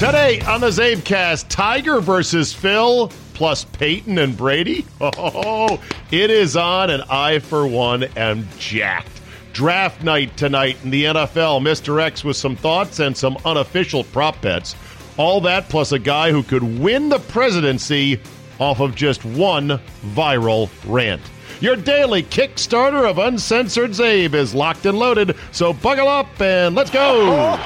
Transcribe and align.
Today 0.00 0.40
on 0.48 0.62
the 0.62 0.68
CzabeCast, 0.68 1.48
Tiger 1.50 2.00
versus 2.00 2.54
Phil 2.54 3.12
plus 3.34 3.64
Peyton 3.64 4.16
and 4.16 4.34
Brady. 4.34 4.86
Oh, 5.02 5.78
it 6.10 6.30
is 6.30 6.56
on, 6.56 6.88
and 6.88 7.02
I, 7.02 7.38
for 7.40 7.66
one, 7.66 8.04
am 8.16 8.48
jacked. 8.58 9.20
Draft 9.52 10.02
night 10.02 10.34
tonight 10.38 10.78
in 10.82 10.88
the 10.90 11.04
NFL. 11.04 11.60
Mr. 11.60 12.00
X 12.00 12.24
with 12.24 12.38
some 12.38 12.56
thoughts 12.56 12.98
and 12.98 13.14
some 13.14 13.36
unofficial 13.44 14.04
prop 14.04 14.40
bets. 14.40 14.74
All 15.18 15.42
that 15.42 15.68
plus 15.68 15.92
a 15.92 15.98
guy 15.98 16.30
who 16.30 16.44
could 16.44 16.62
win 16.80 17.10
the 17.10 17.18
presidency 17.18 18.18
off 18.58 18.80
of 18.80 18.94
just 18.94 19.22
one 19.26 19.78
viral 20.14 20.70
rant. 20.86 21.20
Your 21.60 21.76
daily 21.76 22.22
Kickstarter 22.22 23.08
of 23.08 23.18
Uncensored 23.18 23.90
Czabe 23.90 24.32
is 24.32 24.54
locked 24.54 24.86
and 24.86 24.98
loaded, 24.98 25.36
so 25.52 25.74
buckle 25.74 26.08
up 26.08 26.40
and 26.40 26.74
let's 26.74 26.90
go! 26.90 27.26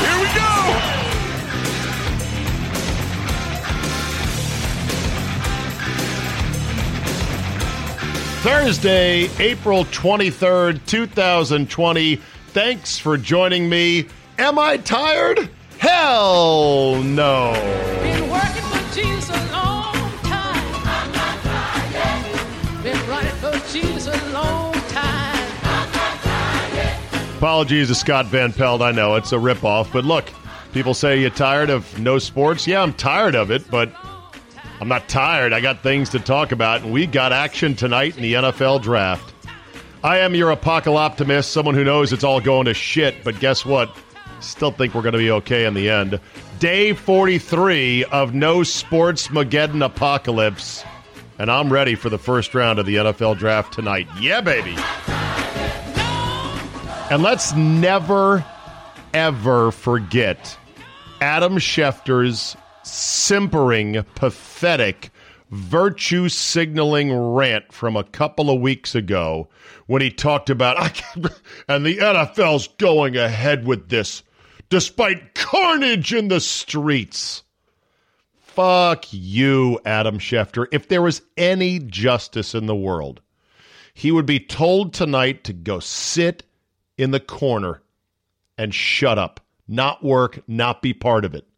Here 0.00 0.20
we 0.20 0.26
go! 0.34 0.44
Thursday, 8.42 9.30
April 9.38 9.86
23rd, 9.86 10.84
2020. 10.84 12.16
Thanks 12.48 12.98
for 12.98 13.16
joining 13.16 13.66
me. 13.66 14.08
Am 14.38 14.58
I 14.58 14.76
tired? 14.76 15.48
Hell 15.78 17.02
no. 17.02 17.54
Been 22.84 23.08
running 23.08 23.32
for 23.36 23.50
Jesus 23.72 24.06
a 24.06 24.32
long 24.34 24.74
time. 24.74 25.48
Apologies 27.38 27.88
to 27.88 27.94
Scott 27.94 28.26
Van 28.26 28.52
Pelt. 28.52 28.82
I 28.82 28.92
know 28.92 29.14
it's 29.14 29.32
a 29.32 29.36
ripoff, 29.36 29.90
but 29.90 30.04
look, 30.04 30.26
people 30.74 30.92
say 30.92 31.18
you're 31.18 31.30
tired 31.30 31.70
of 31.70 31.98
no 31.98 32.18
sports. 32.18 32.66
Yeah, 32.66 32.82
I'm 32.82 32.92
tired 32.92 33.36
of 33.36 33.50
it, 33.50 33.70
but 33.70 33.90
I'm 34.82 34.88
not 34.88 35.08
tired. 35.08 35.54
I 35.54 35.62
got 35.62 35.82
things 35.82 36.10
to 36.10 36.18
talk 36.20 36.52
about, 36.52 36.82
and 36.82 36.92
we 36.92 37.06
got 37.06 37.32
action 37.32 37.74
tonight 37.74 38.16
in 38.16 38.22
the 38.22 38.34
NFL 38.34 38.82
draft. 38.82 39.32
I 40.02 40.18
am 40.18 40.34
your 40.34 40.54
apocalyptimist, 40.54 41.46
someone 41.46 41.74
who 41.74 41.84
knows 41.84 42.12
it's 42.12 42.22
all 42.22 42.42
going 42.42 42.66
to 42.66 42.74
shit, 42.74 43.24
but 43.24 43.40
guess 43.40 43.64
what? 43.64 43.96
Still 44.40 44.72
think 44.72 44.94
we're 44.94 45.00
going 45.00 45.14
to 45.14 45.18
be 45.18 45.30
okay 45.30 45.64
in 45.64 45.72
the 45.72 45.88
end. 45.88 46.20
Day 46.58 46.92
43 46.92 48.04
of 48.04 48.34
No 48.34 48.62
Sports 48.62 49.28
Mageddon 49.28 49.82
Apocalypse, 49.82 50.84
and 51.38 51.50
I'm 51.50 51.72
ready 51.72 51.94
for 51.94 52.08
the 52.08 52.18
first 52.18 52.54
round 52.54 52.78
of 52.78 52.86
the 52.86 52.96
NFL 52.96 53.38
draft 53.38 53.72
tonight. 53.72 54.08
Yeah, 54.20 54.40
baby. 54.40 54.76
And 57.10 57.22
let's 57.22 57.54
never, 57.54 58.44
ever 59.12 59.70
forget 59.70 60.56
Adam 61.20 61.56
Schefter's 61.58 62.56
simpering, 62.82 64.02
pathetic, 64.14 65.10
virtue 65.50 66.28
signaling 66.28 67.12
rant 67.16 67.72
from 67.72 67.96
a 67.96 68.04
couple 68.04 68.50
of 68.50 68.60
weeks 68.60 68.94
ago 68.94 69.48
when 69.86 70.02
he 70.02 70.10
talked 70.10 70.50
about, 70.50 70.78
"I 70.80 70.88
can't- 70.88 71.40
and 71.68 71.84
the 71.86 71.98
NFL's 72.00 72.68
going 72.78 73.16
ahead 73.16 73.66
with 73.66 73.88
this 73.90 74.22
despite 74.70 75.34
carnage 75.34 76.12
in 76.12 76.28
the 76.28 76.40
streets. 76.40 77.43
Fuck 78.54 79.06
you, 79.10 79.80
Adam 79.84 80.20
Schefter. 80.20 80.66
If 80.70 80.86
there 80.86 81.02
was 81.02 81.22
any 81.36 81.80
justice 81.80 82.54
in 82.54 82.66
the 82.66 82.76
world, 82.76 83.20
he 83.94 84.12
would 84.12 84.26
be 84.26 84.38
told 84.38 84.94
tonight 84.94 85.42
to 85.44 85.52
go 85.52 85.80
sit 85.80 86.44
in 86.96 87.10
the 87.10 87.18
corner 87.18 87.82
and 88.56 88.72
shut 88.72 89.18
up, 89.18 89.40
not 89.66 90.04
work, 90.04 90.40
not 90.46 90.82
be 90.82 90.94
part 90.94 91.24
of 91.24 91.34
it. 91.34 91.48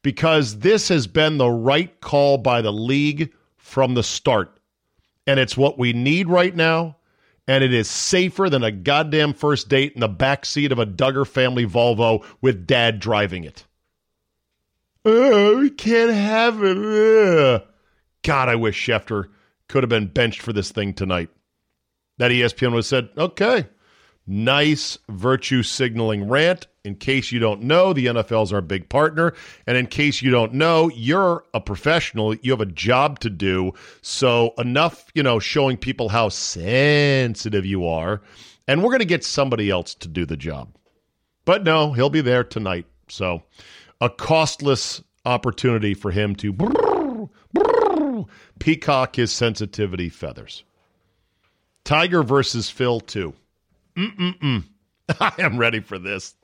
Because 0.00 0.60
this 0.60 0.88
has 0.88 1.06
been 1.06 1.36
the 1.36 1.50
right 1.50 2.00
call 2.00 2.38
by 2.38 2.62
the 2.62 2.72
league 2.72 3.34
from 3.58 3.92
the 3.92 4.02
start. 4.02 4.58
And 5.26 5.38
it's 5.38 5.56
what 5.56 5.78
we 5.78 5.92
need 5.92 6.30
right 6.30 6.56
now. 6.56 6.96
And 7.46 7.62
it 7.62 7.74
is 7.74 7.90
safer 7.90 8.48
than 8.48 8.64
a 8.64 8.70
goddamn 8.70 9.34
first 9.34 9.68
date 9.68 9.92
in 9.92 10.00
the 10.00 10.08
backseat 10.08 10.72
of 10.72 10.78
a 10.78 10.86
Duggar 10.86 11.26
family 11.26 11.66
Volvo 11.66 12.24
with 12.40 12.66
dad 12.66 13.00
driving 13.00 13.44
it. 13.44 13.66
Oh, 15.08 15.58
we 15.58 15.70
can't 15.70 16.12
have 16.12 16.64
it. 16.64 16.76
Ugh. 16.76 17.62
God, 18.24 18.48
I 18.48 18.56
wish 18.56 18.84
Schefter 18.84 19.28
could 19.68 19.84
have 19.84 19.88
been 19.88 20.08
benched 20.08 20.42
for 20.42 20.52
this 20.52 20.72
thing 20.72 20.94
tonight. 20.94 21.30
That 22.18 22.32
ESPN 22.32 22.74
have 22.74 22.84
said, 22.84 23.10
okay, 23.16 23.66
nice 24.26 24.98
virtue 25.08 25.62
signaling 25.62 26.28
rant. 26.28 26.66
In 26.84 26.96
case 26.96 27.30
you 27.30 27.38
don't 27.38 27.62
know, 27.62 27.92
the 27.92 28.06
NFL's 28.06 28.52
our 28.52 28.60
big 28.60 28.88
partner. 28.88 29.32
And 29.64 29.76
in 29.76 29.86
case 29.86 30.22
you 30.22 30.32
don't 30.32 30.54
know, 30.54 30.90
you're 30.92 31.44
a 31.54 31.60
professional. 31.60 32.34
You 32.34 32.50
have 32.50 32.60
a 32.60 32.66
job 32.66 33.20
to 33.20 33.30
do. 33.30 33.74
So 34.02 34.54
enough, 34.58 35.06
you 35.14 35.22
know, 35.22 35.38
showing 35.38 35.76
people 35.76 36.08
how 36.08 36.30
sensitive 36.30 37.64
you 37.64 37.86
are. 37.86 38.22
And 38.66 38.82
we're 38.82 38.90
going 38.90 38.98
to 38.98 39.04
get 39.04 39.24
somebody 39.24 39.70
else 39.70 39.94
to 39.96 40.08
do 40.08 40.26
the 40.26 40.36
job. 40.36 40.74
But 41.44 41.62
no, 41.62 41.92
he'll 41.92 42.10
be 42.10 42.22
there 42.22 42.42
tonight. 42.42 42.86
So 43.08 43.44
a 44.00 44.10
costless 44.10 45.02
opportunity 45.24 45.94
for 45.94 46.10
him 46.10 46.34
to 46.36 47.30
peacock 48.58 49.16
his 49.16 49.32
sensitivity 49.32 50.08
feathers. 50.08 50.64
Tiger 51.84 52.22
versus 52.22 52.68
Phil, 52.68 53.00
too. 53.00 53.34
Mm-mm-mm. 53.96 54.64
I 55.20 55.32
am 55.38 55.58
ready 55.58 55.80
for 55.80 55.98
this. 55.98 56.34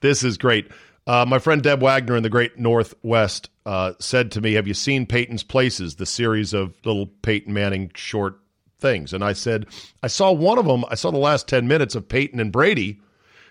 This 0.00 0.24
is 0.24 0.38
great. 0.38 0.70
Uh, 1.06 1.24
my 1.26 1.38
friend 1.38 1.62
Deb 1.62 1.82
Wagner 1.82 2.16
in 2.16 2.22
the 2.22 2.30
Great 2.30 2.58
Northwest 2.58 3.50
uh, 3.66 3.92
said 3.98 4.30
to 4.32 4.40
me, 4.40 4.52
Have 4.54 4.68
you 4.68 4.74
seen 4.74 5.06
Peyton's 5.06 5.42
Places, 5.42 5.96
the 5.96 6.06
series 6.06 6.52
of 6.52 6.74
little 6.84 7.06
Peyton 7.06 7.52
Manning 7.52 7.90
short 7.94 8.38
things? 8.78 9.12
And 9.12 9.24
I 9.24 9.32
said, 9.32 9.66
I 10.02 10.06
saw 10.06 10.32
one 10.32 10.58
of 10.58 10.66
them. 10.66 10.84
I 10.88 10.94
saw 10.94 11.10
the 11.10 11.18
last 11.18 11.48
10 11.48 11.66
minutes 11.66 11.94
of 11.94 12.08
Peyton 12.08 12.40
and 12.40 12.52
Brady 12.52 13.00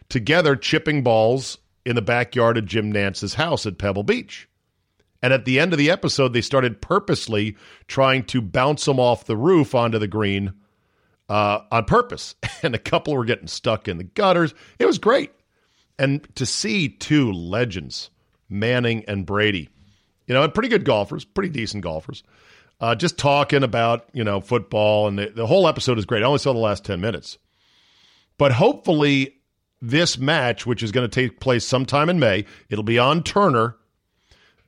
together 0.09 0.55
chipping 0.55 1.03
balls 1.03 1.57
in 1.85 1.95
the 1.95 2.01
backyard 2.01 2.57
of 2.57 2.65
Jim 2.65 2.91
Nantz's 2.91 3.35
house 3.35 3.65
at 3.65 3.77
Pebble 3.77 4.03
Beach. 4.03 4.47
And 5.21 5.33
at 5.33 5.45
the 5.45 5.59
end 5.59 5.71
of 5.71 5.77
the 5.77 5.91
episode, 5.91 6.33
they 6.33 6.41
started 6.41 6.81
purposely 6.81 7.55
trying 7.87 8.23
to 8.25 8.41
bounce 8.41 8.85
them 8.85 8.99
off 8.99 9.25
the 9.25 9.37
roof 9.37 9.75
onto 9.75 9.99
the 9.99 10.07
green 10.07 10.53
uh, 11.29 11.61
on 11.71 11.85
purpose. 11.85 12.35
And 12.63 12.75
a 12.75 12.79
couple 12.79 13.15
were 13.15 13.25
getting 13.25 13.47
stuck 13.47 13.87
in 13.87 13.97
the 13.97 14.03
gutters. 14.03 14.53
It 14.77 14.85
was 14.85 14.99
great. 14.99 15.31
And 15.97 16.27
to 16.35 16.45
see 16.45 16.89
two 16.89 17.31
legends, 17.31 18.11
Manning 18.49 19.03
and 19.07 19.25
Brady, 19.25 19.67
you 20.27 20.35
know, 20.35 20.43
and 20.43 20.53
pretty 20.53 20.69
good 20.69 20.85
golfers, 20.85 21.25
pretty 21.25 21.49
decent 21.49 21.83
golfers, 21.83 22.21
uh, 22.79 22.93
just 22.93 23.17
talking 23.17 23.63
about, 23.63 24.05
you 24.13 24.23
know, 24.23 24.41
football. 24.41 25.07
And 25.07 25.17
the, 25.17 25.29
the 25.29 25.47
whole 25.47 25.67
episode 25.67 25.97
is 25.97 26.05
great. 26.05 26.21
I 26.21 26.27
only 26.27 26.37
saw 26.37 26.53
the 26.53 26.59
last 26.59 26.85
10 26.85 27.01
minutes. 27.01 27.39
But 28.37 28.51
hopefully, 28.51 29.41
this 29.81 30.17
match, 30.17 30.65
which 30.65 30.83
is 30.83 30.91
going 30.91 31.09
to 31.09 31.13
take 31.13 31.39
place 31.39 31.65
sometime 31.65 32.09
in 32.09 32.19
May, 32.19 32.45
it'll 32.69 32.83
be 32.83 32.99
on 32.99 33.23
Turner. 33.23 33.75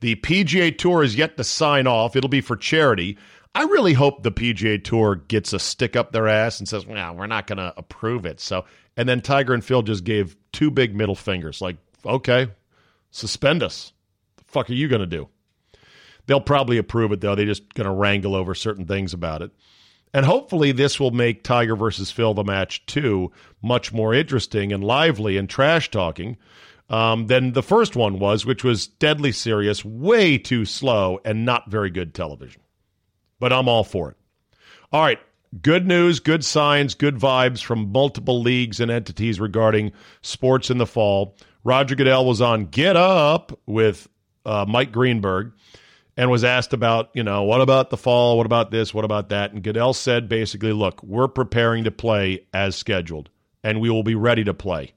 The 0.00 0.16
PGA 0.16 0.76
Tour 0.76 1.02
is 1.02 1.16
yet 1.16 1.36
to 1.36 1.44
sign 1.44 1.86
off. 1.86 2.16
It'll 2.16 2.28
be 2.28 2.40
for 2.40 2.56
charity. 2.56 3.16
I 3.54 3.62
really 3.62 3.92
hope 3.92 4.22
the 4.22 4.32
PGA 4.32 4.82
Tour 4.82 5.16
gets 5.16 5.52
a 5.52 5.58
stick 5.58 5.94
up 5.94 6.10
their 6.10 6.26
ass 6.26 6.58
and 6.58 6.68
says, 6.68 6.84
"Well, 6.84 7.14
we're 7.14 7.26
not 7.26 7.46
going 7.46 7.58
to 7.58 7.72
approve 7.76 8.26
it." 8.26 8.40
So, 8.40 8.64
and 8.96 9.08
then 9.08 9.20
Tiger 9.20 9.54
and 9.54 9.64
Phil 9.64 9.82
just 9.82 10.02
gave 10.02 10.36
two 10.52 10.70
big 10.70 10.94
middle 10.96 11.14
fingers, 11.14 11.60
like, 11.60 11.76
"Okay, 12.04 12.48
suspend 13.12 13.62
us." 13.62 13.92
The 14.36 14.44
fuck 14.44 14.68
are 14.68 14.74
you 14.74 14.88
going 14.88 15.00
to 15.00 15.06
do? 15.06 15.28
They'll 16.26 16.40
probably 16.40 16.78
approve 16.78 17.12
it 17.12 17.20
though. 17.20 17.34
They're 17.34 17.46
just 17.46 17.72
going 17.74 17.86
to 17.86 17.92
wrangle 17.92 18.34
over 18.34 18.54
certain 18.54 18.86
things 18.86 19.12
about 19.12 19.42
it. 19.42 19.52
And 20.14 20.24
hopefully, 20.24 20.70
this 20.70 21.00
will 21.00 21.10
make 21.10 21.42
Tiger 21.42 21.74
versus 21.74 22.12
Phil 22.12 22.34
the 22.34 22.44
match 22.44 22.86
two 22.86 23.32
much 23.60 23.92
more 23.92 24.14
interesting 24.14 24.72
and 24.72 24.84
lively 24.84 25.36
and 25.36 25.50
trash 25.50 25.90
talking 25.90 26.36
um, 26.88 27.26
than 27.26 27.52
the 27.52 27.64
first 27.64 27.96
one 27.96 28.20
was, 28.20 28.46
which 28.46 28.62
was 28.62 28.86
deadly 28.86 29.32
serious, 29.32 29.84
way 29.84 30.38
too 30.38 30.64
slow, 30.64 31.18
and 31.24 31.44
not 31.44 31.68
very 31.68 31.90
good 31.90 32.14
television. 32.14 32.62
But 33.40 33.52
I'm 33.52 33.68
all 33.68 33.82
for 33.82 34.12
it. 34.12 34.16
All 34.92 35.02
right. 35.02 35.18
Good 35.60 35.86
news, 35.86 36.20
good 36.20 36.44
signs, 36.44 36.94
good 36.94 37.16
vibes 37.16 37.62
from 37.62 37.92
multiple 37.92 38.40
leagues 38.40 38.80
and 38.80 38.90
entities 38.90 39.40
regarding 39.40 39.92
sports 40.22 40.70
in 40.70 40.78
the 40.78 40.86
fall. 40.86 41.36
Roger 41.64 41.94
Goodell 41.96 42.24
was 42.24 42.40
on 42.40 42.66
Get 42.66 42.96
Up 42.96 43.58
with 43.66 44.08
uh, 44.44 44.64
Mike 44.68 44.92
Greenberg 44.92 45.52
and 46.16 46.30
was 46.30 46.44
asked 46.44 46.72
about, 46.72 47.10
you 47.14 47.22
know, 47.22 47.42
what 47.42 47.60
about 47.60 47.90
the 47.90 47.96
fall? 47.96 48.36
What 48.36 48.46
about 48.46 48.70
this? 48.70 48.94
What 48.94 49.04
about 49.04 49.30
that? 49.30 49.52
And 49.52 49.62
Goodell 49.62 49.94
said 49.94 50.28
basically, 50.28 50.72
look, 50.72 51.02
we're 51.02 51.28
preparing 51.28 51.84
to 51.84 51.90
play 51.90 52.46
as 52.52 52.76
scheduled, 52.76 53.30
and 53.62 53.80
we 53.80 53.90
will 53.90 54.02
be 54.04 54.14
ready 54.14 54.44
to 54.44 54.54
play 54.54 54.94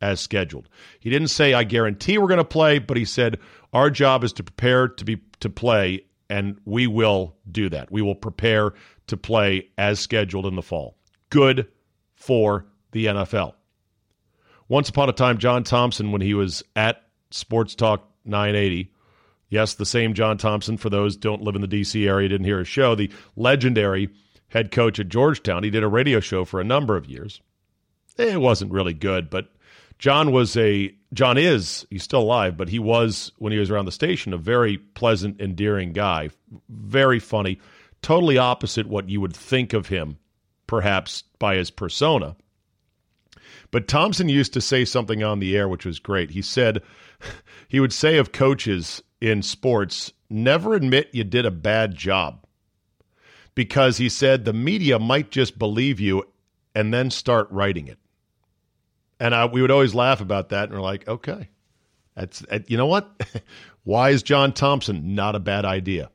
as 0.00 0.20
scheduled. 0.20 0.68
He 1.00 1.10
didn't 1.10 1.28
say 1.28 1.54
I 1.54 1.64
guarantee 1.64 2.18
we're 2.18 2.28
going 2.28 2.38
to 2.38 2.44
play, 2.44 2.78
but 2.78 2.96
he 2.96 3.04
said 3.04 3.38
our 3.72 3.88
job 3.88 4.24
is 4.24 4.32
to 4.34 4.42
prepare 4.42 4.88
to 4.88 5.04
be 5.04 5.22
to 5.40 5.48
play 5.48 6.04
and 6.32 6.58
we 6.64 6.86
will 6.86 7.36
do 7.50 7.68
that. 7.68 7.92
We 7.92 8.00
will 8.00 8.14
prepare 8.14 8.72
to 9.08 9.16
play 9.18 9.68
as 9.76 10.00
scheduled 10.00 10.46
in 10.46 10.56
the 10.56 10.62
fall. 10.62 10.96
Good 11.28 11.68
for 12.14 12.64
the 12.92 13.06
NFL. 13.06 13.52
Once 14.66 14.88
upon 14.88 15.10
a 15.10 15.12
time 15.12 15.36
John 15.36 15.62
Thompson 15.62 16.10
when 16.10 16.22
he 16.22 16.32
was 16.32 16.62
at 16.74 17.02
Sports 17.30 17.74
Talk 17.74 18.08
980. 18.24 18.90
Yes, 19.52 19.74
the 19.74 19.84
same 19.84 20.14
John 20.14 20.38
Thompson. 20.38 20.78
For 20.78 20.88
those 20.88 21.14
don't 21.14 21.42
live 21.42 21.56
in 21.56 21.60
the 21.60 21.66
D.C. 21.66 22.08
area, 22.08 22.26
didn't 22.26 22.46
hear 22.46 22.60
his 22.60 22.68
show. 22.68 22.94
The 22.94 23.12
legendary 23.36 24.08
head 24.48 24.70
coach 24.70 24.98
at 24.98 25.10
Georgetown. 25.10 25.62
He 25.62 25.68
did 25.68 25.82
a 25.82 25.88
radio 25.88 26.20
show 26.20 26.46
for 26.46 26.58
a 26.58 26.64
number 26.64 26.96
of 26.96 27.04
years. 27.04 27.42
It 28.16 28.40
wasn't 28.40 28.72
really 28.72 28.94
good, 28.94 29.28
but 29.28 29.52
John 29.98 30.32
was 30.32 30.56
a 30.56 30.94
John 31.12 31.36
is 31.36 31.86
he's 31.90 32.02
still 32.02 32.22
alive, 32.22 32.56
but 32.56 32.70
he 32.70 32.78
was 32.78 33.30
when 33.36 33.52
he 33.52 33.58
was 33.58 33.70
around 33.70 33.84
the 33.84 33.92
station 33.92 34.32
a 34.32 34.38
very 34.38 34.78
pleasant, 34.78 35.38
endearing 35.38 35.92
guy, 35.92 36.30
very 36.70 37.18
funny, 37.18 37.60
totally 38.00 38.38
opposite 38.38 38.86
what 38.86 39.10
you 39.10 39.20
would 39.20 39.36
think 39.36 39.74
of 39.74 39.88
him, 39.88 40.16
perhaps 40.66 41.24
by 41.38 41.56
his 41.56 41.70
persona. 41.70 42.36
But 43.70 43.86
Thompson 43.86 44.30
used 44.30 44.54
to 44.54 44.62
say 44.62 44.86
something 44.86 45.22
on 45.22 45.40
the 45.40 45.54
air 45.54 45.68
which 45.68 45.84
was 45.84 45.98
great. 45.98 46.30
He 46.30 46.40
said 46.40 46.80
he 47.68 47.80
would 47.80 47.92
say 47.92 48.16
of 48.16 48.32
coaches 48.32 49.02
in 49.22 49.40
sports, 49.40 50.12
never 50.28 50.74
admit 50.74 51.10
you 51.12 51.22
did 51.22 51.46
a 51.46 51.50
bad 51.52 51.94
job. 51.94 52.44
Because 53.54 53.96
he 53.96 54.08
said 54.08 54.44
the 54.44 54.52
media 54.52 54.98
might 54.98 55.30
just 55.30 55.58
believe 55.58 56.00
you 56.00 56.24
and 56.74 56.92
then 56.92 57.08
start 57.10 57.46
writing 57.52 57.86
it. 57.86 57.98
And 59.20 59.32
I, 59.32 59.44
we 59.44 59.62
would 59.62 59.70
always 59.70 59.94
laugh 59.94 60.20
about 60.20 60.48
that, 60.48 60.64
and 60.64 60.72
we're 60.72 60.80
like, 60.80 61.06
okay, 61.06 61.48
that's 62.16 62.44
uh, 62.50 62.58
you 62.66 62.76
know 62.76 62.86
what? 62.86 63.08
Why 63.84 64.10
is 64.10 64.24
John 64.24 64.52
Thompson 64.52 65.14
not 65.14 65.36
a 65.36 65.40
bad 65.40 65.64
idea? 65.64 66.10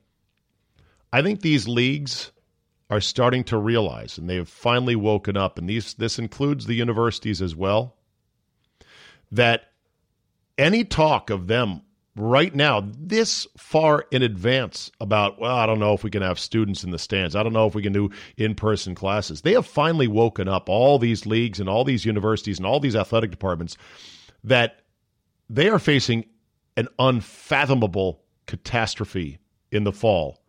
I 1.13 1.21
think 1.21 1.39
these 1.39 1.68
leagues 1.68 2.31
are 2.89 3.00
starting 3.00 3.45
to 3.45 3.57
realize, 3.57 4.18
and 4.18 4.30
they 4.30 4.36
have 4.36 4.50
finally 4.50 4.98
woken 4.98 5.38
up, 5.38 5.57
and 5.57 5.69
these 5.69 5.94
this 5.94 6.19
includes 6.19 6.65
the 6.65 6.75
universities 6.75 7.42
as 7.42 7.56
well, 7.56 7.95
that 9.31 9.71
any 10.57 10.83
talk 10.83 11.30
of 11.30 11.48
them 11.48 11.83
right 12.18 12.54
now, 12.54 12.88
this 12.98 13.48
far 13.58 14.06
in 14.12 14.24
advance 14.24 14.92
about, 15.00 15.40
well, 15.40 15.56
I 15.56 15.66
don't 15.66 15.80
know 15.80 15.94
if 15.94 16.04
we 16.04 16.10
can 16.10 16.22
have 16.22 16.40
students 16.40 16.84
in 16.84 16.92
the 16.92 17.00
stands. 17.00 17.36
I 17.36 17.44
don't 17.44 17.54
know 17.54 17.68
if 17.68 17.75
we 17.75 17.84
can 17.84 17.94
do 17.94 18.10
in 18.36 18.56
person 18.56 18.96
classes. 18.96 19.42
They 19.42 19.54
have 19.54 19.66
finally 19.66 20.08
woken 20.08 20.48
up, 20.48 20.69
all 20.69 21.00
these 21.00 21.25
leagues 21.25 21.60
and 21.60 21.69
all 21.69 21.84
these 21.84 22.06
universities 22.06 22.58
and 22.58 22.66
all 22.66 22.80
these 22.80 22.96
athletic 22.96 23.31
departments, 23.31 23.78
that 24.44 24.81
they 25.50 25.69
are 25.69 25.80
facing 25.80 26.25
an 26.75 26.88
unfathomable 27.00 28.22
catastrophe 28.46 29.40
in 29.72 29.84
the 29.84 29.92
fall 29.92 30.42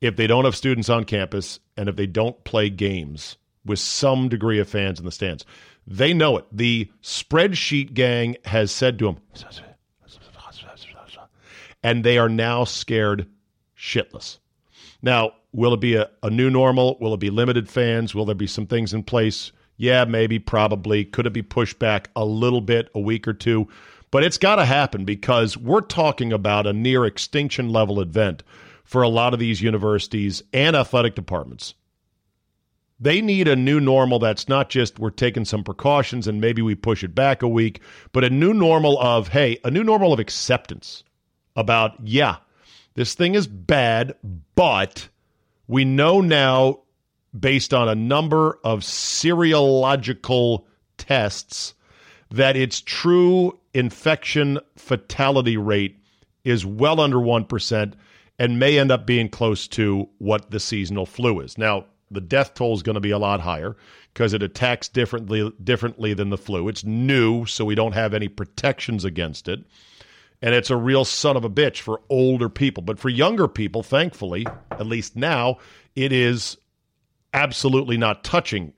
if 0.00 0.16
they 0.16 0.26
don't 0.26 0.44
have 0.44 0.56
students 0.56 0.88
on 0.88 1.04
campus 1.04 1.60
and 1.76 1.88
if 1.88 1.96
they 1.96 2.06
don't 2.06 2.42
play 2.44 2.68
games 2.68 3.36
with 3.64 3.78
some 3.78 4.28
degree 4.28 4.58
of 4.58 4.68
fans 4.68 4.98
in 4.98 5.04
the 5.04 5.12
stands. 5.12 5.44
They 5.86 6.12
know 6.12 6.36
it. 6.38 6.46
The 6.52 6.90
spreadsheet 7.02 7.94
gang 7.94 8.36
has 8.44 8.70
said 8.70 8.98
to 8.98 9.06
them, 9.06 9.18
and 11.82 12.04
they 12.04 12.18
are 12.18 12.28
now 12.28 12.64
scared 12.64 13.26
shitless. 13.76 14.38
Now, 15.02 15.32
will 15.52 15.74
it 15.74 15.80
be 15.80 15.96
a, 15.96 16.08
a 16.22 16.30
new 16.30 16.50
normal? 16.50 16.96
Will 17.00 17.14
it 17.14 17.20
be 17.20 17.30
limited 17.30 17.68
fans? 17.68 18.14
Will 18.14 18.24
there 18.24 18.34
be 18.34 18.46
some 18.46 18.66
things 18.66 18.94
in 18.94 19.02
place? 19.02 19.52
Yeah, 19.76 20.04
maybe, 20.04 20.38
probably. 20.38 21.04
Could 21.04 21.26
it 21.26 21.32
be 21.32 21.42
pushed 21.42 21.78
back 21.78 22.10
a 22.14 22.24
little 22.24 22.60
bit, 22.60 22.88
a 22.94 23.00
week 23.00 23.26
or 23.26 23.32
two? 23.32 23.68
But 24.10 24.24
it's 24.24 24.38
got 24.38 24.56
to 24.56 24.64
happen 24.64 25.04
because 25.04 25.56
we're 25.56 25.80
talking 25.80 26.32
about 26.32 26.66
a 26.66 26.72
near 26.72 27.04
extinction 27.04 27.70
level 27.70 28.00
event 28.00 28.42
for 28.84 29.02
a 29.02 29.08
lot 29.08 29.32
of 29.32 29.40
these 29.40 29.62
universities 29.62 30.42
and 30.52 30.76
athletic 30.76 31.14
departments. 31.14 31.74
They 33.00 33.20
need 33.20 33.48
a 33.48 33.56
new 33.56 33.80
normal 33.80 34.20
that's 34.20 34.48
not 34.48 34.70
just 34.70 35.00
we're 35.00 35.10
taking 35.10 35.44
some 35.44 35.64
precautions 35.64 36.28
and 36.28 36.40
maybe 36.40 36.62
we 36.62 36.76
push 36.76 37.02
it 37.02 37.14
back 37.14 37.42
a 37.42 37.48
week, 37.48 37.80
but 38.12 38.22
a 38.22 38.30
new 38.30 38.54
normal 38.54 39.00
of, 39.00 39.28
hey, 39.28 39.58
a 39.64 39.70
new 39.70 39.82
normal 39.82 40.12
of 40.12 40.20
acceptance 40.20 41.02
about, 41.56 41.96
yeah, 42.02 42.36
this 42.94 43.14
thing 43.14 43.34
is 43.34 43.46
bad, 43.46 44.14
but 44.54 45.08
we 45.66 45.84
know 45.84 46.20
now, 46.20 46.80
based 47.38 47.72
on 47.72 47.88
a 47.88 47.94
number 47.94 48.58
of 48.64 48.80
serological 48.80 50.64
tests, 50.98 51.74
that 52.30 52.56
its 52.56 52.80
true 52.80 53.58
infection 53.74 54.58
fatality 54.76 55.56
rate 55.56 55.98
is 56.44 56.66
well 56.66 57.00
under 57.00 57.16
1% 57.16 57.94
and 58.38 58.58
may 58.58 58.78
end 58.78 58.90
up 58.90 59.06
being 59.06 59.28
close 59.28 59.68
to 59.68 60.08
what 60.18 60.50
the 60.50 60.60
seasonal 60.60 61.06
flu 61.06 61.40
is. 61.40 61.56
Now, 61.56 61.86
the 62.10 62.20
death 62.20 62.54
toll 62.54 62.74
is 62.74 62.82
going 62.82 62.94
to 62.94 63.00
be 63.00 63.10
a 63.10 63.18
lot 63.18 63.40
higher 63.40 63.76
because 64.12 64.34
it 64.34 64.42
attacks 64.42 64.88
differently 64.88 65.50
differently 65.62 66.12
than 66.12 66.28
the 66.28 66.36
flu. 66.36 66.68
It's 66.68 66.84
new, 66.84 67.46
so 67.46 67.64
we 67.64 67.74
don't 67.74 67.92
have 67.92 68.12
any 68.12 68.28
protections 68.28 69.04
against 69.04 69.48
it 69.48 69.60
and 70.42 70.54
it's 70.54 70.70
a 70.70 70.76
real 70.76 71.04
son 71.04 71.36
of 71.36 71.44
a 71.44 71.50
bitch 71.50 71.80
for 71.80 72.00
older 72.08 72.48
people. 72.48 72.82
But 72.82 72.98
for 72.98 73.08
younger 73.08 73.46
people, 73.46 73.82
thankfully, 73.82 74.44
at 74.72 74.86
least 74.86 75.16
now, 75.16 75.58
it 75.94 76.12
is 76.12 76.56
absolutely 77.32 77.96
not 77.96 78.24
touching 78.24 78.72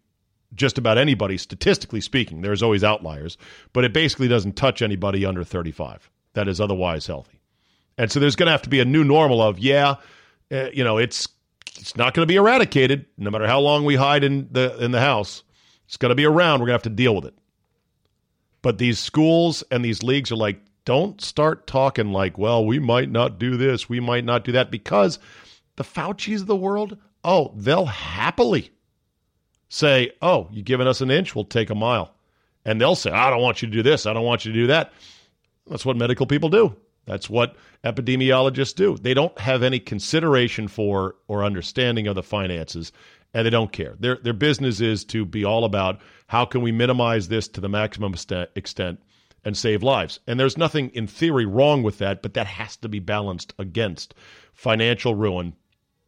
just 0.55 0.79
about 0.79 0.99
anybody, 0.99 1.37
statistically 1.37 2.01
speaking. 2.01 2.43
There's 2.43 2.63
always 2.63 2.85
outliers, 2.85 3.39
but 3.73 3.85
it 3.85 3.93
basically 3.93 4.29
doesn't 4.29 4.55
touch 4.57 4.83
anybody 4.83 5.25
under 5.25 5.43
35 5.43 6.11
that 6.35 6.47
is 6.47 6.61
otherwise 6.61 7.07
healthy. 7.07 7.41
And 7.97 8.11
so 8.13 8.21
there's 8.21 8.37
going 8.37 8.47
to 8.47 8.53
have 8.53 8.63
to 8.63 8.69
be 8.69 8.81
a 8.81 8.85
new 8.85 9.03
normal 9.03 9.41
of, 9.41 9.59
yeah, 9.59 9.97
uh, 10.53 10.69
you 10.73 10.85
know, 10.85 10.99
it's 10.99 11.29
it's 11.79 11.97
not 11.97 12.15
going 12.15 12.23
to 12.23 12.31
be 12.31 12.37
eradicated 12.37 13.07
no 13.17 13.31
matter 13.31 13.47
how 13.47 13.59
long 13.59 13.85
we 13.85 13.97
hide 13.97 14.23
in 14.23 14.49
the 14.53 14.77
in 14.83 14.91
the 14.91 15.01
house. 15.01 15.43
It's 15.87 15.97
going 15.97 16.11
to 16.11 16.17
be 16.17 16.25
around. 16.25 16.61
We're 16.61 16.67
going 16.67 16.79
to 16.79 16.79
have 16.79 16.83
to 16.83 16.91
deal 16.91 17.15
with 17.15 17.27
it. 17.27 17.35
But 18.63 18.79
these 18.79 18.99
schools 18.99 19.63
and 19.71 19.85
these 19.85 20.03
leagues 20.03 20.33
are 20.33 20.37
like, 20.37 20.61
don't 20.85 21.21
start 21.21 21.67
talking 21.67 22.13
like, 22.13 22.39
well, 22.39 22.65
we 22.65 22.79
might 22.79 23.11
not 23.11 23.39
do 23.39 23.57
this, 23.57 23.89
we 23.89 24.01
might 24.01 24.25
not 24.25 24.45
do 24.45 24.53
that, 24.53 24.71
because 24.71 25.19
the 25.77 25.85
Fauci's 25.85 26.43
of 26.43 26.47
the 26.47 26.57
world, 26.57 26.97
oh, 27.23 27.53
they'll 27.57 27.87
happily 27.87 28.71
say, 29.69 30.13
oh, 30.23 30.49
you've 30.53 30.65
given 30.65 30.87
us 30.87 31.01
an 31.01 31.11
inch, 31.11 31.35
we'll 31.35 31.45
take 31.45 31.71
a 31.71 31.75
mile. 31.75 32.15
And 32.65 32.81
they'll 32.81 32.95
say, 32.95 33.11
I 33.11 33.31
don't 33.31 33.43
want 33.43 33.61
you 33.61 33.69
to 33.69 33.75
do 33.75 33.83
this, 33.83 34.07
I 34.07 34.13
don't 34.13 34.25
want 34.25 34.45
you 34.45 34.53
to 34.53 34.59
do 34.59 34.67
that. 34.69 34.93
That's 35.67 35.85
what 35.85 35.97
medical 35.97 36.27
people 36.27 36.49
do. 36.49 36.77
That's 37.07 37.29
what 37.29 37.57
epidemiologists 37.85 38.75
do. 38.75 38.97
They 38.97 39.15
don't 39.15 39.39
have 39.39 39.63
any 39.63 39.79
consideration 39.79 40.69
for 40.69 41.17
or 41.29 41.45
understanding 41.45 42.07
of 42.07 42.15
the 42.15 42.23
finances, 42.23 42.93
and 43.35 43.45
they 43.45 43.51
don't 43.51 43.73
care. 43.73 43.97
Their 43.99 44.17
their 44.17 44.33
business 44.33 44.81
is 44.81 45.05
to 45.07 45.25
be 45.27 45.45
all 45.45 45.65
about 45.65 46.01
how 46.29 46.47
can 46.47 46.63
we 46.63 46.73
minimize 46.73 47.29
this 47.29 47.49
to 47.49 47.61
the 47.61 47.69
maximum 47.69 48.15
extent 48.57 49.01
and 49.45 49.57
save 49.57 49.83
lives. 49.83 50.21
And 50.27 50.39
there's 50.41 50.59
nothing 50.59 50.91
in 50.91 51.07
theory 51.07 51.47
wrong 51.47 51.83
with 51.83 51.99
that, 51.99 52.23
but 52.23 52.35
that 52.35 52.47
has 52.47 52.77
to 52.79 52.89
be 52.89 52.99
balanced 52.99 53.55
against 53.59 54.15
financial 54.53 55.15
ruin 55.15 55.55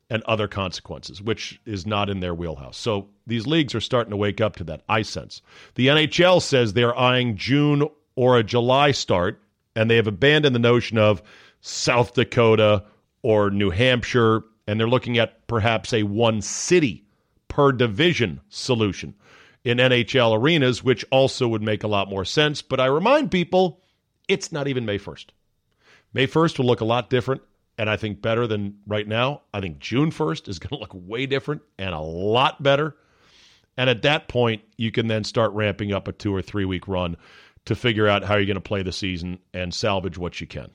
and 0.09 0.23
other 0.23 0.49
consequences, 0.49 1.21
which 1.21 1.61
is 1.67 1.87
not 1.87 2.09
in 2.09 2.21
their 2.21 2.35
wheelhouse. 2.35 2.77
So 2.77 3.09
these 3.27 3.47
leagues 3.47 3.75
are 3.75 3.81
starting 3.81 4.11
to 4.11 4.17
wake 4.17 4.41
up 4.41 4.57
to 4.57 4.65
that, 4.65 4.83
I 4.89 5.03
sense. 5.03 5.43
The 5.75 5.89
NHL 5.89 6.41
says 6.41 6.73
they're 6.73 6.97
eyeing 6.97 7.37
June 7.37 7.89
or 8.15 8.39
a 8.39 8.45
July 8.45 8.93
start, 8.93 9.41
and 9.75 9.91
they 9.91 9.97
have 9.97 10.07
abandoned 10.07 10.55
the 10.55 10.61
notion 10.61 10.97
of 10.97 11.23
South 11.61 12.15
Dakota 12.15 12.85
or 13.23 13.51
New 13.51 13.71
Hampshire, 13.71 14.45
and 14.67 14.79
they're 14.79 14.89
looking 14.89 15.19
at 15.19 15.47
perhaps 15.49 15.93
a 15.93 16.05
one 16.05 16.41
city 16.41 17.05
per 17.49 17.73
division 17.73 18.41
solution 18.49 19.15
in 19.67 19.79
NHL 19.79 20.39
arenas, 20.39 20.85
which 20.85 21.05
also 21.11 21.49
would 21.49 21.61
make 21.61 21.83
a 21.83 21.89
lot 21.89 22.09
more 22.09 22.25
sense. 22.25 22.63
But 22.63 22.79
I 22.79 22.87
remind 22.87 23.33
people, 23.33 23.83
it's 24.29 24.53
not 24.53 24.69
even 24.69 24.87
May 24.87 24.97
1st. 24.97 25.27
May 26.15 26.29
1st 26.29 26.59
will 26.59 26.67
look 26.67 26.83
a 26.83 26.85
lot 26.85 27.11
different, 27.11 27.43
and 27.77 27.91
I 27.91 27.97
think 27.97 28.23
better 28.23 28.47
than 28.47 28.79
right 28.87 29.09
now. 29.09 29.43
I 29.53 29.61
think 29.61 29.81
June 29.81 30.13
1st 30.13 30.49
is 30.49 30.59
going 30.61 30.69
to 30.69 30.79
look 30.79 30.93
way 30.95 31.27
different 31.27 31.63
and 31.79 31.93
a 31.93 32.01
lot 32.01 32.63
better. 32.63 32.95
And 33.77 33.91
at 33.91 34.03
that 34.03 34.29
point, 34.29 34.63
you 34.77 34.93
can 34.93 35.09
then 35.09 35.25
start 35.25 35.53
ramping 35.53 35.93
up 35.93 36.07
a 36.07 36.13
two 36.13 36.33
or 36.33 36.43
three 36.43 36.65
week 36.65 36.87
run 36.87 37.17
to 37.65 37.75
figure 37.75 38.07
out 38.07 38.23
how 38.23 38.37
you're 38.37 38.47
going 38.47 38.55
to 38.55 38.61
play 38.61 38.85
the 38.85 38.93
season 38.93 39.41
and 39.53 39.75
salvage 39.75 40.17
what 40.17 40.41
you 40.41 40.47
can. 40.47 40.71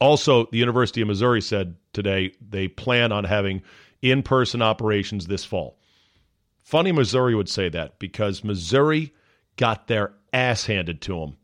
Also, 0.00 0.46
the 0.52 0.58
University 0.58 1.00
of 1.00 1.08
Missouri 1.08 1.40
said 1.40 1.74
today 1.92 2.34
they 2.48 2.68
plan 2.68 3.10
on 3.10 3.24
having 3.24 3.62
in 4.00 4.22
person 4.22 4.62
operations 4.62 5.26
this 5.26 5.44
fall. 5.44 5.76
Funny 6.64 6.92
Missouri 6.92 7.34
would 7.34 7.48
say 7.48 7.68
that 7.68 7.98
because 7.98 8.42
Missouri 8.42 9.12
got 9.56 9.86
their 9.86 10.14
ass 10.32 10.64
handed 10.64 11.02
to 11.02 11.20
them 11.20 11.36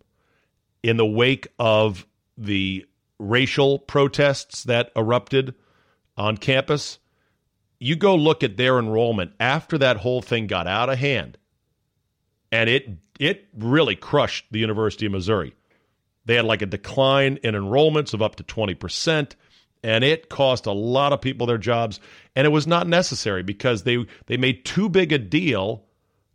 in 0.83 0.97
the 0.97 1.07
wake 1.07 1.47
of 1.59 2.07
the 2.39 2.87
racial 3.19 3.79
protests 3.79 4.65
that 4.65 4.91
erupted 4.97 5.55
on 6.17 6.39
campus. 6.39 6.99
You 7.79 7.97
go 7.97 8.17
look 8.17 8.43
at 8.43 8.57
their 8.57 8.79
enrollment 8.79 9.35
after 9.39 9.77
that 9.79 9.99
whole 9.99 10.23
thing 10.23 10.47
got 10.47 10.67
out 10.67 10.89
of 10.89 10.99
hand, 10.99 11.37
and 12.51 12.71
it 12.71 12.89
it 13.19 13.47
really 13.55 13.97
crushed 13.97 14.47
the 14.51 14.59
University 14.59 15.05
of 15.05 15.13
Missouri. 15.13 15.55
They 16.25 16.37
had 16.37 16.47
like 16.47 16.63
a 16.63 16.67
decline 16.67 17.39
in 17.43 17.55
enrollments 17.55 18.15
of 18.15 18.23
up 18.23 18.37
to 18.37 18.43
20% 18.43 19.33
and 19.83 20.05
it 20.05 20.29
cost 20.29 20.67
a 20.67 20.73
lot 20.73 21.13
of 21.13 21.21
people 21.21 21.47
their 21.47 21.59
jobs 21.59 22.01
and 22.37 22.47
it 22.47 22.51
was 22.51 22.67
not 22.67 22.87
necessary 22.87 23.43
because 23.43 23.83
they 23.83 24.05
they 24.27 24.37
made 24.37 24.65
too 24.65 24.89
big 24.89 25.13
a 25.13 25.19
deal 25.19 25.85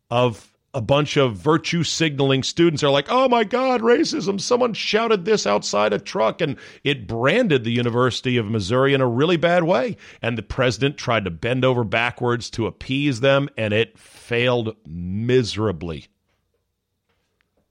of 0.09 0.55
a 0.75 0.81
bunch 0.81 1.15
of 1.15 1.37
virtue 1.37 1.83
signaling 1.83 2.43
students 2.43 2.83
are 2.83 2.91
like, 2.91 3.07
oh 3.09 3.29
my 3.29 3.45
God, 3.45 3.79
racism. 3.79 4.41
Someone 4.41 4.73
shouted 4.73 5.23
this 5.23 5.47
outside 5.47 5.93
a 5.93 5.99
truck 5.99 6.41
and 6.41 6.57
it 6.83 7.07
branded 7.07 7.63
the 7.63 7.71
University 7.71 8.35
of 8.35 8.45
Missouri 8.45 8.93
in 8.93 8.99
a 8.99 9.07
really 9.07 9.37
bad 9.37 9.63
way. 9.63 9.95
And 10.21 10.37
the 10.37 10.43
president 10.43 10.97
tried 10.97 11.23
to 11.23 11.31
bend 11.31 11.63
over 11.63 11.85
backwards 11.85 12.49
to 12.51 12.67
appease 12.67 13.21
them 13.21 13.47
and 13.57 13.73
it 13.73 13.97
failed 13.97 14.75
miserably. 14.85 16.07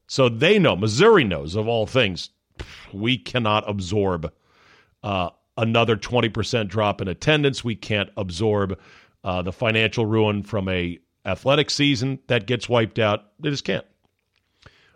So 0.06 0.30
they 0.30 0.58
know, 0.58 0.74
Missouri 0.74 1.24
knows 1.24 1.56
of 1.56 1.68
all 1.68 1.86
things, 1.86 2.30
we 2.90 3.18
cannot 3.18 3.68
absorb 3.68 4.32
uh, 5.02 5.28
another 5.56 5.96
20% 5.96 6.68
drop 6.68 7.00
in 7.00 7.08
attendance. 7.08 7.64
We 7.64 7.76
can't 7.76 8.10
absorb 8.16 8.78
uh, 9.22 9.42
the 9.42 9.52
financial 9.52 10.06
ruin 10.06 10.42
from 10.42 10.68
a 10.68 10.98
athletic 11.24 11.70
season 11.70 12.18
that 12.26 12.46
gets 12.46 12.68
wiped 12.68 12.98
out. 12.98 13.32
They 13.40 13.50
just 13.50 13.64
can't. 13.64 13.84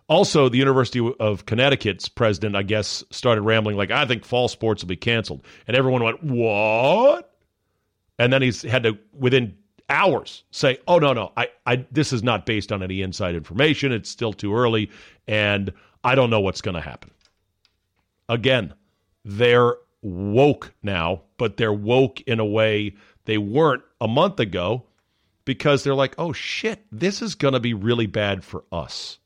Also, 0.09 0.49
the 0.49 0.57
University 0.57 1.01
of 1.21 1.45
Connecticut's 1.45 2.09
president, 2.09 2.57
I 2.57 2.63
guess, 2.63 3.05
started 3.11 3.43
rambling 3.43 3.77
like, 3.77 3.91
"I 3.91 4.07
think 4.07 4.25
fall 4.25 4.49
sports 4.49 4.83
will 4.83 4.89
be 4.89 4.97
canceled," 4.97 5.43
and 5.67 5.77
everyone 5.77 6.03
went, 6.03 6.23
"What?" 6.23 7.35
And 8.19 8.33
then 8.33 8.41
he's 8.41 8.63
had 8.63 8.85
to, 8.85 8.99
within 9.13 9.57
hours, 9.91 10.45
say, 10.51 10.79
"Oh 10.89 10.99
no, 10.99 11.13
no, 11.13 11.33
I, 11.37 11.49
I, 11.67 11.85
this 11.93 12.15
is 12.15 12.23
not 12.23 12.47
based 12.47 12.73
on 12.73 12.83
any 12.83 13.03
inside 13.03 13.35
information. 13.35 13.93
It's 13.93 14.09
still 14.09 14.33
too 14.33 14.55
early, 14.55 14.91
and 15.27 15.73
I 16.03 16.15
don't 16.15 16.31
know 16.31 16.41
what's 16.41 16.63
going 16.63 16.75
to 16.75 16.81
happen." 16.81 17.11
Again, 18.31 18.73
they're 19.27 19.75
woke 20.03 20.75
now, 20.83 21.23
but 21.37 21.57
they're 21.57 21.73
woke 21.73 22.21
in 22.23 22.41
a 22.41 22.45
way 22.45 22.95
they 23.25 23.39
weren't 23.39 23.83
a 24.01 24.09
month 24.09 24.41
ago 24.41 24.85
because 25.45 25.83
they're 25.83 25.95
like, 25.95 26.15
oh 26.19 26.33
shit, 26.33 26.85
this 26.93 27.23
is 27.23 27.35
going 27.35 27.55
to 27.55 27.61
be 27.61 27.75
really 27.75 28.07
bad 28.07 28.45
for 28.45 28.65
us. 28.71 29.19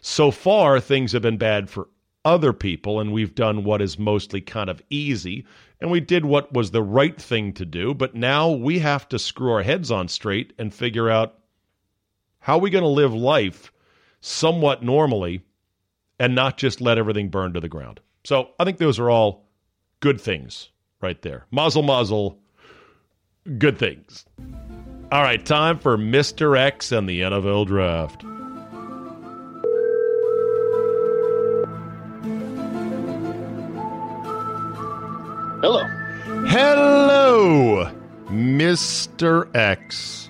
So 0.00 0.30
far, 0.30 0.80
things 0.80 1.12
have 1.12 1.22
been 1.22 1.38
bad 1.38 1.70
for 1.70 1.88
other 2.24 2.52
people, 2.52 3.00
and 3.00 3.12
we've 3.12 3.34
done 3.34 3.64
what 3.64 3.82
is 3.82 3.98
mostly 3.98 4.40
kind 4.40 4.70
of 4.70 4.82
easy, 4.90 5.46
and 5.80 5.90
we 5.90 6.00
did 6.00 6.24
what 6.24 6.52
was 6.52 6.70
the 6.70 6.82
right 6.82 7.20
thing 7.20 7.52
to 7.54 7.66
do, 7.66 7.94
but 7.94 8.14
now 8.14 8.50
we 8.50 8.78
have 8.78 9.08
to 9.10 9.18
screw 9.18 9.52
our 9.52 9.62
heads 9.62 9.90
on 9.90 10.08
straight 10.08 10.52
and 10.58 10.72
figure 10.72 11.10
out 11.10 11.38
how 12.38 12.56
are 12.56 12.60
we 12.60 12.70
going 12.70 12.84
to 12.84 12.88
live 12.88 13.14
life 13.14 13.72
somewhat 14.20 14.82
normally 14.82 15.42
and 16.18 16.34
not 16.34 16.56
just 16.56 16.80
let 16.80 16.98
everything 16.98 17.28
burn 17.28 17.52
to 17.52 17.60
the 17.60 17.68
ground. 17.68 18.00
So 18.24 18.50
I 18.58 18.64
think 18.64 18.78
those 18.78 18.98
are 18.98 19.10
all 19.10 19.43
good 20.04 20.20
things 20.20 20.68
right 21.00 21.22
there. 21.22 21.46
Muzzle, 21.50 21.82
muzzle, 21.82 22.38
good 23.56 23.78
things. 23.78 24.26
All 25.10 25.22
right, 25.22 25.42
time 25.46 25.78
for 25.78 25.96
Mr. 25.96 26.58
X 26.58 26.92
and 26.92 27.08
the 27.08 27.22
NFL 27.22 27.66
Draft. 27.68 28.20
Hello. 35.62 35.86
Hello, 36.48 37.90
Mr. 38.26 39.56
X. 39.56 40.28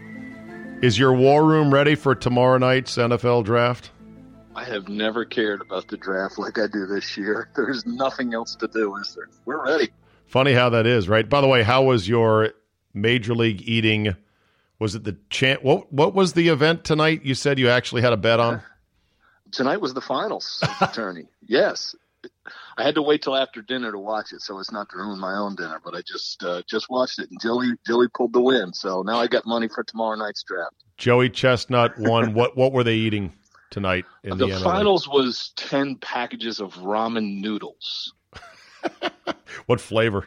Is 0.83 0.97
your 1.01 1.15
war 1.15 1.45
room 1.45 1.75
ready 1.75 1.97
for 1.97 2.15
tomorrow 2.15 2.59
night's 2.59 2.97
NFL 2.97 3.43
Draft? 3.43 3.91
I 4.55 4.65
have 4.65 4.89
never 4.89 5.25
cared 5.25 5.61
about 5.61 5.89
the 5.89 5.97
draft 5.97 6.39
like 6.39 6.59
I 6.59 6.67
do 6.67 6.87
this 6.87 7.17
year. 7.17 7.49
There's 7.57 7.85
nothing 7.87 8.35
else 8.35 8.55
to 8.57 8.69
do, 8.69 8.95
is 8.97 9.15
there? 9.15 9.29
We're 9.45 9.65
ready. 9.65 9.91
Funny 10.27 10.53
how 10.53 10.71
that 10.71 10.87
is, 10.87 11.09
right? 11.09 11.29
By 11.29 11.41
the 11.41 11.49
way, 11.49 11.63
how 11.63 11.85
was 11.85 12.09
your 12.09 12.53
major 12.93 13.35
league 13.35 13.63
eating 13.69 14.17
was 14.79 14.95
it 14.95 15.05
the 15.05 15.17
chant? 15.31 15.63
What 15.63 15.93
what 15.93 16.15
was 16.15 16.33
the 16.33 16.49
event 16.49 16.85
tonight? 16.85 17.25
You 17.25 17.35
said 17.35 17.59
you 17.59 17.69
actually 17.69 18.03
had 18.03 18.13
a 18.13 18.17
bet 18.17 18.41
on. 18.41 18.63
Tonight 19.53 19.81
was 19.81 19.95
the 19.95 20.01
finals 20.01 20.63
attorney. 20.81 21.27
Yes, 21.47 21.95
I 22.77 22.83
had 22.83 22.95
to 22.97 23.03
wait 23.03 23.23
till 23.23 23.37
after 23.37 23.63
dinner 23.63 23.93
to 23.93 23.99
watch 23.99 24.33
it, 24.33 24.41
so 24.41 24.59
it's 24.59 24.73
not 24.73 24.89
to 24.91 24.97
ruin 24.97 25.21
my 25.21 25.35
own 25.35 25.55
dinner. 25.55 25.81
But 25.85 25.95
I 25.95 26.01
just 26.01 26.43
uh, 26.43 26.63
just 26.69 26.91
watched 26.91 27.19
it, 27.19 27.31
and 27.31 27.41
Joey 27.41 27.73
Joey 27.87 28.09
pulled 28.09 28.33
the 28.33 28.41
win. 28.41 28.73
So 28.73 29.03
now 29.03 29.19
I 29.19 29.27
got 29.27 29.47
money 29.47 29.69
for 29.69 29.85
tomorrow 29.85 30.17
night's 30.17 30.43
draft. 30.43 30.75
Joey 30.97 31.31
Chestnut 31.31 31.99
won. 31.99 32.35
what 32.35 32.57
what 32.57 32.73
were 32.73 32.83
they 32.83 32.97
eating 32.97 33.33
tonight 33.71 34.05
in 34.23 34.39
the, 34.39 34.47
the 34.47 34.61
finals? 34.61 35.09
Was 35.09 35.53
ten 35.57 35.97
packages 35.97 36.61
of 36.61 36.75
ramen 36.75 37.41
noodles. 37.41 38.13
what 39.67 39.81
flavor? 39.81 40.27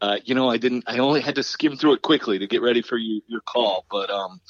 Uh, 0.00 0.18
you 0.24 0.34
know, 0.34 0.48
I 0.48 0.58
didn't. 0.58 0.84
I 0.86 0.98
only 0.98 1.20
had 1.20 1.34
to 1.36 1.42
skim 1.42 1.76
through 1.76 1.94
it 1.94 2.02
quickly 2.02 2.38
to 2.38 2.46
get 2.46 2.62
ready 2.62 2.82
for 2.82 2.96
you, 2.96 3.20
your 3.26 3.40
call. 3.40 3.84
But 3.90 4.10
um, 4.10 4.40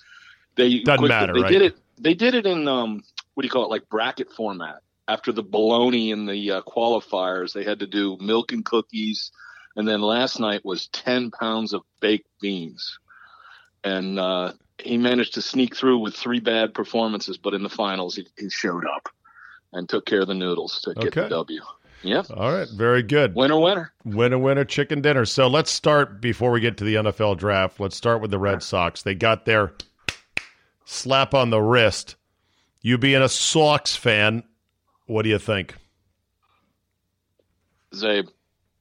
they 0.56 0.80
doesn't 0.80 0.98
quick, 0.98 1.08
matter. 1.08 1.32
They 1.32 1.42
right? 1.42 1.52
did 1.52 1.62
it. 1.62 1.76
They 1.98 2.14
did 2.14 2.34
it 2.34 2.46
in 2.46 2.68
um, 2.68 3.02
what 3.34 3.42
do 3.42 3.46
you 3.46 3.50
call 3.50 3.64
it? 3.64 3.70
Like 3.70 3.88
bracket 3.88 4.32
format. 4.32 4.82
After 5.06 5.32
the 5.32 5.42
baloney 5.42 6.10
in 6.12 6.26
the 6.26 6.50
uh, 6.50 6.62
qualifiers, 6.62 7.54
they 7.54 7.64
had 7.64 7.78
to 7.80 7.87
do 7.87 8.18
milk 8.20 8.52
and 8.52 8.62
cookies, 8.62 9.30
and 9.75 9.88
then 9.88 10.02
last 10.02 10.38
night 10.38 10.64
was 10.66 10.88
ten 10.88 11.30
pounds 11.30 11.72
of 11.72 11.82
baked 12.00 12.28
beans, 12.42 12.98
and 13.82 14.18
uh, 14.18 14.52
he 14.80 14.97
managed 14.99 15.35
to 15.35 15.42
sneak 15.42 15.76
through 15.76 15.99
with 15.99 16.14
three 16.14 16.40
bad 16.40 16.75
performances. 16.75 17.37
But 17.38 17.54
in 17.54 17.62
the 17.62 17.68
finals, 17.68 18.16
he, 18.16 18.26
he 18.38 18.50
showed 18.50 18.85
up 18.87 19.08
and 19.73 19.88
took 19.88 20.06
care 20.06 20.20
of 20.20 20.28
the 20.28 20.35
noodles 20.35 20.80
to 20.82 20.94
get 20.94 21.14
the 21.14 21.28
W. 21.28 21.61
Yep. 22.02 22.26
All 22.37 22.52
right, 22.52 22.68
very 22.70 23.02
good. 23.02 23.35
Winner, 23.35 23.58
winner. 23.58 23.92
Winner, 24.04 24.38
winner, 24.38 24.64
chicken 24.64 25.00
dinner. 25.00 25.25
So 25.25 25.49
let's 25.49 25.70
start 25.70 26.20
before 26.20 26.52
we 26.52 26.61
get 26.61 26.76
to 26.76 26.85
the 26.85 26.94
NFL 26.94 27.38
draft. 27.38 27.80
Let's 27.80 27.97
start 27.97 28.20
with 28.20 28.30
the 28.30 28.38
Red 28.38 28.62
Sox. 28.62 29.02
They 29.02 29.14
got 29.14 29.44
their 29.47 29.73
slap 30.85 31.35
on 31.35 31.50
the 31.50 31.61
wrist. 31.61 32.14
You 32.82 32.99
being 32.99 33.20
a 33.20 33.28
Sox 33.28 33.97
fan, 33.97 34.44
what 35.06 35.23
do 35.23 35.28
you 35.28 35.38
think? 35.38 35.75
Czabe, 37.92 38.28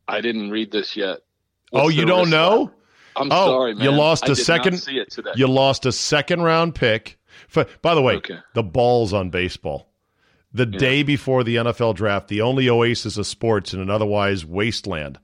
I 0.08 0.22
didn't 0.22 0.52
read 0.52 0.72
this 0.72 0.96
yet. 0.96 1.20
oh, 1.74 1.90
you 1.90 2.06
don't 2.06 2.30
know? 2.30 2.72
I'm 3.18 3.32
Oh, 3.32 3.46
sorry, 3.48 3.74
man. 3.76 3.84
you 3.84 3.92
lost 3.92 4.30
I 4.30 4.34
a 4.34 4.36
second- 4.36 4.78
see 4.80 4.98
it 4.98 5.12
today. 5.12 5.32
You 5.36 5.48
lost 5.48 5.86
a 5.86 5.92
second 5.92 6.42
round 6.42 6.76
pick. 6.76 7.18
F- 7.56 7.82
By 7.82 7.96
the 7.96 8.02
way, 8.02 8.16
Okay. 8.16 8.38
the 8.54 8.64
balls 8.64 9.14
on 9.14 9.30
baseball. 9.30 9.90
The 10.54 10.66
day 10.66 11.04
before 11.04 11.44
the 11.44 11.58
NFL 11.58 11.94
draft, 11.94 12.30
the 12.30 12.42
only 12.42 12.70
oasis 12.70 13.18
of 13.18 13.28
sports 13.28 13.74
in 13.74 13.80
an 13.82 13.90
otherwise 13.90 14.46
wasteland. 14.46 15.20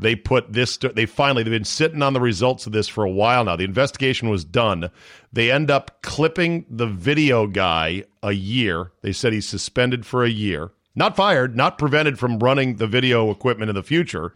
They 0.00 0.14
put 0.14 0.52
this. 0.52 0.76
They 0.78 1.06
finally 1.06 1.42
they've 1.42 1.50
been 1.50 1.64
sitting 1.64 2.02
on 2.02 2.12
the 2.12 2.20
results 2.20 2.66
of 2.66 2.72
this 2.72 2.86
for 2.86 3.02
a 3.04 3.10
while 3.10 3.44
now. 3.44 3.56
The 3.56 3.64
investigation 3.64 4.28
was 4.28 4.44
done. 4.44 4.90
They 5.32 5.50
end 5.50 5.70
up 5.72 6.02
clipping 6.02 6.64
the 6.70 6.86
video 6.86 7.48
guy 7.48 8.04
a 8.22 8.30
year. 8.32 8.92
They 9.02 9.12
said 9.12 9.32
he's 9.32 9.48
suspended 9.48 10.06
for 10.06 10.22
a 10.24 10.30
year, 10.30 10.70
not 10.94 11.16
fired, 11.16 11.56
not 11.56 11.78
prevented 11.78 12.16
from 12.18 12.38
running 12.38 12.76
the 12.76 12.86
video 12.86 13.28
equipment 13.32 13.70
in 13.70 13.74
the 13.74 13.82
future, 13.82 14.32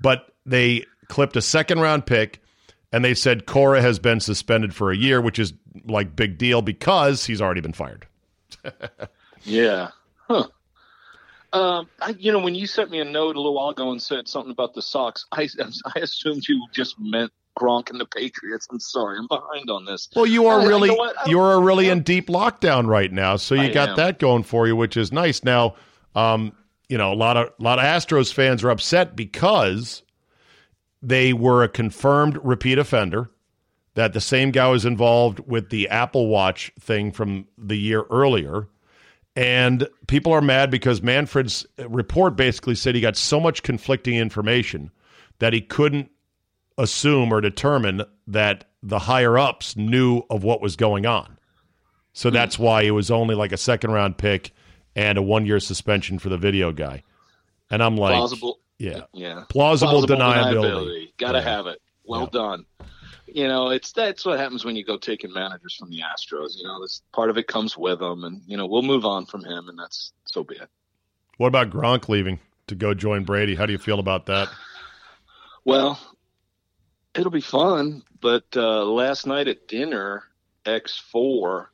but 0.00 0.26
they 0.44 0.84
clipped 1.08 1.36
a 1.36 1.42
second 1.42 1.80
round 1.80 2.04
pick 2.04 2.42
and 2.92 3.04
they 3.04 3.14
said 3.14 3.46
Cora 3.46 3.82
has 3.82 3.98
been 3.98 4.20
suspended 4.20 4.74
for 4.74 4.90
a 4.90 4.96
year, 4.96 5.20
which 5.20 5.38
is 5.38 5.52
like 5.86 6.16
big 6.16 6.38
deal 6.38 6.62
because 6.62 7.26
he's 7.26 7.40
already 7.40 7.60
been 7.60 7.72
fired. 7.72 8.06
Yeah. 9.44 9.90
Huh. 10.28 10.48
Um, 11.52 11.88
I, 12.00 12.10
you 12.18 12.32
know, 12.32 12.40
when 12.40 12.54
you 12.54 12.66
sent 12.66 12.90
me 12.90 13.00
a 13.00 13.04
note 13.04 13.36
a 13.36 13.38
little 13.38 13.54
while 13.54 13.70
ago 13.70 13.90
and 13.90 14.02
said 14.02 14.28
something 14.28 14.50
about 14.50 14.74
the 14.74 14.82
Sox, 14.82 15.24
I, 15.32 15.48
I 15.96 16.00
assumed 16.00 16.46
you 16.48 16.66
just 16.72 16.96
meant 16.98 17.32
Gronk 17.58 17.90
and 17.90 17.98
the 17.98 18.06
Patriots. 18.06 18.68
I'm 18.70 18.80
sorry, 18.80 19.18
I'm 19.18 19.26
behind 19.26 19.70
on 19.70 19.84
this. 19.84 20.08
Well, 20.14 20.26
you 20.26 20.46
are 20.46 20.60
I- 20.60 20.62
you 20.64 20.68
really 20.68 20.88
know 20.88 21.12
you're 21.26 21.60
really 21.60 21.86
yeah. 21.86 21.92
in 21.92 22.02
deep 22.02 22.28
lockdown 22.28 22.86
right 22.86 23.10
now, 23.10 23.36
so 23.36 23.54
you 23.54 23.72
got 23.72 23.90
am. 23.90 23.96
that 23.96 24.18
going 24.18 24.42
for 24.42 24.66
you, 24.66 24.76
which 24.76 24.96
is 24.96 25.10
nice. 25.10 25.42
Now, 25.42 25.76
um, 26.14 26.52
you 26.88 26.98
know, 26.98 27.12
a 27.12 27.16
lot 27.16 27.36
of 27.36 27.52
a 27.58 27.62
lot 27.62 27.78
of 27.78 27.84
Astros 27.84 28.32
fans 28.32 28.62
are 28.62 28.70
upset 28.70 29.16
because 29.16 30.02
they 31.02 31.32
were 31.32 31.62
a 31.62 31.68
confirmed 31.68 32.38
repeat 32.42 32.78
offender. 32.78 33.28
That 33.94 34.12
the 34.12 34.20
same 34.20 34.52
guy 34.52 34.68
was 34.68 34.84
involved 34.84 35.40
with 35.40 35.70
the 35.70 35.88
Apple 35.88 36.28
Watch 36.28 36.70
thing 36.78 37.10
from 37.10 37.48
the 37.56 37.76
year 37.76 38.04
earlier. 38.10 38.68
And 39.34 39.88
people 40.06 40.32
are 40.32 40.40
mad 40.40 40.70
because 40.70 41.02
Manfred's 41.02 41.66
report 41.78 42.36
basically 42.36 42.76
said 42.76 42.94
he 42.94 43.00
got 43.00 43.16
so 43.16 43.40
much 43.40 43.64
conflicting 43.64 44.14
information 44.14 44.92
that 45.40 45.52
he 45.52 45.60
couldn't 45.60 46.10
assume 46.76 47.32
or 47.32 47.40
determine 47.40 48.02
that 48.28 48.64
the 48.82 49.00
higher 49.00 49.36
ups 49.36 49.76
knew 49.76 50.22
of 50.30 50.44
what 50.44 50.60
was 50.60 50.76
going 50.76 51.06
on. 51.06 51.38
So 52.12 52.30
hmm. 52.30 52.34
that's 52.34 52.58
why 52.58 52.82
it 52.82 52.90
was 52.90 53.10
only 53.10 53.34
like 53.34 53.52
a 53.52 53.56
second 53.56 53.90
round 53.90 54.16
pick 54.16 54.52
and 54.94 55.18
a 55.18 55.22
one 55.22 55.46
year 55.46 55.60
suspension 55.60 56.18
for 56.18 56.28
the 56.28 56.38
video 56.38 56.72
guy. 56.72 57.02
And 57.70 57.82
I'm 57.82 57.96
like, 57.96 58.16
plausible. 58.16 58.60
Yeah, 58.78 59.02
Yeah. 59.12 59.44
plausible, 59.48 60.02
deniability. 60.02 61.16
Got 61.18 61.32
to 61.32 61.38
Yeah. 61.38 61.44
have 61.44 61.66
it. 61.66 61.80
Well 62.04 62.22
Yeah. 62.22 62.28
done. 62.30 62.66
You 63.26 63.46
know, 63.46 63.68
it's 63.68 63.92
that's 63.92 64.24
what 64.24 64.38
happens 64.38 64.64
when 64.64 64.74
you 64.76 64.84
go 64.84 64.96
taking 64.96 65.32
managers 65.32 65.74
from 65.74 65.90
the 65.90 66.00
Astros. 66.00 66.56
You 66.56 66.64
know, 66.64 66.80
this 66.80 67.02
part 67.12 67.28
of 67.28 67.36
it 67.36 67.46
comes 67.46 67.76
with 67.76 67.98
them, 67.98 68.24
and 68.24 68.40
you 68.46 68.56
know 68.56 68.66
we'll 68.66 68.82
move 68.82 69.04
on 69.04 69.26
from 69.26 69.44
him, 69.44 69.68
and 69.68 69.78
that's 69.78 70.12
so 70.24 70.42
be 70.42 70.56
it. 70.56 70.68
What 71.36 71.48
about 71.48 71.70
Gronk 71.70 72.08
leaving 72.08 72.40
to 72.68 72.74
go 72.74 72.94
join 72.94 73.24
Brady? 73.24 73.54
How 73.54 73.66
do 73.66 73.72
you 73.72 73.78
feel 73.78 73.98
about 73.98 74.26
that? 74.26 74.48
Well, 75.64 76.00
it'll 77.14 77.30
be 77.30 77.40
fun. 77.42 78.02
But 78.20 78.46
uh, 78.56 78.84
last 78.84 79.26
night 79.26 79.46
at 79.48 79.68
dinner, 79.68 80.24
X4 80.64 81.66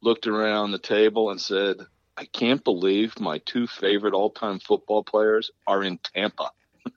looked 0.00 0.26
around 0.26 0.72
the 0.72 0.78
table 0.78 1.30
and 1.30 1.40
said, 1.40 1.76
"I 2.16 2.24
can't 2.26 2.62
believe 2.64 3.18
my 3.20 3.38
two 3.38 3.66
favorite 3.66 4.14
all-time 4.14 4.58
football 4.60 5.02
players 5.04 5.50
are 5.66 5.82
in 5.82 5.98
Tampa." 5.98 6.50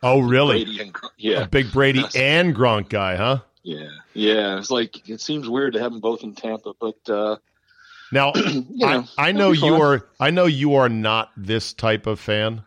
Oh, 0.00 0.20
really? 0.20 0.62
And 0.80 0.94
yeah, 1.16 1.42
A 1.42 1.48
big 1.48 1.72
Brady 1.72 2.04
and 2.14 2.54
Gronk 2.54 2.88
guy, 2.88 3.16
huh? 3.16 3.38
yeah, 3.64 3.88
yeah. 4.14 4.56
It's 4.56 4.70
like 4.70 5.08
it 5.08 5.20
seems 5.20 5.48
weird 5.48 5.72
to 5.72 5.80
have 5.80 5.90
them 5.90 6.00
both 6.00 6.22
in 6.22 6.36
Tampa, 6.36 6.72
but 6.80 6.96
uh, 7.10 7.36
Now, 8.12 8.32
you 8.36 8.64
know, 8.70 9.04
I, 9.18 9.28
I 9.28 9.32
know 9.32 9.50
you 9.50 9.72
fun. 9.72 9.80
are. 9.82 10.06
I 10.20 10.30
know 10.30 10.46
you 10.46 10.76
are 10.76 10.88
not 10.88 11.30
this 11.36 11.72
type 11.72 12.06
of 12.06 12.20
fan, 12.20 12.62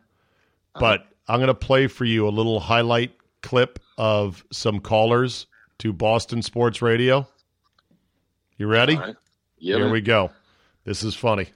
but 0.78 1.08
I'm 1.28 1.40
going 1.40 1.48
to 1.48 1.54
play 1.54 1.88
for 1.88 2.04
you 2.04 2.28
a 2.28 2.30
little 2.30 2.60
highlight 2.60 3.13
clip 3.42 3.80
of 3.98 4.44
some 4.51 4.80
callers 4.82 5.48
to 5.80 5.94
Boston 5.94 6.42
Sports 6.42 6.82
Radio. 6.82 7.28
You 8.58 8.68
ready? 8.68 8.96
All 8.96 9.01
right. 9.01 9.16
Yeah, 9.58 9.75
Here 9.78 9.86
man. 9.86 9.94
we 9.94 10.01
go. 10.01 10.32
This 10.83 11.03
is 11.03 11.15
funny. 11.15 11.47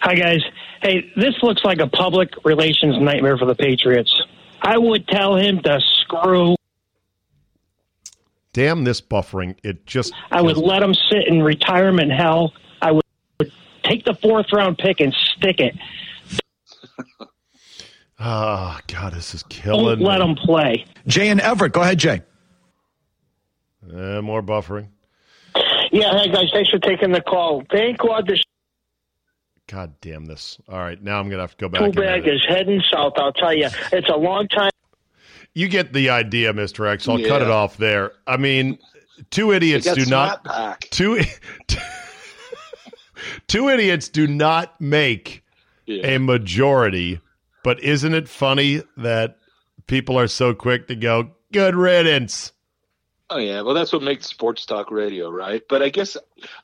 Hi, 0.00 0.14
guys. 0.14 0.42
Hey, 0.82 1.10
this 1.16 1.34
looks 1.42 1.64
like 1.64 1.80
a 1.80 1.88
public 1.88 2.30
relations 2.44 2.96
nightmare 3.00 3.36
for 3.36 3.46
the 3.46 3.54
Patriots. 3.54 4.22
I 4.62 4.78
would 4.78 5.06
tell 5.08 5.36
him 5.36 5.60
to 5.62 5.80
screw. 5.80 6.54
Damn 8.52 8.84
this 8.84 9.00
buffering! 9.00 9.56
It 9.62 9.86
just 9.86 10.12
I 10.30 10.40
would 10.40 10.56
let 10.56 10.82
him 10.82 10.94
sit 10.94 11.28
in 11.28 11.42
retirement 11.42 12.10
hell. 12.10 12.54
I 12.80 12.92
would 12.92 13.04
take 13.82 14.04
the 14.04 14.14
fourth 14.14 14.46
round 14.52 14.78
pick 14.78 15.00
and 15.00 15.14
stick 15.14 15.60
it. 15.60 15.76
Ah, 18.20 18.80
God, 18.88 19.12
this 19.12 19.32
is 19.32 19.44
killing. 19.44 20.00
Don't 20.00 20.00
let 20.00 20.18
me. 20.18 20.26
him 20.30 20.34
play. 20.34 20.84
Jay 21.06 21.28
and 21.28 21.40
Everett. 21.40 21.72
Go 21.72 21.82
ahead, 21.82 21.98
Jay. 22.00 22.20
Eh, 23.94 24.20
more 24.20 24.42
buffering. 24.42 24.88
Yeah, 25.92 26.18
hey, 26.18 26.28
guys. 26.32 26.50
Thanks 26.52 26.68
for 26.68 26.80
taking 26.80 27.12
the 27.12 27.20
call. 27.20 27.62
Thank 27.70 27.98
God 27.98 28.26
this 28.26 28.42
God 29.68 29.94
damn 30.00 30.24
this! 30.26 30.58
All 30.68 30.78
right, 30.78 31.00
now 31.02 31.20
I'm 31.20 31.28
gonna 31.28 31.42
have 31.42 31.56
to 31.56 31.68
go 31.68 31.68
back. 31.68 31.94
bag 31.94 32.26
is 32.26 32.44
heading 32.48 32.82
south. 32.90 33.12
I'll 33.16 33.32
tell 33.32 33.54
you. 33.54 33.68
It's 33.92 34.08
a 34.08 34.16
long 34.16 34.48
time. 34.48 34.70
You 35.54 35.68
get 35.68 35.92
the 35.92 36.10
idea, 36.10 36.52
Mister 36.52 36.86
X. 36.86 37.06
I'll 37.08 37.22
cut 37.22 37.42
it 37.42 37.50
off 37.50 37.76
there. 37.76 38.12
I 38.26 38.36
mean, 38.38 38.78
two 39.30 39.52
idiots 39.52 39.92
do 39.92 40.06
not. 40.06 40.42
Back. 40.44 40.80
two 40.90 41.20
two 43.46 43.68
idiots 43.68 44.08
do 44.08 44.26
not 44.26 44.80
make 44.80 45.44
Yeah. 45.86 46.06
a 46.14 46.18
majority 46.18 47.20
but 47.64 47.82
isn't 47.82 48.14
it 48.14 48.28
funny 48.28 48.82
that 48.96 49.36
people 49.86 50.18
are 50.18 50.28
so 50.28 50.54
quick 50.54 50.86
to 50.88 50.94
go 50.94 51.30
good 51.52 51.74
riddance 51.74 52.52
Oh 53.30 53.38
yeah, 53.38 53.60
well 53.60 53.74
that's 53.74 53.92
what 53.92 54.02
makes 54.02 54.26
sports 54.26 54.64
talk 54.64 54.90
radio, 54.90 55.30
right? 55.30 55.62
But 55.68 55.82
I 55.82 55.90
guess 55.90 56.16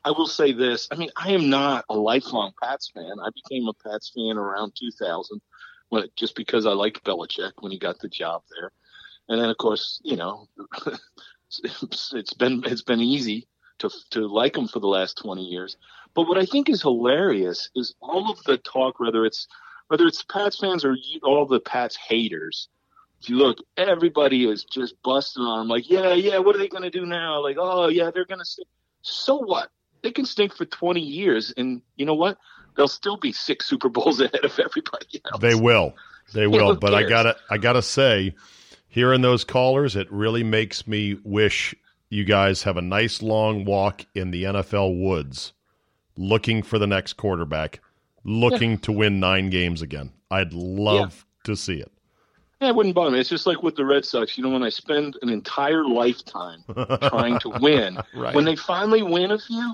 I 0.03 0.09
will 0.11 0.25
say 0.27 0.51
this. 0.51 0.87
I 0.91 0.95
mean, 0.95 1.11
I 1.15 1.31
am 1.31 1.49
not 1.49 1.85
a 1.89 1.95
lifelong 1.95 2.53
Pats 2.61 2.89
fan. 2.91 3.13
I 3.23 3.29
became 3.35 3.67
a 3.67 3.73
Pats 3.73 4.11
fan 4.15 4.37
around 4.37 4.73
2000, 4.75 5.41
when 5.89 6.07
just 6.15 6.35
because 6.35 6.65
I 6.65 6.71
liked 6.71 7.03
Belichick 7.03 7.51
when 7.59 7.71
he 7.71 7.77
got 7.77 7.99
the 7.99 8.07
job 8.09 8.41
there, 8.57 8.71
and 9.29 9.39
then 9.39 9.49
of 9.49 9.57
course, 9.57 10.01
you 10.03 10.15
know, 10.15 10.47
it's 11.63 12.33
been 12.33 12.63
it's 12.65 12.81
been 12.81 13.01
easy 13.01 13.47
to 13.79 13.91
to 14.11 14.27
like 14.27 14.57
him 14.57 14.67
for 14.67 14.79
the 14.79 14.87
last 14.87 15.17
20 15.19 15.43
years. 15.43 15.77
But 16.15 16.27
what 16.27 16.39
I 16.39 16.45
think 16.45 16.67
is 16.67 16.81
hilarious 16.81 17.69
is 17.75 17.93
all 18.01 18.31
of 18.31 18.43
the 18.43 18.57
talk, 18.57 18.99
whether 18.99 19.23
it's 19.23 19.47
whether 19.87 20.07
it's 20.07 20.23
Pats 20.23 20.59
fans 20.59 20.83
or 20.83 20.97
all 21.23 21.45
the 21.45 21.59
Pats 21.59 21.95
haters 21.95 22.69
look, 23.29 23.57
everybody 23.77 24.45
is 24.49 24.63
just 24.63 24.95
busting 25.03 25.43
on 25.43 25.59
them. 25.59 25.67
Like, 25.67 25.89
yeah, 25.89 26.13
yeah, 26.13 26.37
what 26.39 26.55
are 26.55 26.59
they 26.59 26.67
going 26.67 26.83
to 26.83 26.89
do 26.89 27.05
now? 27.05 27.41
Like, 27.41 27.57
oh, 27.59 27.87
yeah, 27.89 28.11
they're 28.13 28.25
going 28.25 28.39
to 28.39 28.45
stink. 28.45 28.67
So 29.01 29.35
what? 29.37 29.69
They 30.03 30.11
can 30.11 30.25
stink 30.25 30.55
for 30.55 30.65
20 30.65 30.99
years, 31.01 31.53
and 31.57 31.81
you 31.95 32.05
know 32.05 32.13
what? 32.13 32.37
They'll 32.75 32.87
still 32.87 33.17
be 33.17 33.31
six 33.31 33.65
Super 33.69 33.89
Bowls 33.89 34.19
ahead 34.19 34.43
of 34.43 34.57
everybody 34.59 35.21
else. 35.31 35.41
they 35.41 35.55
will 35.55 35.95
they 36.33 36.47
will 36.47 36.73
who 36.73 36.79
but 36.79 36.93
i 36.93 37.01
cares? 37.01 37.09
gotta 37.09 37.35
i 37.49 37.57
gotta 37.57 37.81
say 37.81 38.33
hearing 38.87 39.21
those 39.21 39.43
callers 39.43 39.95
it 39.95 40.11
really 40.11 40.43
makes 40.43 40.87
me 40.87 41.15
wish 41.23 41.75
you 42.09 42.23
guys 42.23 42.63
have 42.63 42.77
a 42.77 42.81
nice 42.81 43.21
long 43.21 43.63
walk 43.65 44.05
in 44.15 44.31
the 44.31 44.43
nfl 44.43 44.99
woods 44.99 45.53
looking 46.17 46.63
for 46.63 46.79
the 46.79 46.87
next 46.87 47.13
quarterback 47.13 47.79
looking 48.23 48.77
to 48.77 48.91
win 48.91 49.19
nine 49.19 49.49
games 49.51 49.81
again 49.83 50.11
i'd 50.31 50.51
love 50.53 51.25
to 51.43 51.55
see 51.55 51.75
it 51.79 51.91
Yeah, 52.61 52.69
it 52.69 52.75
wouldn't 52.75 52.95
bother 52.95 53.11
me. 53.11 53.19
It's 53.19 53.29
just 53.29 53.45
like 53.45 53.61
with 53.63 53.75
the 53.75 53.85
Red 53.85 54.05
Sox. 54.05 54.37
You 54.37 54.43
know, 54.43 54.49
when 54.49 54.63
I 54.63 54.69
spend 54.69 55.17
an 55.21 55.29
entire 55.29 55.85
lifetime 55.85 56.63
trying 57.09 57.37
to 57.39 57.49
win, 57.49 57.97
Right. 58.13 58.33
when 58.33 58.45
they 58.45 58.55
finally 58.55 59.03
win 59.03 59.31
a 59.31 59.37
few, 59.39 59.73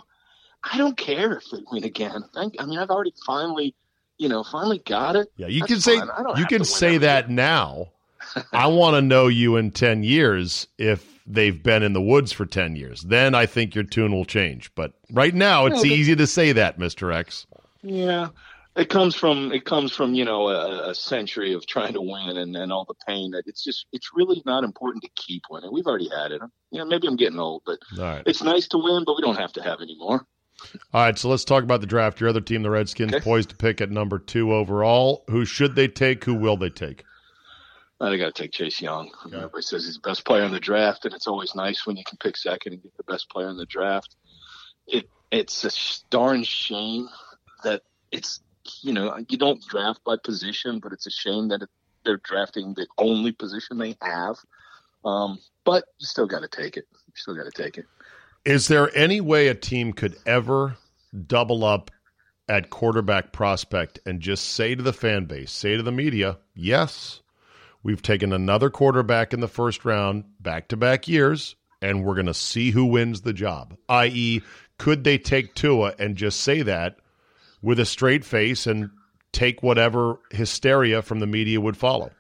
I 0.64 0.78
don't 0.78 0.98
care 0.98 1.34
if 1.34 1.44
they 1.52 1.60
win 1.72 1.84
again. 1.84 2.24
I 2.36 2.66
mean, 2.66 2.80
I've 2.80 2.90
already 2.90 3.14
finally, 3.26 3.76
you 4.18 4.30
know, 4.30 4.44
finally 4.44 4.80
got 4.80 5.16
it. 5.16 5.32
Yeah, 5.38 5.48
you 5.48 5.60
That's 5.62 5.72
can 5.74 5.82
say 5.82 5.98
fine. 6.00 6.08
Don't 6.24 6.38
you 6.38 6.46
can 6.46 6.66
say 6.66 6.98
that 6.98 7.30
now. 7.30 7.90
I 8.54 8.68
want 8.68 8.96
to 8.96 9.02
know 9.02 9.28
you 9.28 9.58
in 9.58 9.72
10 9.72 10.04
years 10.04 10.68
if 10.78 11.20
they've 11.26 11.62
been 11.62 11.82
in 11.84 11.94
the 11.94 12.02
woods 12.02 12.32
for 12.32 12.46
10 12.46 12.76
years. 12.76 13.02
Then 13.02 13.34
I 13.36 13.46
think 13.46 13.74
your 13.76 13.84
tune 13.84 14.12
will 14.12 14.26
change. 14.26 14.74
But 14.76 14.94
right 15.12 15.34
now 15.34 15.66
it's 15.66 15.84
No, 15.84 15.90
easy 15.92 16.16
to 16.16 16.28
say 16.28 16.52
that, 16.52 16.78
Mr. 16.78 17.14
X. 17.14 17.48
Yeah, 17.84 18.30
it 18.82 18.90
comes 18.90 19.16
from 19.16 19.52
it 19.52 19.64
comes 19.64 19.92
from 19.92 20.16
you 20.16 20.26
know 20.26 20.48
a, 20.48 20.90
a 20.90 20.96
century 20.96 21.54
of 21.54 21.66
trying 21.68 21.94
to 21.94 22.02
win 22.02 22.38
and, 22.38 22.56
and 22.56 22.72
all 22.72 22.86
the 22.86 22.96
pain 23.08 23.32
that 23.32 23.44
it's 23.46 23.64
just 23.64 23.86
it's 23.92 24.10
really 24.16 24.42
not 24.44 24.64
important 24.64 25.04
to 25.04 25.10
keep 25.16 25.44
winning. 25.52 25.70
We've 25.72 25.86
already 25.86 26.10
had 26.10 26.32
it. 26.32 26.42
You 26.72 26.80
know, 26.80 26.86
maybe 26.86 27.08
I'm 27.08 27.16
getting 27.16 27.40
old, 27.40 27.62
but 27.66 27.78
right. 27.98 28.24
it's 28.26 28.42
nice 28.42 28.68
to 28.70 28.80
win, 28.80 29.04
but 29.06 29.16
we 29.16 29.22
don't 29.22 29.38
have 29.38 29.54
to 29.54 29.62
have 29.62 29.82
any 29.82 29.96
more. 29.98 30.26
All 30.94 31.04
right, 31.04 31.18
so 31.18 31.30
let's 31.30 31.46
talk 31.46 31.64
about 31.64 31.82
the 31.82 31.88
draft. 31.88 32.20
Your 32.20 32.30
other 32.30 32.42
team, 32.42 32.64
the 32.64 32.70
Redskins, 32.70 33.14
Okay. 33.14 33.24
poised 33.24 33.50
to 33.50 33.56
pick 33.56 33.82
at 33.82 33.90
number 33.90 34.20
2 34.20 34.54
overall. 34.54 35.24
Who 35.28 35.44
should 35.46 35.76
they 35.76 35.88
take? 35.88 36.24
Who 36.24 36.36
will 36.36 36.58
they 36.58 36.70
take? 36.70 37.04
They 38.00 38.18
got 38.18 38.34
to 38.36 38.42
take 38.44 38.52
Chase 38.52 38.82
Young. 38.82 39.12
Everybody 39.26 39.62
says 39.62 39.86
he's 39.86 39.96
the 39.96 40.08
best 40.10 40.26
player 40.26 40.44
in 40.44 40.52
the 40.52 40.60
draft, 40.60 41.06
and 41.06 41.14
it's 41.14 41.28
always 41.28 41.54
nice 41.54 41.86
when 41.86 41.98
you 41.98 42.04
can 42.04 42.18
pick 42.18 42.36
second 42.36 42.74
and 42.74 42.82
get 42.82 42.98
the 42.98 43.04
best 43.04 43.30
player 43.30 43.50
in 43.50 43.58
the 43.58 43.66
draft. 43.66 44.16
It 44.88 45.08
it's 45.32 45.64
a 45.64 45.72
darn 46.10 46.44
shame 46.44 47.10
that 47.64 47.84
it's 48.12 48.42
you 48.82 48.94
know 48.94 49.18
you 49.30 49.38
don't 49.38 49.62
draft 49.68 50.04
by 50.04 50.16
position, 50.24 50.80
but 50.80 50.94
it's 50.94 51.08
a 51.08 51.12
shame 51.12 51.50
that 51.50 51.62
it, 51.62 51.70
they're 52.04 52.22
drafting 52.24 52.74
the 52.74 52.88
only 52.98 53.32
position 53.32 53.78
they 53.78 53.96
have. 54.02 54.38
Um, 55.04 55.40
but 55.64 55.86
you 56.00 56.06
still 56.06 56.28
got 56.28 56.42
to 56.42 56.48
take 56.48 56.78
it. 56.78 56.86
You 56.92 57.14
still 57.16 57.36
got 57.36 57.52
to 57.52 57.64
take 57.64 57.78
it. 57.78 57.86
Is 58.46 58.68
there 58.68 58.96
any 58.96 59.22
way 59.22 59.48
a 59.48 59.56
team 59.56 59.94
could 59.94 60.16
ever 60.26 60.78
double 61.28 61.64
up 61.64 61.92
at 62.50 62.70
quarterback 62.70 63.32
prospect 63.32 64.00
and 64.06 64.20
just 64.20 64.46
say 64.46 64.76
to 64.76 64.84
the 64.84 64.94
fan 64.94 65.26
base, 65.26 65.52
say 65.52 65.78
to 65.78 65.84
the 65.84 65.92
media, 65.92 66.38
yes, 66.56 67.22
we've 67.84 68.02
taken 68.02 68.34
another 68.34 68.70
quarterback 68.70 69.34
in 69.34 69.40
the 69.40 69.48
first 69.48 69.86
round 69.86 70.26
back 70.40 70.68
to 70.70 70.78
back 70.78 71.08
years, 71.08 71.56
and 71.82 72.04
we're 72.04 72.16
going 72.16 72.26
to 72.26 72.34
see 72.34 72.72
who 72.72 72.86
wins 72.86 73.22
the 73.22 73.34
job? 73.34 73.78
I.e., 73.88 74.42
could 74.78 75.04
they 75.04 75.18
take 75.18 75.54
Tua 75.54 75.94
and 76.00 76.16
just 76.16 76.42
say 76.42 76.64
that 76.64 76.98
with 77.62 77.80
a 77.80 77.86
straight 77.86 78.24
face 78.26 78.66
and 78.68 78.90
take 79.32 79.64
whatever 79.64 80.20
hysteria 80.32 81.02
from 81.02 81.20
the 81.20 81.28
media 81.28 81.60
would 81.62 81.78
follow? 81.78 82.12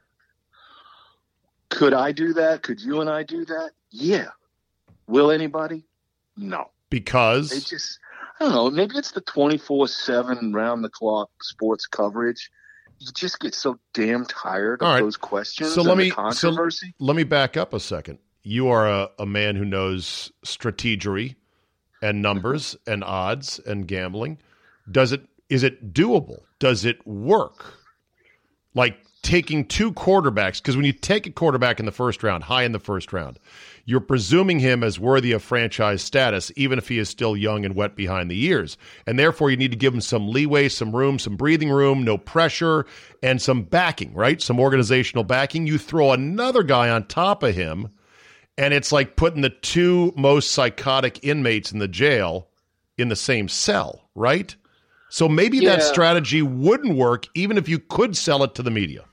Could 1.69 1.93
I 1.93 2.12
do 2.12 2.34
that? 2.34 2.63
Could 2.63 2.82
you 2.82 3.01
and 3.01 3.10
I 3.10 3.23
do 3.23 3.45
that? 3.45 3.71
Yeah. 3.91 4.27
Will 5.08 5.32
anybody? 5.32 5.86
No. 6.38 6.69
Because 6.89 7.49
They 7.49 7.60
just, 7.60 7.99
I 8.39 8.45
don't 8.45 8.54
know. 8.54 8.69
Maybe 8.69 8.95
it's 8.97 9.12
the 9.12 9.21
twenty 9.21 9.58
four 9.58 9.88
seven 9.88 10.54
round 10.54 10.84
the 10.84 10.89
clock 10.89 11.30
sports 11.41 11.88
coverage. 11.88 12.49
You 12.99 13.08
just 13.15 13.39
get 13.39 13.56
so 13.56 13.80
damn 13.93 14.25
tired 14.25 14.82
of 14.82 14.88
right. 14.88 14.99
those 15.01 15.17
questions 15.17 15.73
So 15.73 15.82
and 15.82 15.88
let 15.89 15.97
me 15.97 16.10
so 16.10 16.15
controversy. 16.15 16.93
let 16.99 17.15
me 17.15 17.23
back 17.23 17.58
up 17.58 17.73
a 17.73 17.80
second. 17.80 18.19
You 18.43 18.67
are 18.67 18.88
a, 18.88 19.10
a 19.19 19.25
man 19.25 19.56
who 19.56 19.65
knows 19.65 20.32
strategery 20.45 21.36
and 22.01 22.21
numbers 22.21 22.75
and 22.86 23.04
odds 23.04 23.60
and 23.60 23.88
gambling. 23.88 24.39
Does 24.91 25.12
it 25.13 25.21
is 25.51 25.63
it 25.63 25.93
doable? 25.93 26.39
Does 26.59 26.85
it 26.85 27.05
work? 27.05 27.73
Like 28.73 28.97
taking 29.21 29.65
two 29.65 29.91
quarterbacks 29.91 30.59
because 30.59 30.75
when 30.77 30.85
you 30.85 30.93
take 30.93 31.27
a 31.27 31.31
quarterback 31.31 31.79
in 31.79 31.85
the 31.85 31.91
first 31.91 32.23
round, 32.23 32.45
high 32.45 32.63
in 32.63 32.71
the 32.71 32.79
first 32.79 33.11
round, 33.11 33.37
you're 33.83 33.99
presuming 33.99 34.59
him 34.59 34.81
as 34.81 34.97
worthy 34.97 35.33
of 35.33 35.43
franchise 35.43 36.01
status, 36.01 36.51
even 36.55 36.77
if 36.77 36.87
he 36.87 36.97
is 36.97 37.09
still 37.09 37.35
young 37.35 37.65
and 37.65 37.75
wet 37.75 37.97
behind 37.97 38.31
the 38.31 38.45
ears. 38.45 38.77
And 39.05 39.19
therefore, 39.19 39.51
you 39.51 39.57
need 39.57 39.71
to 39.71 39.77
give 39.77 39.93
him 39.93 40.01
some 40.01 40.29
leeway, 40.29 40.69
some 40.69 40.95
room, 40.95 41.19
some 41.19 41.35
breathing 41.35 41.69
room, 41.69 42.03
no 42.03 42.17
pressure, 42.17 42.85
and 43.21 43.41
some 43.41 43.63
backing, 43.63 44.13
right? 44.13 44.41
Some 44.41 44.59
organizational 44.59 45.25
backing. 45.25 45.67
You 45.67 45.77
throw 45.77 46.13
another 46.13 46.63
guy 46.63 46.89
on 46.89 47.07
top 47.07 47.43
of 47.43 47.53
him, 47.53 47.89
and 48.57 48.73
it's 48.73 48.93
like 48.93 49.17
putting 49.17 49.41
the 49.41 49.49
two 49.49 50.13
most 50.15 50.51
psychotic 50.51 51.19
inmates 51.23 51.73
in 51.73 51.79
the 51.79 51.89
jail 51.89 52.47
in 52.97 53.09
the 53.09 53.15
same 53.17 53.49
cell, 53.49 54.09
right? 54.15 54.55
So 55.12 55.28
maybe 55.28 55.60
that 55.65 55.84
strategy 55.84 56.41
wouldn't 56.41 56.95
work, 56.95 57.28
even 57.36 57.58
if 57.58 57.67
you 57.67 57.80
could 57.80 58.15
sell 58.15 58.43
it 58.43 58.56
to 58.56 58.63
the 58.63 58.71
media. 58.71 59.04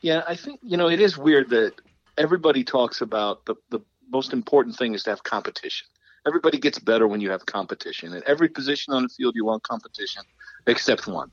Yeah, 0.00 0.22
I 0.26 0.34
think 0.34 0.60
you 0.62 0.76
know 0.78 0.88
it 0.88 0.98
is 0.98 1.16
weird 1.18 1.50
that 1.50 1.74
everybody 2.16 2.64
talks 2.64 3.02
about 3.02 3.44
the 3.44 3.54
the 3.68 3.80
most 4.10 4.32
important 4.32 4.76
thing 4.76 4.94
is 4.94 5.02
to 5.04 5.10
have 5.10 5.22
competition. 5.22 5.86
everybody 6.26 6.56
gets 6.58 6.78
better 6.78 7.06
when 7.06 7.20
you 7.20 7.30
have 7.30 7.44
competition. 7.44 8.14
At 8.14 8.22
every 8.22 8.48
position 8.48 8.94
on 8.94 9.02
the 9.02 9.10
field, 9.10 9.34
you 9.36 9.44
want 9.44 9.62
competition, 9.62 10.22
except 10.66 11.06
one, 11.06 11.30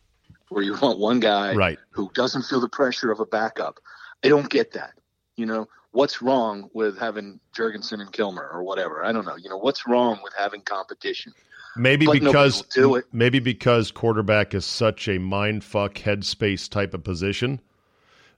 where 0.50 0.64
you 0.64 0.76
want 0.82 1.00
one 1.00 1.22
guy 1.22 1.54
Right. 1.54 1.80
who 1.92 2.12
doesn't 2.14 2.44
feel 2.44 2.60
the 2.60 2.68
pressure 2.68 3.10
of 3.10 3.22
a 3.22 3.26
backup. 3.26 3.80
I 4.22 4.28
don't 4.28 4.50
get 4.50 4.74
that. 4.74 4.92
You 5.38 5.46
know, 5.46 5.70
what's 5.92 6.22
wrong 6.22 6.70
with 6.74 6.98
having 7.00 7.40
Jurgensen 7.56 8.02
and 8.02 8.12
Kilmer 8.12 8.50
or 8.52 8.64
whatever? 8.64 9.02
I 9.06 9.14
don't 9.14 9.26
know. 9.26 9.38
You 9.38 9.50
know, 9.50 9.58
what's 9.58 9.88
wrong 9.88 10.20
with 10.24 10.34
having 10.38 10.62
competition? 10.62 11.32
Maybe 11.78 12.06
But 12.06 12.20
because 12.20 12.62
do 12.64 12.96
it. 12.96 13.06
maybe 13.14 13.40
because 13.40 13.92
quarterback 13.92 14.54
is 14.54 14.66
such 14.66 15.08
a 15.08 15.18
mind 15.20 15.64
fuck 15.64 15.96
headspace 15.96 16.70
type 16.70 16.94
of 16.94 17.04
position 17.04 17.62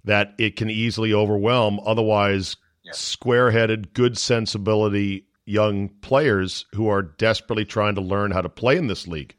that 0.06 0.34
it 0.38 0.56
can 0.56 0.70
easily 0.70 1.14
overwhelm 1.14 1.80
otherwise 1.86 2.56
Yeah. 2.84 2.92
square 2.94 3.52
headed, 3.52 3.94
good 3.94 4.18
sensibility 4.18 5.26
young 5.46 5.90
players 6.02 6.66
who 6.74 6.88
are 6.88 7.02
desperately 7.02 7.66
trying 7.66 7.96
to 7.96 8.02
learn 8.02 8.32
how 8.32 8.42
to 8.42 8.50
play 8.50 8.78
in 8.78 8.88
this 8.88 9.08
league 9.08 9.36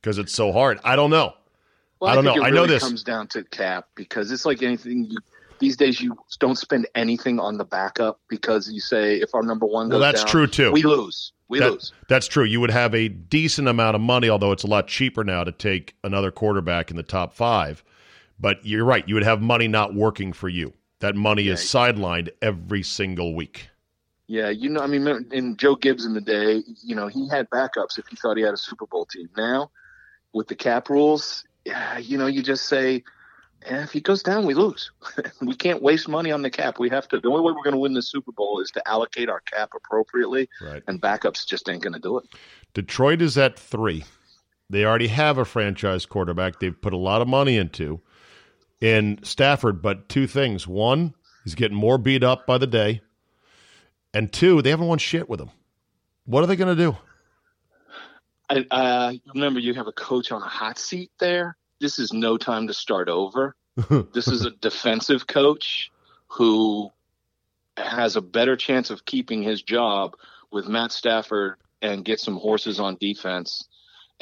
because 0.00 0.18
it's 0.18 0.32
so 0.34 0.52
hard. 0.52 0.80
I 0.84 0.96
don't 0.96 1.10
know. 1.10 1.34
Well, 2.00 2.10
I 2.10 2.14
don't 2.14 2.24
think 2.24 2.36
know. 2.36 2.42
It 2.42 2.46
I 2.46 2.50
know 2.50 2.62
really 2.62 2.68
this. 2.74 2.82
comes 2.82 3.02
down 3.04 3.26
to 3.28 3.44
cap 3.44 3.86
because 3.94 4.32
it's 4.32 4.44
like 4.46 4.62
anything. 4.62 5.04
You, 5.04 5.18
these 5.60 5.76
days, 5.76 6.00
you 6.00 6.16
don't 6.40 6.56
spend 6.58 6.88
anything 6.94 7.38
on 7.38 7.56
the 7.58 7.64
backup 7.64 8.20
because 8.28 8.70
you 8.70 8.80
say 8.80 9.16
if 9.20 9.34
our 9.34 9.42
number 9.42 9.66
one 9.66 9.88
goes 9.88 10.00
Well, 10.00 10.12
that's 10.12 10.24
down, 10.24 10.30
true, 10.30 10.46
too. 10.46 10.72
We 10.72 10.82
lose. 10.82 11.32
We 11.48 11.60
That- 11.60 11.72
lose. 11.72 11.92
That's 12.08 12.26
true. 12.26 12.44
You 12.44 12.60
would 12.60 12.70
have 12.70 12.94
a 12.94 13.08
decent 13.08 13.68
amount 13.68 13.94
of 13.94 14.00
money, 14.00 14.28
although 14.28 14.52
it's 14.52 14.64
a 14.64 14.68
lot 14.68 14.88
cheaper 14.88 15.22
now 15.24 15.44
to 15.44 15.52
take 15.52 15.94
another 16.02 16.30
quarterback 16.30 16.90
in 16.90 16.96
the 16.96 17.02
top 17.02 17.32
five. 17.34 17.84
But 18.38 18.64
you're 18.64 18.84
right. 18.84 19.06
You 19.06 19.14
would 19.14 19.24
have 19.24 19.40
money 19.42 19.68
not 19.68 19.94
working 19.94 20.32
for 20.32 20.48
you. 20.48 20.72
That 21.00 21.14
money 21.14 21.48
is 21.48 21.60
sidelined 21.60 22.28
every 22.42 22.82
single 22.82 23.34
week. 23.34 23.68
Yeah, 24.26 24.50
you 24.50 24.68
know, 24.68 24.80
I 24.80 24.86
mean, 24.86 25.08
in 25.32 25.56
Joe 25.56 25.74
Gibbs 25.74 26.04
in 26.06 26.14
the 26.14 26.20
day, 26.20 26.62
you 26.84 26.94
know, 26.94 27.08
he 27.08 27.28
had 27.28 27.50
backups 27.50 27.98
if 27.98 28.06
he 28.06 28.16
thought 28.16 28.36
he 28.36 28.44
had 28.44 28.54
a 28.54 28.58
Super 28.58 28.86
Bowl 28.86 29.04
team. 29.06 29.28
Now, 29.36 29.70
with 30.32 30.46
the 30.46 30.54
cap 30.54 30.88
rules, 30.88 31.44
yeah, 31.64 31.98
you 31.98 32.16
know, 32.16 32.26
you 32.26 32.42
just 32.42 32.66
say, 32.68 33.02
eh, 33.62 33.82
if 33.82 33.92
he 33.92 34.00
goes 34.00 34.22
down, 34.22 34.46
we 34.46 34.54
lose. 34.54 34.90
we 35.40 35.54
can't 35.54 35.82
waste 35.82 36.08
money 36.08 36.30
on 36.32 36.42
the 36.42 36.50
cap. 36.50 36.78
We 36.78 36.88
have 36.90 37.08
to. 37.08 37.20
The 37.20 37.28
only 37.28 37.42
way 37.42 37.52
we're 37.52 37.62
going 37.64 37.74
to 37.74 37.78
win 37.80 37.94
the 37.94 38.02
Super 38.02 38.32
Bowl 38.32 38.60
is 38.60 38.70
to 38.72 38.88
allocate 38.88 39.28
our 39.28 39.40
cap 39.40 39.70
appropriately, 39.74 40.48
Right. 40.60 40.82
and 40.86 41.00
backups 41.00 41.46
just 41.46 41.68
ain't 41.68 41.82
going 41.82 41.92
to 41.94 41.98
do 41.98 42.18
it. 42.18 42.24
Detroit 42.74 43.22
is 43.22 43.36
at 43.38 43.58
three. 43.58 44.04
They 44.68 44.84
already 44.84 45.08
have 45.08 45.38
a 45.38 45.44
franchise 45.44 46.06
quarterback 46.06 46.60
they've 46.60 46.80
put 46.80 46.92
a 46.92 46.96
lot 46.98 47.22
of 47.22 47.28
money 47.28 47.56
into 47.56 48.00
in 48.80 49.18
Stafford, 49.22 49.82
but 49.82 50.08
two 50.08 50.26
things. 50.26 50.66
One, 50.66 51.14
he's 51.44 51.56
getting 51.56 51.76
more 51.76 51.98
beat 51.98 52.22
up 52.22 52.46
by 52.46 52.58
the 52.58 52.66
day. 52.68 53.02
And 54.14 54.32
two, 54.32 54.62
they 54.62 54.70
haven't 54.70 54.86
won 54.86 54.98
shit 54.98 55.28
with 55.28 55.40
him. 55.40 55.50
What 56.24 56.44
are 56.44 56.46
they 56.46 56.56
going 56.56 56.76
to 56.76 56.82
do? 56.82 56.96
I, 58.48 58.66
uh, 58.70 59.12
remember, 59.34 59.60
you 59.60 59.74
have 59.74 59.86
a 59.86 59.92
coach 59.92 60.32
on 60.32 60.42
a 60.42 60.48
hot 60.48 60.78
seat 60.78 61.10
there. 61.20 61.56
This 61.80 61.98
is 61.98 62.12
no 62.12 62.36
time 62.36 62.66
to 62.68 62.74
start 62.74 63.08
over. 63.08 63.56
this 64.12 64.28
is 64.28 64.44
a 64.44 64.50
defensive 64.50 65.26
coach 65.26 65.90
who 66.28 66.90
has 67.76 68.16
a 68.16 68.20
better 68.20 68.56
chance 68.56 68.90
of 68.90 69.04
keeping 69.04 69.42
his 69.42 69.62
job 69.62 70.16
with 70.50 70.68
Matt 70.68 70.92
Stafford 70.92 71.56
and 71.82 72.04
get 72.04 72.20
some 72.20 72.36
horses 72.36 72.80
on 72.80 72.96
defense. 73.00 73.66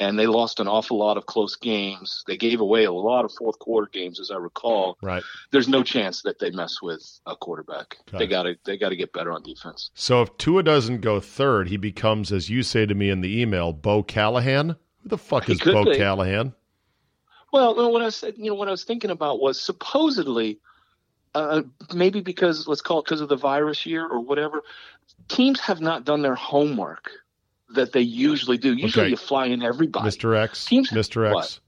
And 0.01 0.17
they 0.17 0.27
lost 0.27 0.61
an 0.61 0.69
awful 0.69 0.97
lot 0.97 1.17
of 1.17 1.25
close 1.25 1.57
games. 1.57 2.23
They 2.25 2.37
gave 2.37 2.61
away 2.61 2.85
a 2.85 2.91
lot 2.91 3.25
of 3.25 3.33
fourth 3.33 3.59
quarter 3.59 3.89
games, 3.91 4.21
as 4.21 4.31
I 4.31 4.37
recall. 4.37 4.97
Right. 5.01 5.23
There's 5.51 5.67
no 5.67 5.83
chance 5.83 6.21
that 6.21 6.39
they 6.39 6.51
mess 6.51 6.81
with 6.81 7.19
a 7.25 7.35
quarterback. 7.35 7.97
Got 8.09 8.19
They 8.19 8.27
got 8.27 8.43
to 8.43 8.55
they 8.63 8.77
got 8.77 8.89
to 8.89 8.95
get 8.95 9.11
better 9.11 9.33
on 9.33 9.43
defense. 9.43 9.91
So 9.93 10.21
if 10.21 10.37
Tua 10.37 10.63
doesn't 10.63 11.01
go 11.01 11.19
third, 11.19 11.67
he 11.67 11.75
becomes, 11.75 12.31
as 12.31 12.49
you 12.49 12.63
say 12.63 12.85
to 12.85 12.95
me 12.95 13.09
in 13.09 13.19
the 13.19 13.41
email, 13.41 13.73
Bo 13.73 14.01
Callahan. 14.01 14.77
Who 15.01 15.09
the 15.09 15.17
fuck 15.17 15.45
He 15.45 15.53
is 15.53 15.59
Bo 15.59 15.83
be. 15.83 15.97
Callahan? 15.97 16.53
Well, 17.51 17.75
no, 17.75 17.89
what 17.89 18.01
I 18.01 18.09
said, 18.09 18.35
you 18.37 18.45
know, 18.47 18.55
what 18.55 18.67
I 18.67 18.71
was 18.71 18.83
thinking 18.83 19.09
about 19.11 19.39
was 19.39 19.59
supposedly, 19.59 20.59
uh, 21.35 21.63
maybe 21.93 22.21
because 22.21 22.67
let's 22.67 22.81
call 22.81 22.99
it 22.99 23.05
because 23.05 23.21
of 23.21 23.29
the 23.29 23.35
virus 23.35 23.85
year 23.85 24.05
or 24.07 24.19
whatever, 24.19 24.61
teams 25.27 25.59
have 25.61 25.81
not 25.81 26.05
done 26.05 26.21
their 26.21 26.35
homework 26.35 27.09
that 27.75 27.91
they 27.91 28.01
usually 28.01 28.57
do. 28.57 28.73
Usually, 28.73 29.05
Okay. 29.05 29.09
you 29.11 29.17
fly 29.17 29.45
in 29.47 29.61
everybody. 29.63 30.07
Mr. 30.07 30.35
X. 30.37 30.65
Teams- 30.65 30.89
Mr. 30.91 31.25
X. 31.27 31.33
what? 31.33 31.59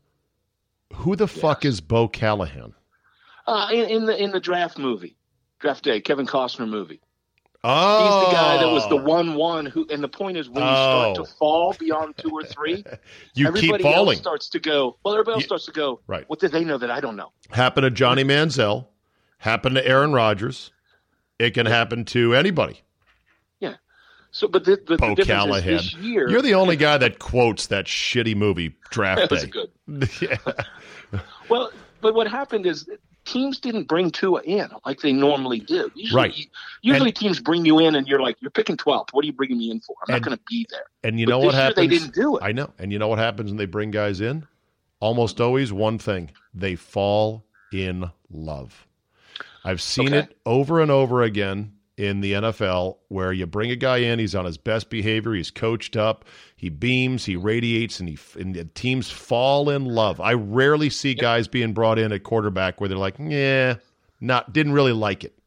Who 1.00 1.16
the 1.16 1.28
fuck 1.28 1.64
is 1.66 1.80
Bo 1.82 2.08
Callahan? 2.08 2.74
Uh, 3.48 3.70
in, 3.72 3.90
in 3.90 4.06
the 4.06 4.22
in 4.24 4.32
the 4.32 4.40
draft 4.40 4.78
movie, 4.78 5.16
draft 5.60 5.84
day, 5.84 6.00
Kevin 6.02 6.28
Costner 6.28 6.68
movie. 6.68 7.02
Oh, 7.64 8.20
He's 8.22 8.30
the 8.30 8.36
guy 8.36 8.58
that 8.58 8.72
was 8.72 8.88
the 8.90 8.96
oh. 8.98 9.04
one 9.04 9.36
one 9.36 9.66
who. 9.68 9.86
And 9.92 10.04
the 10.04 10.08
point 10.08 10.36
is, 10.38 10.50
when 10.50 10.64
you 10.64 10.70
Oh. 10.70 11.14
start 11.14 11.16
to 11.16 11.22
oh. 11.22 11.36
fall 11.38 11.76
beyond 11.80 12.18
two 12.18 12.30
or 12.32 12.44
three, 12.44 12.84
You 13.36 13.48
everybody 13.48 13.84
keep 13.84 13.94
falling. 13.94 14.10
else 14.16 14.18
starts 14.18 14.50
to 14.50 14.60
go. 14.60 14.98
Well, 15.04 15.14
everybody 15.14 15.36
else 15.36 15.44
You- 15.44 15.48
starts 15.48 15.66
to 15.66 15.72
go. 15.72 16.00
Right. 16.08 16.28
What 16.28 16.40
did 16.40 16.52
they 16.52 16.64
know 16.64 16.78
that 16.80 16.90
I 16.90 17.00
don't 17.00 17.16
know? 17.16 17.32
Happened 17.52 17.84
to 17.84 17.92
Johnny 17.92 18.24
Manziel. 18.24 18.88
Happened 19.38 19.76
to 19.76 19.88
Aaron 19.88 20.12
Rodgers. 20.14 20.72
It 21.40 21.52
can 21.56 21.66
happen 21.66 22.06
to 22.06 22.34
anybody. 22.36 22.82
Yeah. 23.60 23.76
So, 24.32 24.48
but 24.48 24.64
the, 24.66 24.78
the, 24.88 24.98
the 24.98 25.16
difference 25.16 25.58
is 25.58 25.64
this 25.66 25.94
year. 25.96 26.30
You're 26.30 26.42
the 26.44 26.54
only 26.56 26.76
guy 26.78 26.98
that 26.98 27.20
quotes 27.20 27.68
that 27.68 27.86
shitty 27.86 28.36
movie 28.36 28.76
Draft 28.92 29.22
That 29.30 29.32
was 29.32 29.44
Day. 29.44 29.50
good. 29.50 30.10
yeah. 30.22 30.38
Well, 31.50 31.72
but 32.02 32.14
what 32.16 32.28
happened 32.28 32.66
is 32.66 32.88
teams 33.26 33.60
didn't 33.60 33.88
bring 33.88 34.12
Tua 34.12 34.42
in 34.44 34.70
like 34.86 35.00
they 35.02 35.14
normally 35.14 35.60
do. 35.60 35.92
Usually, 35.96 36.22
Right. 36.22 36.48
usually 36.82 37.12
teams 37.12 37.40
bring 37.40 37.66
you 37.66 37.80
in 37.80 37.96
and 37.96 38.08
you're 38.08 38.22
like, 38.22 38.36
you're 38.42 38.52
picking 38.52 38.78
12th. 38.78 39.10
What 39.14 39.24
are 39.24 39.28
you 39.28 39.34
bringing 39.34 39.58
me 39.58 39.70
in 39.72 39.80
for? 39.82 39.96
I'm 40.08 40.16
And- 40.16 40.22
not 40.22 40.28
going 40.28 40.38
to 40.38 40.44
be 40.50 40.66
there. 40.70 40.84
And 41.04 41.20
you 41.20 41.26
But 41.28 41.32
know 41.32 41.40
what 41.40 41.54
happens? 41.56 41.76
they 41.76 41.88
didn't 41.88 42.14
do 42.16 42.38
it. 42.38 42.44
I 42.44 42.52
know. 42.52 42.72
And 42.80 42.92
you 42.92 43.00
know 43.00 43.08
what 43.08 43.20
happens 43.20 43.50
when 43.52 43.58
they 43.58 43.66
bring 43.66 43.92
guys 43.92 44.22
in? 44.22 44.48
Almost 45.00 45.40
always 45.42 45.72
one 45.74 45.98
thing. 45.98 46.32
They 46.54 46.76
fall 46.76 47.46
in 47.72 48.10
love. 48.32 48.88
I've 49.64 49.82
seen 49.82 50.08
Okay. 50.10 50.20
it 50.20 50.38
over 50.46 50.80
and 50.82 50.90
over 50.92 51.22
again 51.22 51.74
in 52.02 52.22
the 52.22 52.34
NFL 52.34 52.98
where 53.10 53.32
you 53.32 53.46
bring 53.46 53.70
a 53.70 53.76
guy 53.76 53.98
in, 53.98 54.18
he's 54.18 54.34
on 54.34 54.46
his 54.46 54.58
best 54.58 54.90
behavior, 54.90 55.34
he's 55.34 55.52
coached 55.52 55.96
up, 55.96 56.26
he 56.56 56.68
beams, 56.68 57.26
he 57.26 57.36
radiates, 57.36 58.00
and 58.00 58.10
he 58.10 58.18
and 58.40 58.56
the 58.56 58.66
teams 58.66 59.12
fall 59.12 59.70
in 59.70 59.86
love. 59.86 60.20
I 60.20 60.34
rarely 60.34 60.90
see 60.90 61.14
guys 61.14 61.48
being 61.48 61.74
brought 61.74 62.00
in 62.00 62.12
at 62.12 62.24
quarterback 62.24 62.82
where 62.82 62.90
they're 62.90 62.98
like, 62.98 63.18
yeah, 63.20 63.76
not 64.20 64.52
didn't 64.52 64.74
really 64.74 64.94
like 64.94 65.24
it. 65.24 65.38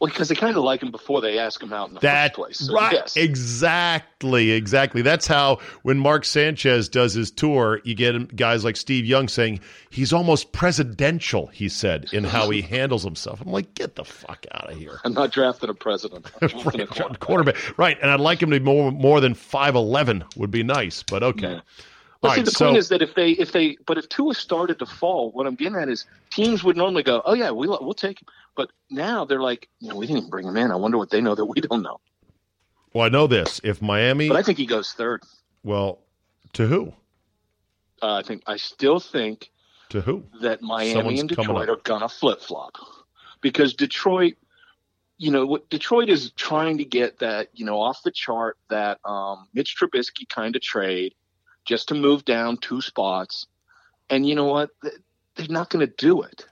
Well, 0.00 0.10
because 0.10 0.28
they 0.28 0.34
kind 0.34 0.56
of 0.56 0.64
like 0.64 0.82
him 0.82 0.90
before 0.90 1.20
they 1.20 1.38
ask 1.38 1.62
him 1.62 1.72
out 1.72 1.88
in 1.88 1.94
the 1.94 2.00
That 2.00 2.30
first 2.30 2.34
place. 2.34 2.58
So, 2.58 2.74
right, 2.74 2.92
yes. 2.92 3.16
exactly, 3.16 4.50
exactly. 4.50 5.02
That's 5.02 5.26
how 5.26 5.60
when 5.82 5.98
Mark 5.98 6.24
Sanchez 6.24 6.88
does 6.88 7.14
his 7.14 7.30
tour, 7.30 7.80
you 7.84 7.94
get 7.94 8.34
guys 8.36 8.64
like 8.64 8.76
Steve 8.76 9.04
Young 9.06 9.28
saying 9.28 9.60
he's 9.90 10.12
almost 10.12 10.52
presidential. 10.52 11.46
He 11.46 11.68
said 11.68 12.06
in 12.12 12.24
how 12.24 12.50
he 12.50 12.60
handles 12.76 13.04
himself. 13.04 13.40
I'm 13.40 13.52
like, 13.52 13.72
get 13.74 13.94
the 13.94 14.04
fuck 14.04 14.44
out 14.52 14.70
of 14.72 14.76
here, 14.76 15.00
I'm 15.04 15.14
not 15.14 15.30
drafting 15.30 15.70
a 15.70 15.74
president. 15.74 16.26
I'm 16.42 16.48
drafting 16.48 16.80
a 16.82 16.86
Right, 16.86 17.20
quarterback. 17.20 17.78
Right, 17.78 17.96
and 18.02 18.10
I'd 18.10 18.20
like 18.20 18.42
him 18.42 18.50
to 18.50 18.58
be 18.60 18.64
more 18.64 18.90
more 18.90 19.20
than 19.20 19.34
five 19.34 19.74
eleven 19.76 20.24
would 20.36 20.50
be 20.50 20.62
nice, 20.64 21.02
but 21.02 21.22
okay. 21.22 21.52
Yeah. 21.52 21.60
But 22.24 22.28
All 22.30 22.34
see, 22.36 22.40
right, 22.40 22.44
the 22.46 22.50
so 22.52 22.64
point 22.64 22.78
is 22.78 22.88
that 22.88 23.02
if 23.02 23.14
they, 23.14 23.32
if 23.32 23.52
they, 23.52 23.76
but 23.84 23.98
if 23.98 24.08
Tua 24.08 24.32
started 24.32 24.78
to 24.78 24.86
fall, 24.86 25.30
what 25.32 25.46
I'm 25.46 25.56
getting 25.56 25.76
at 25.76 25.90
is 25.90 26.06
teams 26.30 26.64
would 26.64 26.74
normally 26.74 27.02
go, 27.02 27.20
oh 27.26 27.34
yeah, 27.34 27.50
we 27.50 27.68
we'll 27.68 27.92
take 27.92 28.22
him. 28.22 28.26
But 28.56 28.70
now 28.88 29.26
they're 29.26 29.42
like, 29.42 29.68
you 29.80 29.90
know, 29.90 29.96
we 29.96 30.06
didn't 30.06 30.20
even 30.20 30.30
bring 30.30 30.46
him 30.48 30.56
in. 30.56 30.70
I 30.70 30.76
wonder 30.76 30.96
what 30.96 31.10
they 31.10 31.20
know 31.20 31.34
that 31.34 31.44
we 31.44 31.60
don't 31.60 31.82
know. 31.82 32.00
well, 32.94 33.04
I 33.04 33.10
know 33.10 33.26
this. 33.26 33.60
If 33.62 33.82
Miami, 33.82 34.28
But 34.28 34.38
I 34.38 34.42
think 34.42 34.56
he 34.56 34.64
goes 34.64 34.92
third. 34.92 35.22
well, 35.64 35.98
to 36.54 36.66
who? 36.66 36.94
Uh, 38.00 38.14
I 38.14 38.22
think 38.22 38.42
I 38.46 38.56
still 38.56 39.00
think 39.00 39.50
To 39.90 40.00
who? 40.00 40.24
that 40.40 40.62
Miami 40.62 40.94
Someone's 40.94 41.20
and 41.20 41.28
Detroit 41.28 41.68
are 41.68 41.76
gonna 41.84 42.08
flip 42.08 42.40
flop 42.40 42.76
because 43.42 43.74
Detroit, 43.74 44.34
you 45.18 45.30
know, 45.30 45.44
what 45.44 45.68
Detroit 45.68 46.08
is 46.08 46.30
trying 46.36 46.78
to 46.78 46.86
get 46.86 47.18
that 47.18 47.48
you 47.52 47.66
know 47.66 47.78
off 47.82 48.02
the 48.02 48.10
chart 48.10 48.56
that 48.70 48.98
um, 49.04 49.46
Mitch 49.52 49.76
Trubisky 49.78 50.26
kind 50.26 50.56
of 50.56 50.62
trade 50.62 51.14
just 51.64 51.88
to 51.88 51.94
move 51.94 52.24
down 52.24 52.56
two 52.58 52.80
spots, 52.80 53.46
and 54.10 54.26
you 54.26 54.34
know 54.34 54.46
what, 54.46 54.70
they're 54.82 55.46
not 55.48 55.70
going 55.70 55.86
to 55.86 55.92
do 55.96 56.22
it. 56.22 56.46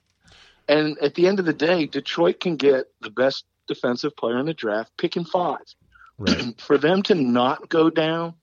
And 0.69 0.99
at 0.99 1.15
the 1.15 1.27
end 1.27 1.39
of 1.39 1.45
the 1.45 1.53
day, 1.53 1.87
Detroit 1.87 2.41
can 2.41 2.57
get 2.57 2.87
the 3.01 3.11
best 3.11 3.45
defensive 3.67 4.17
player 4.17 4.39
in 4.39 4.47
the 4.47 4.55
draft, 4.55 4.93
picking 4.97 5.25
five. 5.25 5.59
Right. 6.19 6.55
For 6.61 6.79
them 6.79 7.03
to 7.05 7.15
not 7.15 7.69
go 7.69 7.91
down 7.91 8.35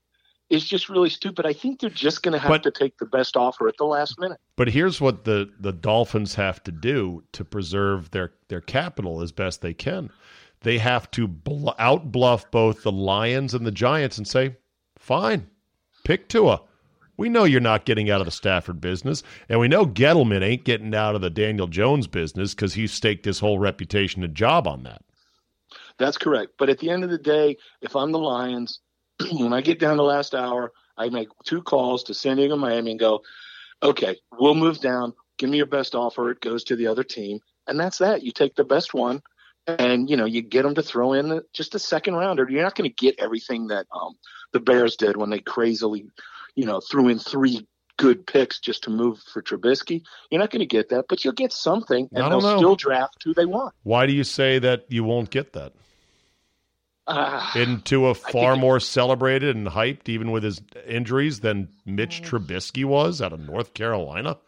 is 0.48 0.66
just 0.66 0.88
really 0.88 1.08
stupid. 1.10 1.46
I 1.46 1.52
think 1.52 1.80
they're 1.80 1.90
just 1.90 2.22
going 2.22 2.32
to 2.32 2.38
have 2.38 2.48
But- 2.48 2.62
to 2.64 2.70
take 2.70 2.98
the 2.98 3.06
best 3.06 3.36
offer 3.36 3.68
at 3.68 3.76
the 3.78 3.84
last 3.84 4.18
minute. 4.18 4.38
But 4.56 4.68
here's 4.68 5.00
what 5.00 5.24
the, 5.24 5.50
the 5.60 5.72
Dolphins 5.72 6.34
have 6.34 6.62
to 6.64 6.72
do 6.72 7.22
to 7.32 7.44
preserve 7.44 8.10
their, 8.10 8.32
their 8.48 8.60
capital 8.60 9.22
as 9.22 9.32
best 9.32 9.62
they 9.62 9.72
can. 9.74 10.10
They 10.62 10.78
have 10.78 11.10
to 11.12 11.26
bl- 11.26 11.70
outbluff 11.78 12.50
both 12.50 12.82
the 12.82 12.92
Lions 12.92 13.54
and 13.54 13.64
the 13.64 13.70
Giants 13.70 14.18
and 14.18 14.26
say, 14.26 14.56
fine, 14.98 15.48
pick 16.04 16.28
Tua. 16.28 16.60
We 17.16 17.28
know 17.28 17.44
you're 17.44 17.60
not 17.60 17.84
getting 17.84 18.10
out 18.10 18.20
of 18.20 18.24
the 18.24 18.30
Stafford 18.30 18.80
business, 18.80 19.22
and 19.48 19.60
we 19.60 19.68
know 19.68 19.84
Gettleman 19.84 20.42
ain't 20.42 20.64
getting 20.64 20.94
out 20.94 21.14
of 21.14 21.20
the 21.20 21.28
Daniel 21.28 21.66
Jones 21.66 22.06
business 22.06 22.54
because 22.54 22.72
he 22.74 22.86
staked 22.86 23.26
his 23.26 23.40
whole 23.40 23.58
reputation 23.58 24.24
and 24.24 24.34
job 24.34 24.66
on 24.66 24.84
that. 24.84 25.02
That's 25.98 26.16
correct. 26.16 26.52
But 26.58 26.70
at 26.70 26.78
the 26.78 26.88
end 26.88 27.04
of 27.04 27.10
the 27.10 27.18
day, 27.18 27.58
if 27.82 27.94
I'm 27.94 28.10
the 28.10 28.18
Lions, 28.18 28.80
when 29.32 29.52
I 29.52 29.60
get 29.60 29.78
down 29.78 29.98
the 29.98 30.02
last 30.02 30.34
hour, 30.34 30.72
I 30.96 31.10
make 31.10 31.28
two 31.44 31.60
calls 31.60 32.02
to 32.04 32.14
San 32.14 32.38
Diego, 32.38 32.56
Miami, 32.56 32.92
and 32.92 33.00
go, 33.00 33.20
okay, 33.82 34.16
we'll 34.38 34.54
move 34.54 34.80
down. 34.80 35.12
Give 35.36 35.50
me 35.50 35.58
your 35.58 35.66
best 35.66 35.94
offer. 35.94 36.30
It 36.30 36.40
goes 36.40 36.64
to 36.64 36.76
the 36.76 36.86
other 36.86 37.04
team, 37.04 37.40
and 37.66 37.78
that's 37.78 37.98
that. 37.98 38.22
You 38.22 38.32
take 38.32 38.54
the 38.54 38.64
best 38.64 38.94
one, 38.94 39.22
and 39.78 40.08
you 40.10 40.16
know 40.16 40.24
you 40.24 40.42
get 40.42 40.62
them 40.62 40.74
to 40.74 40.82
throw 40.82 41.12
in 41.12 41.42
just 41.52 41.74
a 41.74 41.78
second 41.78 42.14
rounder. 42.14 42.46
You're 42.48 42.62
not 42.62 42.74
going 42.74 42.90
to 42.90 42.94
get 42.94 43.16
everything 43.18 43.68
that 43.68 43.86
um, 43.92 44.14
the 44.52 44.60
Bears 44.60 44.96
did 44.96 45.16
when 45.16 45.30
they 45.30 45.40
crazily, 45.40 46.06
you 46.54 46.66
know, 46.66 46.80
threw 46.80 47.08
in 47.08 47.18
three 47.18 47.66
good 47.96 48.26
picks 48.26 48.60
just 48.60 48.84
to 48.84 48.90
move 48.90 49.22
for 49.32 49.42
Trubisky. 49.42 50.02
You're 50.30 50.40
not 50.40 50.50
going 50.50 50.60
to 50.60 50.66
get 50.66 50.88
that, 50.88 51.04
but 51.08 51.24
you'll 51.24 51.34
get 51.34 51.52
something, 51.52 52.08
and 52.12 52.32
they'll 52.32 52.40
know. 52.40 52.56
still 52.56 52.76
draft 52.76 53.22
who 53.24 53.34
they 53.34 53.44
want. 53.46 53.74
Why 53.82 54.06
do 54.06 54.12
you 54.12 54.24
say 54.24 54.58
that 54.58 54.86
you 54.88 55.04
won't 55.04 55.30
get 55.30 55.52
that? 55.52 55.74
Ah, 57.06 57.50
Isn't 57.56 57.84
Tua 57.84 58.14
far 58.14 58.56
more 58.56 58.78
celebrated 58.78 59.56
and 59.56 59.66
hyped, 59.66 60.08
even 60.08 60.30
with 60.30 60.44
his 60.44 60.62
injuries, 60.86 61.40
than 61.40 61.68
Mitch. 61.84 62.22
Trubisky 62.22 62.84
was 62.84 63.20
out 63.20 63.32
of 63.32 63.40
North 63.40 63.74
Carolina? 63.74 64.38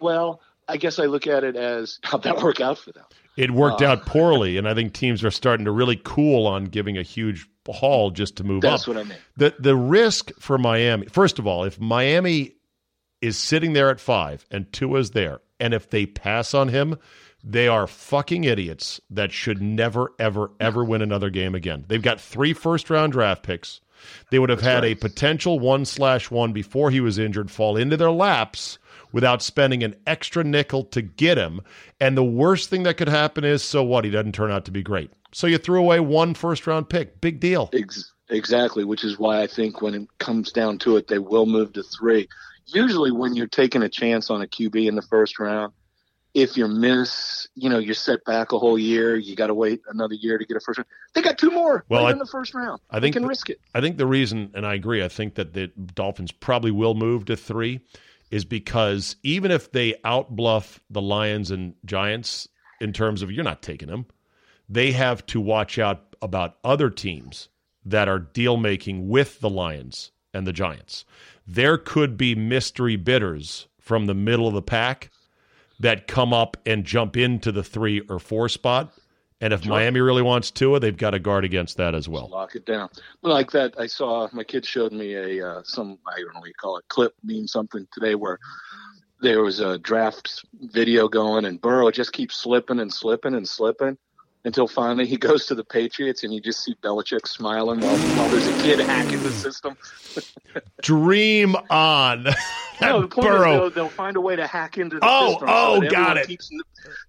well, 0.00 0.40
I 0.68 0.76
guess 0.76 0.98
I 0.98 1.04
look 1.06 1.26
at 1.26 1.44
it 1.44 1.56
as 1.56 1.98
how'd 2.04 2.22
that 2.24 2.42
work 2.42 2.60
out 2.60 2.78
for 2.78 2.92
them? 2.92 3.04
It 3.36 3.50
worked 3.50 3.82
Uh. 3.82 3.86
out 3.86 4.06
poorly, 4.06 4.58
and 4.58 4.68
I 4.68 4.74
think 4.74 4.92
teams 4.92 5.24
are 5.24 5.30
starting 5.30 5.64
to 5.66 5.70
really 5.70 6.00
cool 6.04 6.46
on 6.46 6.64
giving 6.66 6.98
a 6.98 7.02
huge 7.02 7.46
haul 7.68 8.10
just 8.10 8.36
to 8.36 8.44
move 8.44 8.60
That's 8.62 8.82
up. 8.82 8.88
what 8.88 8.96
I 8.98 9.04
mean. 9.04 9.18
The 9.36 9.54
the 9.58 9.76
risk 9.76 10.30
for 10.38 10.58
Miami, 10.58 11.06
first 11.06 11.38
of 11.38 11.46
all, 11.46 11.64
if 11.64 11.80
Miami 11.80 12.52
is 13.20 13.38
sitting 13.38 13.72
there 13.72 13.88
at 13.90 14.00
five 14.00 14.44
and 14.50 14.70
Tua's 14.72 15.12
there, 15.12 15.40
and 15.60 15.72
if 15.72 15.88
they 15.90 16.06
pass 16.06 16.54
on 16.54 16.68
him, 16.68 16.98
they 17.44 17.68
are 17.68 17.86
fucking 17.86 18.44
idiots 18.44 19.00
that 19.10 19.30
should 19.32 19.62
never, 19.62 20.12
ever, 20.18 20.50
ever 20.60 20.84
win 20.84 21.02
another 21.02 21.30
game 21.30 21.54
again. 21.54 21.84
They've 21.88 22.02
got 22.02 22.20
three 22.20 22.52
first 22.52 22.90
round 22.90 23.12
draft 23.12 23.42
picks. 23.44 23.80
They 24.30 24.40
would 24.40 24.50
have 24.50 24.60
had 24.60 24.84
a 24.84 24.96
potential 24.96 25.60
one 25.60 25.84
slash 25.84 26.30
one 26.32 26.52
before 26.52 26.90
he 26.90 27.00
was 27.00 27.18
injured 27.18 27.50
fall 27.50 27.76
into 27.76 27.96
their 27.96 28.10
laps 28.10 28.78
without 29.12 29.42
spending 29.42 29.82
an 29.84 29.94
extra 30.06 30.42
nickel 30.42 30.84
to 30.84 31.02
get 31.02 31.38
him. 31.38 31.60
And 32.00 32.16
the 32.16 32.24
worst 32.24 32.70
thing 32.70 32.82
that 32.84 32.96
could 32.96 33.08
happen 33.08 33.44
is 33.44 33.62
so 33.62 33.82
what? 33.84 34.04
He 34.04 34.10
doesn't 34.10 34.32
turn 34.32 34.50
out 34.50 34.64
to 34.64 34.70
be 34.70 34.82
great. 34.82 35.10
So 35.32 35.46
you 35.46 35.58
threw 35.58 35.78
away 35.80 36.00
one 36.00 36.34
first 36.34 36.66
round 36.66 36.88
pick. 36.88 37.20
Big 37.20 37.40
deal. 37.40 37.70
Exactly, 38.28 38.84
which 38.84 39.04
is 39.04 39.18
why 39.18 39.42
I 39.42 39.46
think 39.46 39.82
when 39.82 39.94
it 39.94 40.08
comes 40.18 40.52
down 40.52 40.78
to 40.78 40.96
it, 40.96 41.08
they 41.08 41.18
will 41.18 41.46
move 41.46 41.72
to 41.74 41.82
three. 41.82 42.28
Usually, 42.66 43.10
when 43.10 43.34
you're 43.34 43.46
taking 43.46 43.82
a 43.82 43.88
chance 43.88 44.30
on 44.30 44.40
a 44.40 44.46
QB 44.46 44.86
in 44.86 44.94
the 44.94 45.02
first 45.02 45.38
round, 45.38 45.72
if 46.32 46.56
you 46.56 46.66
miss, 46.66 47.46
you 47.54 47.68
know, 47.68 47.78
you're 47.78 47.94
set 47.94 48.24
back 48.24 48.52
a 48.52 48.58
whole 48.58 48.78
year. 48.78 49.16
You 49.16 49.36
got 49.36 49.48
to 49.48 49.54
wait 49.54 49.82
another 49.90 50.14
year 50.14 50.38
to 50.38 50.46
get 50.46 50.56
a 50.56 50.60
first 50.60 50.78
round. 50.78 50.86
They 51.14 51.20
got 51.20 51.36
two 51.36 51.50
more 51.50 51.84
Well, 51.90 52.04
right 52.04 52.08
I- 52.08 52.12
in 52.12 52.18
the 52.18 52.24
first 52.26 52.54
round. 52.54 52.80
I 52.90 53.00
think 53.00 53.14
they 53.14 53.18
can 53.18 53.22
th- 53.24 53.28
risk 53.28 53.50
it. 53.50 53.60
I 53.74 53.82
think 53.82 53.98
the 53.98 54.06
reason, 54.06 54.50
and 54.54 54.64
I 54.64 54.72
agree, 54.74 55.04
I 55.04 55.08
think 55.08 55.34
that 55.34 55.52
the 55.52 55.66
Dolphins 55.94 56.32
probably 56.32 56.70
will 56.70 56.94
move 56.94 57.26
to 57.26 57.36
three, 57.36 57.80
is 58.32 58.46
because 58.46 59.14
even 59.22 59.50
if 59.50 59.70
they 59.70 59.92
outbluff 60.04 60.80
the 60.90 61.02
Lions 61.02 61.50
and 61.50 61.74
Giants 61.84 62.48
in 62.80 62.92
terms 62.92 63.22
of 63.22 63.30
you're 63.30 63.44
not 63.44 63.62
taking 63.62 63.88
them, 63.88 64.06
they 64.68 64.90
have 64.92 65.24
to 65.26 65.40
watch 65.40 65.78
out 65.78 66.16
about 66.22 66.56
other 66.64 66.88
teams 66.88 67.50
that 67.84 68.08
are 68.08 68.18
deal 68.18 68.56
making 68.56 69.08
with 69.08 69.38
the 69.40 69.50
Lions 69.50 70.12
and 70.32 70.46
the 70.46 70.52
Giants. 70.52 71.04
There 71.46 71.76
could 71.76 72.16
be 72.16 72.34
mystery 72.34 72.96
bidders 72.96 73.68
from 73.78 74.06
the 74.06 74.14
middle 74.14 74.48
of 74.48 74.54
the 74.54 74.62
pack 74.62 75.10
that 75.78 76.06
come 76.06 76.32
up 76.32 76.56
and 76.64 76.84
jump 76.84 77.16
into 77.18 77.52
the 77.52 77.64
three 77.64 78.00
or 78.08 78.18
four 78.18 78.48
spot. 78.48 78.94
And 79.42 79.52
if 79.52 79.66
Miami 79.66 80.00
really 80.00 80.22
wants 80.22 80.50
Tua, 80.52 80.78
they've 80.80 80.96
got 80.96 81.10
to 81.10 81.18
guard 81.18 81.44
against 81.44 81.76
that 81.78 81.94
as 81.96 82.08
well. 82.08 82.28
Lock 82.30 82.54
it 82.54 82.64
down. 82.64 82.88
Like 83.22 83.50
that, 83.50 83.74
I 83.78 83.86
saw 83.88 84.28
my 84.32 84.44
kid 84.44 84.64
showed 84.64 84.92
me 84.92 85.14
a 85.14 85.46
uh, 85.46 85.62
some 85.64 85.98
I 86.06 86.20
don't 86.20 86.32
know 86.32 86.40
what 86.40 86.48
you 86.48 86.54
call 86.54 86.76
it 86.78 86.84
clip 86.88 87.12
mean 87.24 87.48
something 87.48 87.86
today 87.92 88.14
where 88.14 88.38
there 89.20 89.42
was 89.42 89.58
a 89.60 89.78
draft 89.78 90.44
video 90.60 91.08
going 91.08 91.44
and 91.44 91.60
Burrow 91.60 91.90
just 91.90 92.12
keeps 92.12 92.36
slipping 92.36 92.78
and 92.80 92.92
slipping 92.92 93.34
and 93.34 93.48
slipping 93.48 93.98
until 94.44 94.66
finally 94.68 95.06
he 95.06 95.16
goes 95.28 95.46
to 95.46 95.54
the 95.56 95.64
Patriots 95.64 96.22
and 96.24 96.32
you 96.32 96.40
just 96.40 96.62
see 96.64 96.74
Belichick 96.82 97.26
smiling 97.26 97.80
while, 97.80 97.96
while 97.98 98.28
there's 98.28 98.46
a 98.46 98.62
kid 98.62 98.78
hacking 98.78 99.22
the 99.24 99.30
system. 99.32 99.76
Dream 100.82 101.56
on. 101.70 102.26
No, 102.80 103.02
the 103.02 103.08
point 103.08 103.26
is 103.28 103.32
Burrow. 103.32 103.52
they'll, 103.52 103.70
they'll 103.70 103.88
find 103.88 104.16
a 104.16 104.20
way 104.20 104.34
to 104.36 104.46
hack 104.46 104.78
into 104.78 104.98
the 104.98 105.06
Oh, 105.08 105.30
system. 105.32 105.48
oh, 105.50 105.80
that 105.80 105.90
got 105.92 106.16
it. 106.16 106.26
Keeps, 106.26 106.50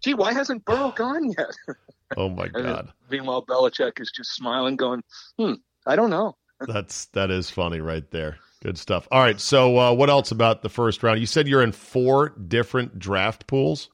gee, 0.03 0.13
why 0.13 0.33
hasn't 0.33 0.63
Burrow 0.65 0.91
gone 0.95 1.31
yet? 1.31 1.51
Oh 2.17 2.29
my 2.29 2.47
god. 2.47 2.91
meanwhile, 3.09 3.43
Belichick 3.45 3.99
is 3.99 4.11
just 4.11 4.35
smiling, 4.35 4.75
going, 4.75 5.01
"Hmm, 5.37 5.53
I 5.87 5.95
don't 5.95 6.09
know." 6.09 6.35
That's 6.67 7.05
that 7.07 7.31
is 7.31 7.49
funny 7.49 7.79
right 7.81 8.09
there. 8.11 8.37
Good 8.61 8.77
stuff. 8.77 9.07
All 9.11 9.19
right, 9.21 9.39
so 9.39 9.77
uh, 9.77 9.93
what 9.93 10.09
else 10.09 10.31
about 10.31 10.61
the 10.61 10.69
first 10.69 11.03
round? 11.03 11.19
You 11.19 11.25
said 11.25 11.47
you're 11.47 11.63
in 11.63 11.71
four 11.73 12.29
different 12.29 12.97
draft 12.99 13.47
pools. 13.47 13.89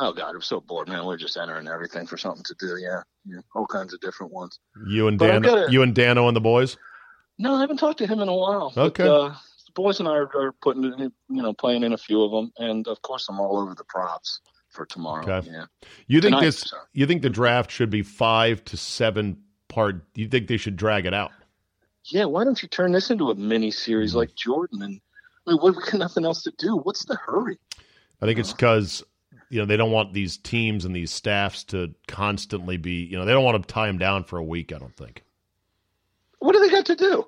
Oh 0.00 0.12
God, 0.12 0.34
I'm 0.34 0.42
so 0.42 0.60
bored, 0.60 0.88
man. 0.88 1.04
We're 1.04 1.16
just 1.16 1.36
entering 1.36 1.68
everything 1.68 2.06
for 2.06 2.16
something 2.16 2.42
to 2.44 2.54
do. 2.58 2.76
Yeah, 2.80 3.02
yeah, 3.26 3.40
all 3.54 3.66
kinds 3.66 3.92
of 3.94 4.00
different 4.00 4.32
ones. 4.32 4.58
You 4.88 5.08
and 5.08 5.18
Dan, 5.18 5.42
got 5.42 5.68
a- 5.68 5.70
you 5.72 5.82
and 5.82 5.94
Dano 5.94 6.26
and 6.28 6.36
the 6.36 6.40
boys. 6.40 6.76
No, 7.38 7.54
I 7.54 7.60
haven't 7.60 7.76
talked 7.76 7.98
to 7.98 8.06
him 8.06 8.18
in 8.20 8.28
a 8.28 8.34
while. 8.34 8.72
Okay. 8.76 9.04
But, 9.04 9.10
uh, 9.10 9.28
the 9.66 9.72
boys 9.74 10.00
and 10.00 10.08
I 10.08 10.12
are, 10.12 10.30
are 10.36 10.52
putting, 10.62 10.84
in, 10.84 11.12
you 11.28 11.42
know, 11.42 11.52
playing 11.52 11.84
in 11.84 11.92
a 11.92 11.98
few 11.98 12.22
of 12.22 12.32
them, 12.32 12.52
and 12.58 12.88
of 12.88 13.00
course, 13.02 13.28
I'm 13.28 13.38
all 13.38 13.58
over 13.58 13.74
the 13.76 13.84
props 13.84 14.40
for 14.78 14.86
tomorrow. 14.86 15.28
Okay. 15.28 15.50
Yeah. 15.50 15.64
You 16.06 16.20
think 16.20 16.34
Tonight, 16.36 16.44
this? 16.46 16.60
sorry. 16.60 16.82
You 16.92 17.06
think 17.06 17.22
the 17.22 17.28
draft 17.30 17.70
should 17.70 17.90
be 17.90 18.02
five 18.02 18.64
to 18.66 18.76
seven 18.76 19.36
part? 19.66 20.04
You 20.14 20.28
think 20.28 20.46
they 20.46 20.56
should 20.56 20.76
drag 20.76 21.04
it 21.04 21.12
out? 21.12 21.32
Yeah. 22.04 22.24
Why 22.26 22.44
don't 22.44 22.62
you 22.62 22.68
turn 22.68 22.92
this 22.92 23.10
into 23.10 23.30
a 23.30 23.34
mini 23.34 23.70
series 23.72 24.10
Mm-hmm. 24.10 24.18
like 24.18 24.34
Jordan? 24.36 24.82
And 24.82 25.00
I 25.46 25.50
mean, 25.50 25.58
what, 25.60 25.74
we 25.76 25.82
got 25.82 25.94
nothing 25.94 26.24
else 26.24 26.42
to 26.44 26.52
do. 26.58 26.76
What's 26.76 27.04
the 27.04 27.16
hurry? 27.16 27.58
I 28.22 28.26
think 28.26 28.38
it's 28.38 28.52
because 28.52 29.02
you 29.50 29.58
know 29.58 29.64
they 29.66 29.76
don't 29.76 29.90
want 29.92 30.12
these 30.12 30.36
teams 30.38 30.84
and 30.84 30.94
these 30.94 31.10
staffs 31.10 31.64
to 31.64 31.92
constantly 32.06 32.76
be. 32.76 33.04
You 33.04 33.18
know 33.18 33.24
they 33.24 33.32
don't 33.32 33.44
want 33.44 33.60
to 33.60 33.72
tie 33.72 33.86
them 33.88 33.98
down 33.98 34.22
for 34.24 34.38
a 34.38 34.44
week. 34.44 34.72
I 34.72 34.78
don't 34.78 34.96
think. 34.96 35.24
What 36.38 36.52
do 36.52 36.60
they 36.60 36.70
got 36.70 36.86
to 36.86 36.94
do? 36.94 37.24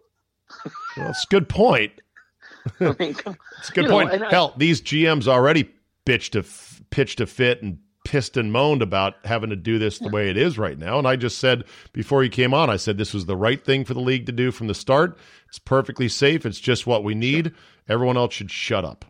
Well, 0.97 1.11
it's 1.11 1.25
a 1.25 1.29
good 1.31 1.49
point. 1.49 1.93
I 2.81 2.95
mean, 2.99 3.17
It's 3.59 3.69
a 3.71 3.73
good 3.73 3.83
You 3.85 3.89
know, 3.89 3.95
point. 4.07 4.23
I- 4.23 4.31
Hell, 4.31 4.55
these 4.57 4.81
GMs 4.83 5.27
already 5.27 5.69
pitched 6.05 6.35
a 6.37 6.41
f- 6.41 6.80
pitched 6.91 7.21
a 7.21 7.27
fit 7.27 7.63
and 7.63 7.79
pissed 8.05 8.37
and 8.37 8.53
moaned 8.53 8.83
about 8.83 9.15
having 9.25 9.51
to 9.51 9.57
do 9.57 9.79
this 9.79 9.99
the 9.99 10.09
way 10.09 10.31
it 10.31 10.37
is 10.37 10.59
right 10.59 10.79
now. 10.79 10.99
And 10.99 11.07
I 11.07 11.17
just 11.17 11.39
said 11.39 11.65
before 11.93 12.23
he 12.23 12.29
came 12.29 12.55
on, 12.55 12.71
I 12.71 12.77
said 12.77 12.97
this 12.97 13.15
was 13.15 13.27
the 13.27 13.37
right 13.37 13.63
thing 13.63 13.85
for 13.85 13.95
the 13.95 14.01
league 14.01 14.27
to 14.27 14.33
do 14.33 14.51
from 14.51 14.67
the 14.67 14.75
start. 14.75 15.19
It's 15.49 15.59
perfectly 15.59 16.09
safe. 16.09 16.47
It's 16.47 16.61
just 16.61 16.87
what 16.87 17.05
we 17.05 17.15
need. 17.15 17.55
Everyone 17.89 18.17
else 18.17 18.35
should 18.35 18.51
shut 18.51 18.85
up. 18.85 19.05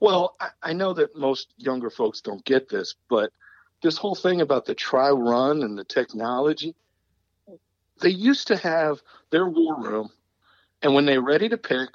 Well, 0.00 0.36
I, 0.62 0.74
know 0.74 0.92
that 0.92 1.16
most 1.16 1.48
younger 1.56 1.88
folks 1.88 2.20
don't 2.20 2.44
get 2.44 2.68
this, 2.68 2.94
but 3.08 3.32
this 3.82 3.96
whole 3.96 4.14
thing 4.14 4.42
about 4.42 4.66
the 4.66 4.74
try 4.74 5.10
run 5.10 5.62
and 5.62 5.78
the 5.78 5.84
technology, 5.84 6.74
they 8.02 8.10
used 8.10 8.46
to 8.48 8.56
have 8.56 9.00
their 9.30 9.48
war 9.48 9.80
room, 9.80 10.10
and 10.82 10.94
when 10.94 11.06
they're 11.06 11.22
ready 11.22 11.48
to 11.48 11.56
pick, 11.56 11.88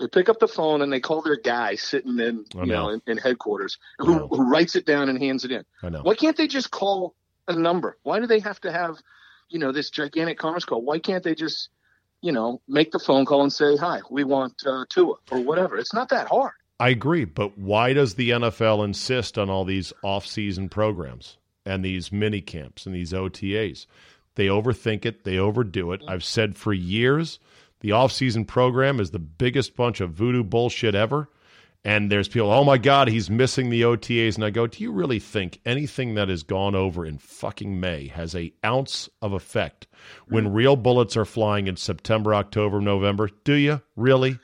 they 0.00 0.08
pick 0.08 0.28
up 0.28 0.40
the 0.40 0.48
phone 0.48 0.82
and 0.82 0.92
they 0.92 1.00
call 1.00 1.22
their 1.22 1.36
guy 1.36 1.76
sitting 1.76 2.18
in, 2.18 2.44
I 2.56 2.60
you 2.60 2.66
know. 2.66 2.86
know, 2.86 2.88
in, 2.90 3.02
in 3.06 3.18
headquarters, 3.18 3.78
who, 3.98 4.16
know. 4.16 4.28
who 4.28 4.50
writes 4.50 4.76
it 4.76 4.86
down 4.86 5.08
and 5.08 5.18
hands 5.22 5.44
it 5.44 5.52
in. 5.52 5.64
I 5.82 5.88
know. 5.90 6.02
Why 6.02 6.14
can't 6.14 6.36
they 6.36 6.48
just 6.48 6.70
call 6.70 7.14
a 7.46 7.54
number? 7.54 7.96
Why 8.02 8.20
do 8.20 8.26
they 8.26 8.40
have 8.40 8.60
to 8.62 8.72
have, 8.72 8.96
you 9.48 9.58
know, 9.58 9.72
this 9.72 9.90
gigantic 9.90 10.38
conference 10.38 10.64
call? 10.64 10.82
Why 10.82 10.98
can't 10.98 11.22
they 11.22 11.34
just, 11.34 11.68
you 12.20 12.32
know, 12.32 12.60
make 12.66 12.90
the 12.90 12.98
phone 12.98 13.24
call 13.24 13.42
and 13.42 13.52
say, 13.52 13.76
"Hi, 13.76 14.00
we 14.10 14.24
want 14.24 14.54
uh, 14.66 14.84
Tua" 14.88 15.14
or 15.30 15.40
whatever? 15.40 15.76
It's 15.76 15.94
not 15.94 16.08
that 16.08 16.28
hard. 16.28 16.52
I 16.80 16.88
agree, 16.88 17.24
but 17.24 17.56
why 17.56 17.92
does 17.92 18.14
the 18.14 18.30
NFL 18.30 18.84
insist 18.84 19.38
on 19.38 19.48
all 19.48 19.64
these 19.64 19.92
off-season 20.02 20.70
programs 20.70 21.38
and 21.64 21.84
these 21.84 22.10
mini 22.10 22.40
camps 22.40 22.84
and 22.84 22.94
these 22.94 23.12
OTAs? 23.12 23.86
They 24.34 24.46
overthink 24.46 25.04
it, 25.06 25.22
they 25.22 25.38
overdo 25.38 25.92
it. 25.92 26.00
I've 26.08 26.24
said 26.24 26.56
for 26.56 26.72
years 26.72 27.38
the 27.84 27.92
off-season 27.92 28.46
program 28.46 28.98
is 28.98 29.10
the 29.10 29.18
biggest 29.18 29.76
bunch 29.76 30.00
of 30.00 30.10
voodoo 30.10 30.42
bullshit 30.42 30.94
ever. 30.94 31.28
And 31.84 32.10
there's 32.10 32.28
people, 32.28 32.50
oh 32.50 32.64
my 32.64 32.78
God, 32.78 33.08
he's 33.08 33.28
missing 33.28 33.68
the 33.68 33.82
OTAs. 33.82 34.36
And 34.36 34.44
I 34.44 34.48
go, 34.48 34.66
do 34.66 34.82
you 34.82 34.90
really 34.90 35.18
think 35.18 35.60
anything 35.66 36.14
that 36.14 36.30
has 36.30 36.42
gone 36.42 36.74
over 36.74 37.04
in 37.04 37.18
fucking 37.18 37.78
May 37.78 38.08
has 38.08 38.34
a 38.34 38.54
ounce 38.64 39.10
of 39.20 39.34
effect 39.34 39.86
when 40.28 40.46
mm. 40.46 40.54
real 40.54 40.76
bullets 40.76 41.14
are 41.14 41.26
flying 41.26 41.66
in 41.66 41.76
September, 41.76 42.34
October, 42.34 42.80
November? 42.80 43.28
Do 43.44 43.52
you 43.52 43.82
really? 43.96 44.38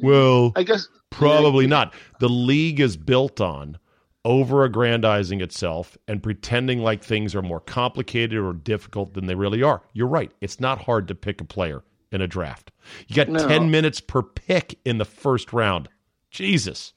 Well, 0.00 0.52
I 0.56 0.62
guess 0.62 0.88
Probably 1.10 1.66
not. 1.66 1.92
The 2.20 2.30
league 2.30 2.80
is 2.80 2.96
built 2.96 3.38
on 3.38 3.76
over 4.24 4.64
aggrandizing 4.64 5.42
itself 5.42 5.98
and 6.08 6.22
pretending 6.22 6.78
like 6.78 7.04
things 7.04 7.34
are 7.34 7.42
more 7.42 7.60
complicated 7.60 8.38
or 8.38 8.54
difficult 8.54 9.12
than 9.12 9.26
they 9.26 9.34
really 9.34 9.62
are. 9.62 9.82
You're 9.92 10.06
right. 10.06 10.32
It's 10.40 10.58
not 10.58 10.80
hard 10.80 11.06
to 11.08 11.14
pick 11.14 11.42
a 11.42 11.44
player 11.44 11.82
in 12.12 12.20
a 12.20 12.26
draft. 12.26 12.70
You 13.06 13.16
got 13.16 13.28
No. 13.28 13.46
10 13.46 13.70
minutes 13.70 14.00
per 14.00 14.22
pick 14.22 14.78
in 14.84 14.98
the 14.98 15.04
first 15.04 15.52
round. 15.52 15.88
Jesus. 16.30 16.92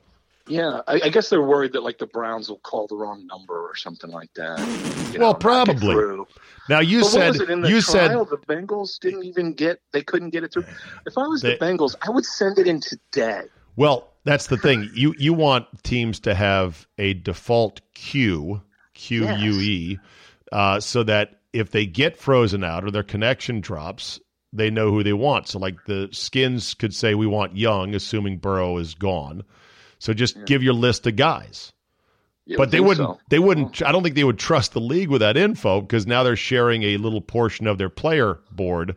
Yeah, 0.48 0.82
I, 0.88 1.02
I 1.06 1.10
guess 1.10 1.30
they're 1.30 1.42
worried 1.42 1.74
that 1.74 1.84
like 1.84 1.98
the 2.00 2.08
Browns 2.08 2.50
will 2.50 2.58
call 2.60 2.88
the 2.88 2.96
wrong 2.96 3.26
number 3.28 3.54
or 3.54 3.76
something 3.76 4.10
like 4.10 4.34
that. 4.36 4.60
you 4.60 5.20
Well, 5.20 5.20
know, 5.20 5.32
not 5.32 5.40
probably. 5.40 6.26
Now 6.68 6.80
you 6.80 7.02
But 7.02 7.08
said 7.10 7.28
was 7.30 7.42
it 7.42 7.50
in 7.50 7.62
the 7.62 7.70
you 7.70 7.80
said 7.82 8.12
the 8.12 8.38
Bengals 8.48 9.00
didn't 9.00 9.24
even 9.24 9.54
get 9.54 9.80
they 9.94 10.02
couldn't 10.02 10.32
get 10.32 10.44
it 10.44 10.52
through. 10.52 10.66
If 11.06 11.18
I 11.18 11.28
was 11.28 11.42
They- 11.42 11.52
the 11.58 11.58
Bengals, 11.66 11.96
I 12.02 12.10
would 12.10 12.26
send 12.26 12.58
it 12.58 12.68
in 12.68 12.82
today. 12.82 13.44
Well, 13.76 14.10
that's 14.24 14.48
the 14.48 14.58
thing. 14.58 14.90
You 14.94 15.14
you 15.18 15.34
want 15.34 15.68
teams 15.84 16.20
to 16.22 16.34
have 16.34 16.88
a 16.98 17.14
default 17.14 17.80
queue, 17.94 18.62
Q 18.94 19.30
U 19.30 19.52
E, 19.62 20.00
uh, 20.52 20.80
so 20.80 21.04
that 21.04 21.40
if 21.54 21.72
they 21.72 21.86
get 21.86 22.18
frozen 22.18 22.64
out 22.64 22.84
or 22.84 22.92
their 22.92 23.04
connection 23.04 23.62
drops, 23.62 24.20
they 24.54 24.70
know 24.70 24.92
who 24.92 25.04
they 25.04 25.14
want. 25.14 25.48
So, 25.48 25.60
like 25.60 25.86
the 25.86 26.10
Skins 26.12 26.74
could 26.74 26.94
say, 26.94 27.16
"We 27.16 27.28
want 27.28 27.58
Young," 27.58 27.96
assuming 27.96 28.38
Burrow 28.38 28.78
is 28.78 28.94
gone. 28.94 29.44
So 30.00 30.14
just 30.14 30.46
give 30.46 30.64
your 30.64 30.74
list 30.74 31.06
of 31.06 31.16
guys. 31.16 31.74
You 32.46 32.58
But 32.58 32.72
they 32.72 32.80
wouldn't. 32.80 33.08
so. 33.08 33.20
They 33.30 33.40
wouldn't. 33.40 33.84
I 33.84 33.92
don't 33.92 34.02
think 34.04 34.16
they 34.16 34.24
would 34.24 34.40
trust 34.40 34.74
the 34.74 34.82
league 34.82 35.10
with 35.10 35.22
that 35.22 35.38
info 35.38 35.82
because 35.82 36.08
now 36.08 36.24
they're 36.24 36.36
sharing 36.36 36.84
a 36.84 36.98
little 36.98 37.22
portion 37.22 37.68
of 37.68 37.78
their 37.78 37.90
player 37.90 38.40
board 38.52 38.96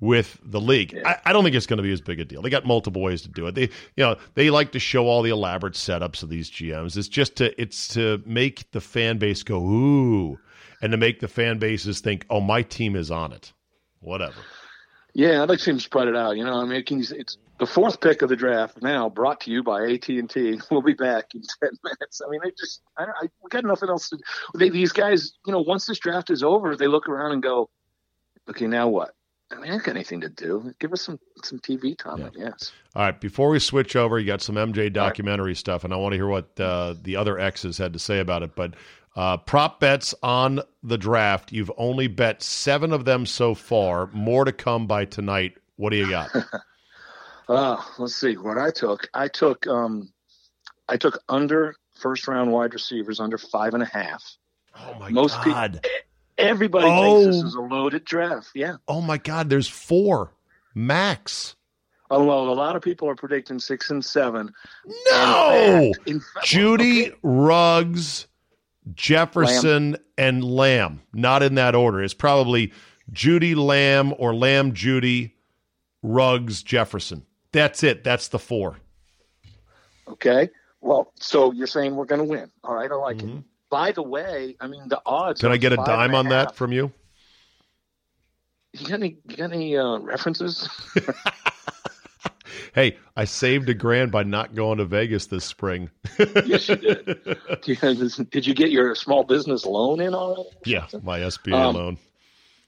with 0.00 0.38
the 0.44 0.60
league. 0.60 0.94
I, 1.04 1.18
I 1.24 1.32
don't 1.32 1.44
think 1.44 1.56
it's 1.56 1.66
going 1.66 1.78
to 1.78 1.82
be 1.82 1.92
as 1.92 2.02
big 2.02 2.20
a 2.20 2.26
deal. 2.26 2.42
They 2.42 2.50
got 2.50 2.66
multiple 2.66 3.00
ways 3.00 3.22
to 3.22 3.28
do 3.28 3.46
it. 3.46 3.54
They, 3.54 3.62
you 3.62 4.04
know, 4.04 4.16
they 4.34 4.50
like 4.50 4.72
to 4.72 4.78
show 4.78 5.06
all 5.06 5.22
the 5.22 5.30
elaborate 5.30 5.74
setups 5.74 6.22
of 6.22 6.28
these 6.28 6.50
GMs. 6.50 6.96
It's 6.98 7.08
just 7.08 7.36
to 7.36 7.58
it's 7.60 7.88
to 7.88 8.22
make 8.26 8.70
the 8.72 8.82
fan 8.82 9.16
base 9.16 9.42
go 9.42 9.58
ooh, 9.64 10.38
and 10.82 10.92
to 10.92 10.98
make 10.98 11.20
the 11.20 11.28
fan 11.28 11.58
bases 11.58 12.00
think, 12.00 12.26
oh, 12.28 12.40
my 12.40 12.60
team 12.60 12.96
is 12.96 13.10
on 13.10 13.32
it. 13.32 13.52
Whatever. 14.00 14.36
Yeah, 15.14 15.42
I'd 15.42 15.48
like 15.48 15.58
to 15.58 15.64
see 15.64 15.70
him 15.70 15.80
spread 15.80 16.08
it 16.08 16.16
out. 16.16 16.36
You 16.36 16.44
know, 16.44 16.60
I 16.60 16.64
mean, 16.64 16.72
it 16.72 16.90
it's 16.90 17.38
the 17.60 17.66
fourth 17.66 18.00
pick 18.00 18.22
of 18.22 18.28
the 18.28 18.36
draft 18.36 18.82
now, 18.82 19.08
brought 19.08 19.40
to 19.42 19.50
you 19.50 19.62
by 19.62 19.84
AT 19.84 20.08
and 20.08 20.28
T. 20.28 20.60
We'll 20.70 20.82
be 20.82 20.94
back 20.94 21.34
in 21.34 21.42
ten 21.62 21.70
minutes. 21.84 22.20
I 22.24 22.28
mean, 22.28 22.40
they 22.42 22.50
just, 22.58 22.82
I, 22.98 23.06
don't 23.06 23.14
I 23.22 23.28
we 23.42 23.48
got 23.48 23.64
nothing 23.64 23.88
else 23.88 24.08
to. 24.10 24.18
They, 24.56 24.70
these 24.70 24.92
guys, 24.92 25.32
you 25.46 25.52
know, 25.52 25.60
once 25.60 25.86
this 25.86 26.00
draft 26.00 26.30
is 26.30 26.42
over, 26.42 26.76
they 26.76 26.88
look 26.88 27.08
around 27.08 27.32
and 27.32 27.42
go, 27.42 27.70
okay, 28.50 28.66
now 28.66 28.88
what? 28.88 29.14
I 29.52 29.60
mean, 29.60 29.70
I 29.70 29.74
ain't 29.74 29.84
got 29.84 29.94
anything 29.94 30.20
to 30.22 30.28
do. 30.28 30.74
Give 30.80 30.92
us 30.92 31.02
some 31.02 31.20
some 31.44 31.60
TV 31.60 31.96
time, 31.96 32.24
I 32.24 32.30
guess. 32.30 32.72
All 32.96 33.02
right, 33.02 33.20
before 33.20 33.50
we 33.50 33.60
switch 33.60 33.94
over, 33.94 34.18
you 34.18 34.26
got 34.26 34.42
some 34.42 34.56
MJ 34.56 34.92
documentary 34.92 35.54
stuff, 35.54 35.84
and 35.84 35.92
I 35.94 35.96
want 35.96 36.12
to 36.12 36.16
hear 36.16 36.26
what 36.26 36.58
uh, 36.58 36.94
the 37.00 37.14
other 37.14 37.38
X's 37.38 37.78
had 37.78 37.92
to 37.92 37.98
say 38.00 38.18
about 38.18 38.42
it. 38.42 38.56
But 38.56 38.74
uh, 39.16 39.36
prop 39.38 39.80
bets 39.80 40.14
on 40.22 40.60
the 40.82 40.98
draft, 40.98 41.52
you've 41.52 41.70
only 41.76 42.06
bet 42.08 42.42
seven 42.42 42.92
of 42.92 43.04
them 43.04 43.26
so 43.26 43.54
far. 43.54 44.08
More 44.12 44.44
to 44.44 44.52
come 44.52 44.86
by 44.86 45.04
tonight. 45.04 45.56
What 45.76 45.90
do 45.90 45.96
you 45.96 46.08
got? 46.10 46.30
Uh, 47.46 47.76
let's 47.98 48.14
see 48.16 48.38
what 48.38 48.56
I 48.56 48.70
took. 48.70 49.06
I 49.12 49.28
took 49.28 49.66
um, 49.66 50.10
I 50.88 50.96
took 50.96 51.18
under 51.28 51.76
first 51.94 52.26
round 52.26 52.50
wide 52.50 52.72
receivers 52.72 53.20
under 53.20 53.36
five 53.36 53.74
and 53.74 53.82
a 53.82 53.86
half. 53.86 54.24
Oh 54.74 54.94
my 54.98 55.10
Most 55.10 55.36
people- 55.42 55.52
god! 55.52 55.86
Everybody 56.38 56.86
Oh. 56.88 57.20
thinks 57.20 57.36
this 57.36 57.44
is 57.44 57.54
a 57.54 57.60
loaded 57.60 58.06
draft. 58.06 58.48
Yeah. 58.54 58.76
oh 58.88 59.02
my 59.02 59.18
god! 59.18 59.50
There's 59.50 59.68
four 59.68 60.32
max. 60.74 61.54
Although 62.10 62.50
a 62.50 62.54
lot 62.54 62.76
of 62.76 62.82
people 62.82 63.10
are 63.10 63.14
predicting 63.14 63.58
six 63.58 63.90
and 63.90 64.02
seven. 64.02 64.50
No, 65.10 65.50
In 65.52 65.92
fact- 65.92 66.08
in 66.08 66.20
fact- 66.20 66.46
Jeudy 66.46 67.08
okay, 67.08 67.16
Ruggs, 67.22 68.26
Jefferson, 68.92 69.96
and 70.18 70.44
Lamb. 70.44 71.00
Not 71.12 71.42
in 71.42 71.54
that 71.54 71.74
order. 71.74 72.02
It's 72.02 72.14
probably 72.14 72.72
Jeudy 73.12 73.54
Lamb 73.56 74.14
or 74.18 74.34
Lamb 74.34 74.72
Jeudy, 74.72 75.32
Ruggs 76.02 76.62
Jefferson. 76.62 77.24
That's 77.52 77.82
it. 77.82 78.04
That's 78.04 78.28
the 78.28 78.38
four. 78.38 78.76
Okay. 80.08 80.50
Well, 80.80 81.12
so 81.14 81.52
you're 81.52 81.66
saying 81.66 81.96
we're 81.96 82.04
going 82.04 82.20
to 82.20 82.26
win. 82.26 82.50
All 82.62 82.74
right. 82.74 82.90
I 82.90 82.94
like 82.94 83.22
it. 83.22 83.42
By 83.70 83.92
the 83.92 84.02
way, 84.02 84.56
I 84.60 84.66
mean, 84.66 84.88
the 84.88 85.00
odds. 85.06 85.38
Mm-hmm. 85.38 85.46
Can 85.46 85.52
I 85.52 85.56
get 85.56 85.72
a 85.72 85.76
dime 85.76 86.14
on 86.14 86.28
that 86.28 86.54
from 86.54 86.72
you? 86.72 86.92
You 88.72 88.86
got 88.86 88.94
any, 88.94 89.16
you 89.28 89.36
got 89.36 89.52
any 89.52 89.76
uh, 89.76 89.98
references? 89.98 90.68
Hey, 92.74 92.96
I 93.16 93.24
saved 93.24 93.68
a 93.68 93.74
grand 93.74 94.10
by 94.10 94.24
not 94.24 94.54
going 94.54 94.78
to 94.78 94.84
Vegas 94.84 95.26
this 95.26 95.44
spring. 95.44 95.90
yes, 96.44 96.68
you 96.68 96.76
did. 96.76 97.38
Did 98.30 98.46
you 98.46 98.54
get 98.54 98.70
your 98.72 98.94
small 98.96 99.22
business 99.22 99.64
loan 99.64 100.00
in 100.00 100.12
already? 100.14 100.48
yeah, 100.64 100.86
my 101.02 101.20
SBA 101.20 101.54
Um, 101.54 101.74
loan. 101.76 101.98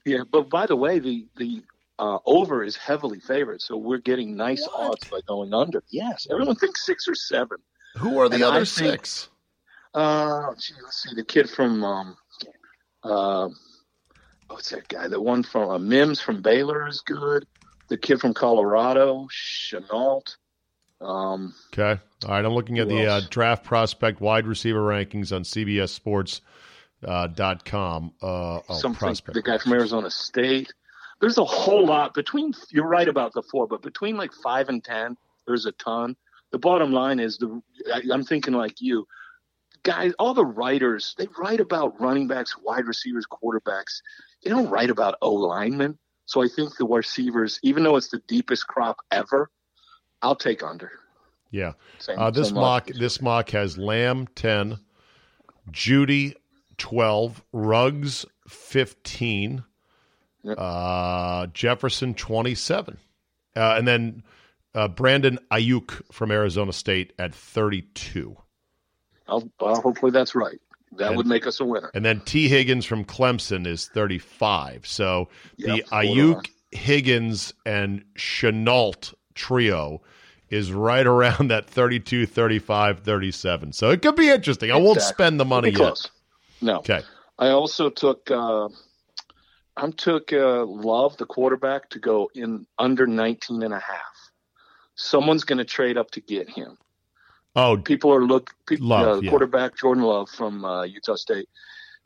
Yeah, 0.05 0.19
but 0.31 0.49
by 0.49 0.65
the 0.65 0.77
way, 0.77 0.99
the 0.99 1.27
the 1.35 1.61
uh, 1.99 2.19
over 2.25 2.63
is 2.63 2.77
heavily 2.77 3.19
favored, 3.19 3.61
so 3.61 3.75
we're 3.75 3.97
getting 3.97 4.37
nice 4.37 4.65
odds 4.73 5.03
by 5.09 5.19
going 5.27 5.53
under. 5.53 5.83
Yes, 5.89 6.25
everyone 6.31 6.55
thinks 6.55 6.85
six 6.85 7.07
or 7.07 7.15
seven. 7.15 7.57
Who 7.97 8.19
are 8.19 8.29
the 8.29 8.35
and 8.35 8.43
I 8.45 8.47
other 8.47 8.65
think- 8.65 8.91
six? 9.05 9.29
Uh, 9.93 10.53
gee, 10.59 10.75
let's 10.83 11.01
see, 11.03 11.15
the 11.15 11.23
kid 11.25 11.49
from 11.49 11.83
um, 11.83 12.17
uh, 13.03 13.49
what's 14.47 14.69
that 14.69 14.87
guy? 14.87 15.07
The 15.07 15.19
one 15.19 15.43
from 15.43 15.69
uh, 15.69 15.79
Mims 15.79 16.21
from 16.21 16.41
Baylor 16.41 16.87
is 16.87 17.01
good. 17.01 17.45
The 17.89 17.97
kid 17.97 18.19
from 18.19 18.33
Colorado, 18.33 19.27
Shenault. 19.31 20.35
Um, 20.99 21.53
Okay. 21.73 22.01
All 22.25 22.31
right. 22.31 22.43
I'm 22.43 22.53
looking 22.53 22.79
at 22.79 22.87
the 22.87 23.05
uh, 23.05 23.21
draft 23.29 23.63
prospect 23.63 24.19
wide 24.19 24.47
receiver 24.47 24.81
rankings 24.81 25.35
on 25.35 25.43
CBSSports. 25.43 26.41
Uh, 27.05 27.27
dot 27.27 27.63
com. 27.63 28.11
Uh, 28.23 28.59
oh, 28.67 28.73
something. 28.73 28.97
prospect. 28.97 29.35
The 29.35 29.43
guy 29.43 29.59
from 29.59 29.73
Arizona 29.73 30.09
State. 30.09 30.73
There's 31.21 31.37
a 31.37 31.45
whole 31.45 31.85
lot 31.85 32.15
between. 32.15 32.53
You're 32.71 32.87
right 32.87 33.07
about 33.07 33.33
the 33.33 33.43
four, 33.43 33.67
but 33.67 33.83
between 33.83 34.17
like 34.17 34.33
five 34.33 34.67
and 34.67 34.83
ten, 34.83 35.15
there's 35.45 35.67
a 35.67 35.73
ton. 35.73 36.15
The 36.51 36.57
bottom 36.57 36.91
line 36.91 37.19
is 37.19 37.37
the. 37.37 37.61
I, 37.93 38.01
I'm 38.11 38.23
thinking 38.23 38.55
like 38.55 38.81
you, 38.81 39.07
guys. 39.83 40.13
All 40.17 40.33
the 40.33 40.43
writers 40.43 41.13
they 41.19 41.27
write 41.37 41.59
about 41.59 42.01
running 42.01 42.27
backs, 42.27 42.55
wide 42.63 42.85
receivers, 42.85 43.27
quarterbacks. 43.27 44.01
They 44.43 44.49
don't 44.49 44.69
write 44.69 44.89
about 44.89 45.19
O 45.21 45.33
linemen. 45.33 45.99
So 46.27 46.43
I 46.43 46.47
think 46.53 46.77
the 46.77 46.85
receivers, 46.85 47.59
even 47.63 47.83
though 47.83 47.95
it's 47.95 48.09
the 48.09 48.21
deepest 48.27 48.67
crop 48.67 48.97
ever, 49.11 49.49
I'll 50.21 50.35
take 50.35 50.61
under. 50.61 50.91
Yeah. 51.51 51.73
Same, 51.99 52.19
Uh, 52.19 52.29
this 52.31 52.51
mock 52.51 52.87
logic. 52.87 52.95
this 52.99 53.21
mock 53.21 53.49
has 53.51 53.77
Lamb 53.77 54.27
ten, 54.35 54.77
Jeudy 55.71 56.35
twelve, 56.77 57.41
Ruggs 57.53 58.25
fifteen, 58.47 59.63
Yep. 60.43 60.57
uh, 60.59 61.47
Jefferson 61.47 62.13
twenty 62.13 62.55
seven, 62.55 62.97
uh, 63.55 63.75
and 63.77 63.87
then 63.87 64.23
uh, 64.75 64.89
Brandon 64.89 65.39
Aiyuk 65.49 66.01
from 66.11 66.31
Arizona 66.31 66.73
State 66.73 67.13
at 67.17 67.33
thirty 67.33 67.83
two, 67.93 68.37
I'll, 69.27 69.49
well, 69.59 69.81
hopefully 69.81 70.11
that's 70.11 70.35
right. 70.35 70.59
That 70.97 71.09
And- 71.09 71.17
would 71.17 71.27
make 71.27 71.45
us 71.47 71.59
a 71.59 71.65
winner. 71.65 71.91
and 71.93 72.03
then 72.05 72.21
Tee 72.21 72.47
Higgins 72.49 72.85
from 72.85 73.05
Clemson 73.05 73.65
is 73.67 73.87
thirty 73.87 74.17
five. 74.19 74.85
So 74.87 75.29
the 75.57 75.77
Yep, 75.77 75.87
hold. 75.89 76.05
Aiyuk, 76.17 76.49
Higgins, 76.71 77.53
and 77.65 78.03
Shenault 78.17 79.13
trio. 79.35 80.01
Is 80.49 80.71
right 80.71 81.05
around 81.05 81.49
that 81.51 81.69
32, 81.69 82.25
35, 82.25 83.01
37. 83.01 83.73
So 83.73 83.89
it 83.89 84.01
could 84.01 84.15
be 84.15 84.29
interesting. 84.29 84.71
I 84.71 84.77
won't 84.77 84.95
Exactly. 84.95 85.13
spend 85.25 85.39
the 85.41 85.45
money 85.45 85.71
yet. 85.71 85.75
close. 85.77 86.09
No. 86.61 86.77
Okay. 86.77 87.01
I 87.37 87.49
also 87.49 87.89
took 87.89 88.31
uh, 88.31 88.69
I 89.75 89.91
took 89.91 90.31
uh, 90.31 90.63
Love, 90.65 91.17
the 91.17 91.25
quarterback, 91.25 91.89
to 91.89 91.99
go 91.99 92.29
in 92.33 92.65
under 92.79 93.05
19 93.05 93.61
and 93.61 93.73
a 93.73 93.79
half. 93.79 94.31
Someone's 94.95 95.43
going 95.43 95.57
to 95.59 95.65
trade 95.65 95.97
up 95.97 96.11
to 96.11 96.21
get 96.21 96.49
him. 96.49 96.77
Oh, 97.57 97.75
People 97.75 98.13
are 98.13 98.23
look 98.23 98.53
people, 98.67 98.87
Love, 98.87 99.17
uh, 99.17 99.21
yeah. 99.21 99.29
quarterback 99.31 99.75
Jordan 99.75 100.03
Love 100.03 100.29
from 100.29 100.63
uh, 100.63 100.83
Utah 100.83 101.15
State. 101.15 101.49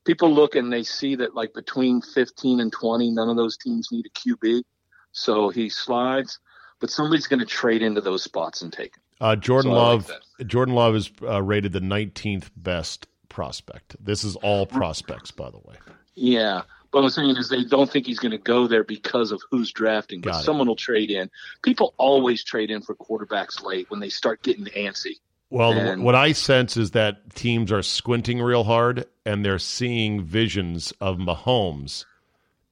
People 0.05 0.33
look 0.33 0.55
and 0.55 0.71
they 0.71 0.81
see 0.81 1.15
that 1.15 1.35
like 1.35 1.53
between 1.53 2.01
15 2.01 2.61
and 2.61 2.71
20, 2.71 3.11
none 3.11 3.29
of 3.29 3.35
those 3.35 3.57
teams 3.57 3.89
need 3.91 4.05
a 4.05 4.09
QB. 4.09 4.63
So 5.11 5.49
he 5.49 5.67
slides, 5.69 6.39
but 6.79 6.89
somebody's 6.89 7.27
going 7.27 7.41
to 7.41 7.45
trade 7.45 7.81
into 7.81 7.99
those 7.99 8.23
spots 8.23 8.61
and 8.61 8.71
take 8.71 8.95
him. 8.95 9.03
Uh, 9.19 9.35
Jordan 9.35 9.71
So 9.71 9.77
I 9.77 9.93
like 9.93 10.07
Love. 10.09 10.47
Jordan 10.47 10.73
Love 10.73 10.95
is 10.95 11.11
uh, 11.21 11.43
rated 11.43 11.73
the 11.73 11.81
19th 11.81 12.49
best 12.55 13.07
prospect. 13.27 13.97
This 14.03 14.23
is 14.23 14.37
all 14.37 14.65
prospects, 14.65 15.31
by 15.31 15.49
the 15.49 15.59
way. 15.59 15.75
Yeah. 16.15 16.61
But 16.91 16.99
what 16.99 17.05
I'm 17.05 17.09
saying 17.11 17.37
is 17.37 17.49
they 17.49 17.65
don't 17.65 17.89
think 17.89 18.05
he's 18.05 18.19
going 18.19 18.31
to 18.31 18.37
go 18.37 18.67
there 18.67 18.83
because 18.85 19.31
of 19.31 19.41
who's 19.51 19.71
drafting, 19.71 20.21
but 20.21 20.31
Got 20.31 20.41
it. 20.41 20.45
someone 20.45 20.67
will 20.67 20.75
trade 20.75 21.11
in. 21.11 21.30
People 21.61 21.93
always 21.97 22.43
trade 22.43 22.71
in 22.71 22.82
for 22.82 22.95
quarterbacks 22.95 23.63
late 23.63 23.89
when 23.89 23.99
they 23.99 24.09
start 24.09 24.41
getting 24.43 24.65
antsy. 24.65 25.15
Well, 25.52 25.74
And- 25.74 26.04
what 26.04 26.16
I 26.16 26.32
sense 26.32 26.78
is 26.78 26.91
that 26.91 27.36
teams 27.36 27.72
are 27.72 27.84
squinting 27.84 28.41
real 28.41 28.64
hard 28.64 29.06
and 29.26 29.45
they're 29.45 29.60
seeing 29.60 30.24
visions 30.24 30.93
of 31.02 31.18
Mahomes 31.18 32.06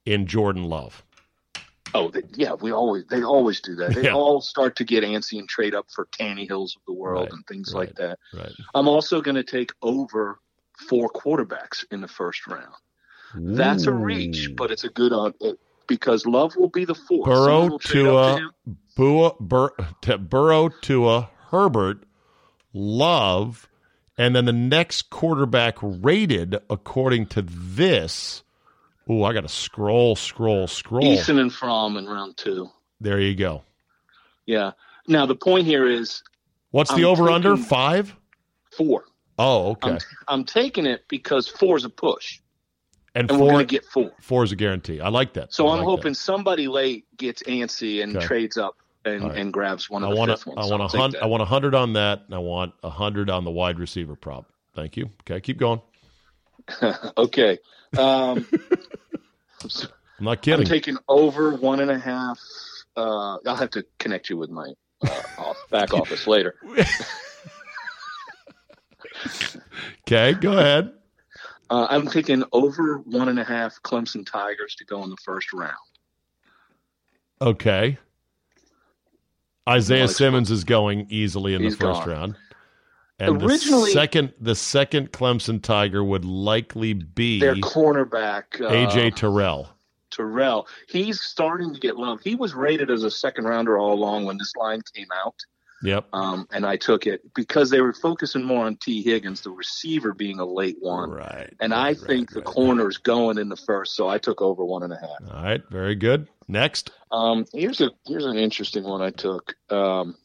in 0.04 0.26
Jordan 0.26 0.64
Love. 0.64 1.04
Oh, 1.92 2.08
they, 2.08 2.22
yeah, 2.34 2.54
we 2.54 2.72
always 2.72 3.04
they 3.10 3.22
always 3.22 3.60
do 3.60 3.74
that. 3.76 3.94
They 3.94 4.04
Yeah. 4.04 4.14
all 4.14 4.40
start 4.40 4.76
to 4.76 4.84
get 4.84 5.02
antsy 5.04 5.38
and 5.38 5.48
trade 5.48 5.74
up 5.74 5.86
for 5.94 6.06
Tannehills 6.18 6.76
of 6.76 6.82
the 6.86 6.92
world 6.92 7.24
Right, 7.24 7.32
and 7.32 7.46
things 7.46 7.72
right. 7.74 7.88
like 7.88 7.96
that. 7.96 8.18
Right. 8.32 8.52
I'm 8.74 8.88
also 8.88 9.20
going 9.20 9.34
to 9.34 9.42
take 9.44 9.72
over 9.82 10.38
four 10.88 11.10
quarterbacks 11.10 11.84
in 11.90 12.00
the 12.00 12.08
first 12.08 12.46
round. 12.46 12.72
That's 13.34 13.86
a 13.86 13.92
reach, 13.92 14.50
but 14.56 14.70
it's 14.70 14.84
a 14.84 14.88
good 14.88 15.12
on 15.12 15.34
it, 15.40 15.58
because 15.86 16.26
Love 16.26 16.56
will 16.56 16.68
be 16.70 16.84
the 16.84 16.94
fourth. 16.94 17.26
Burrow, 17.26 17.44
Someone 17.44 17.70
will 17.70 17.78
trade 17.78 18.04
to. 18.04 18.50
Bua, 18.96 19.32
Bur, 19.40 19.70
to 20.02 20.18
Burrow, 20.18 20.68
Tua, 20.68 21.28
Herbert, 21.50 22.04
Love, 22.72 23.68
and 24.16 24.34
then 24.34 24.44
the 24.44 24.52
next 24.52 25.10
quarterback 25.10 25.76
rated 25.80 26.56
according 26.68 27.26
to 27.26 27.42
this. 27.42 28.42
Oh, 29.08 29.24
I 29.24 29.32
got 29.32 29.40
to 29.42 29.48
scroll, 29.48 30.14
scroll, 30.14 30.68
scroll. 30.68 31.02
Eason 31.02 31.40
and 31.40 31.52
Fromm 31.52 31.96
in 31.96 32.06
round 32.06 32.36
two. 32.36 32.70
There 33.00 33.18
you 33.18 33.34
go. 33.34 33.62
Yeah. 34.46 34.72
Now 35.08 35.26
the 35.26 35.34
point 35.34 35.66
here 35.66 35.86
is 35.86 36.22
What's 36.70 36.90
the 36.90 37.02
I'm 37.02 37.04
over 37.06 37.30
under? 37.30 37.56
Five? 37.56 38.14
four. 38.70 39.04
Oh, 39.38 39.70
okay. 39.70 39.92
I'm, 39.92 39.98
I'm 40.28 40.44
taking 40.44 40.86
it 40.86 41.04
because 41.08 41.48
four 41.48 41.76
is 41.76 41.84
a 41.84 41.88
push, 41.90 42.40
and 43.14 43.28
and 43.28 43.38
we're 43.38 43.46
four, 43.46 43.52
going 43.54 43.66
to 43.66 43.72
get 43.74 43.84
four. 43.86 44.12
four 44.20 44.44
is 44.44 44.52
a 44.52 44.56
guarantee. 44.56 45.00
I 45.00 45.08
like 45.08 45.32
that. 45.32 45.52
So 45.52 45.66
I 45.66 45.72
I'm 45.72 45.78
like 45.78 45.86
hoping 45.86 46.14
somebody 46.14 46.68
late 46.68 47.06
gets 47.16 47.42
antsy 47.44 48.02
and 48.02 48.16
Okay. 48.16 48.24
trades 48.26 48.56
up 48.56 48.76
and, 49.04 49.24
right. 49.24 49.36
and 49.38 49.52
grabs 49.52 49.88
one 49.88 50.02
of 50.02 50.10
I 50.10 50.12
the 50.12 50.18
want 50.18 50.30
fifth 50.30 50.46
ones. 50.46 50.58
I 50.58 50.62
So 50.62 50.76
want 50.76 50.94
a 50.94 50.98
hundred. 50.98 51.22
I 51.22 51.26
want 51.26 51.42
a 51.42 51.46
hundred 51.46 51.74
on 51.74 51.92
that, 51.94 52.22
and 52.26 52.34
I 52.34 52.38
want 52.38 52.74
a 52.82 52.90
hundred 52.90 53.30
on 53.30 53.44
the 53.44 53.50
wide 53.50 53.78
receiver 53.78 54.14
prop. 54.16 54.52
Thank 54.74 54.96
you. 54.96 55.10
Okay, 55.22 55.40
keep 55.40 55.58
going. 55.58 55.80
okay. 57.16 57.58
Um, 57.98 58.46
I'm 59.62 60.24
not 60.24 60.30
I'm 60.30 60.36
kidding. 60.42 60.66
taking 60.66 60.96
over 61.08 61.54
one 61.54 61.80
and 61.80 61.90
a 61.90 61.98
half. 61.98 62.38
Uh, 62.96 63.38
I'll 63.46 63.56
have 63.56 63.70
to 63.70 63.84
connect 63.98 64.28
you 64.30 64.36
with 64.36 64.50
my 64.50 64.72
uh, 65.06 65.22
off, 65.38 65.56
back 65.70 65.94
office 65.94 66.26
later. 66.26 66.54
okay, 70.06 70.34
go 70.34 70.52
ahead. 70.58 70.92
Uh, 71.70 71.86
I'm 71.88 72.06
taking 72.08 72.44
over 72.52 72.98
one 72.98 73.28
and 73.28 73.38
a 73.38 73.44
half 73.44 73.80
Clemson 73.82 74.26
Tigers 74.26 74.74
to 74.76 74.84
go 74.84 75.02
in 75.04 75.10
the 75.10 75.16
first 75.24 75.52
round. 75.52 75.74
Okay. 77.40 77.96
Isaiah 79.68 80.00
Alex- 80.04 80.16
Simmons 80.16 80.50
is 80.50 80.64
going 80.64 81.06
easily 81.10 81.54
in 81.54 81.62
He's 81.62 81.76
the 81.76 81.84
first 81.84 82.00
gone. 82.00 82.08
round. 82.08 82.36
And 83.18 83.42
Originally- 83.42 83.90
the 83.90 83.92
second 83.92 84.32
the 84.40 84.54
second 84.54 85.12
Clemson 85.12 85.62
Tiger 85.62 86.02
would 86.02 86.24
likely 86.24 86.94
be 86.94 87.38
Their 87.38 87.54
cornerback, 87.56 88.60
uh, 88.60 88.70
AJ 88.70 89.10
Terrell. 89.16 89.68
Terrell, 90.10 90.66
he's 90.88 91.20
starting 91.20 91.72
to 91.74 91.78
get 91.78 91.96
love. 91.96 92.20
He 92.24 92.34
was 92.34 92.54
rated 92.54 92.90
as 92.90 93.04
a 93.04 93.10
second 93.10 93.44
rounder 93.44 93.78
all 93.78 93.92
along 93.92 94.24
when 94.24 94.38
this 94.38 94.56
line 94.56 94.80
came 94.94 95.06
out. 95.24 95.36
Yep. 95.82 96.08
Um, 96.12 96.46
and 96.52 96.66
I 96.66 96.76
took 96.76 97.06
it 97.06 97.34
because 97.34 97.70
they 97.70 97.80
were 97.80 97.92
focusing 97.92 98.44
more 98.44 98.66
on 98.66 98.76
Tee 98.76 99.02
Higgins, 99.02 99.40
the 99.40 99.50
receiver 99.50 100.12
being 100.12 100.38
a 100.38 100.44
late 100.44 100.76
one. 100.80 101.10
Right. 101.10 101.54
And 101.60 101.72
I 101.72 101.88
right, 101.88 101.98
think 101.98 102.30
the 102.32 102.40
right. 102.40 102.44
corner's 102.44 102.98
going 102.98 103.38
in 103.38 103.48
the 103.48 103.56
first, 103.56 103.94
so 103.94 104.08
I 104.08 104.18
took 104.18 104.42
over 104.42 104.64
one 104.64 104.82
and 104.82 104.92
a 104.92 104.96
half. 104.96 105.34
All 105.34 105.42
right, 105.42 105.62
very 105.70 105.94
good. 105.94 106.28
Next. 106.48 106.90
Um, 107.10 107.46
here's 107.52 107.80
a 107.80 107.90
here's 108.06 108.26
an 108.26 108.36
interesting 108.36 108.84
one 108.84 109.00
I 109.00 109.10
took. 109.10 109.54
Um, 109.70 110.16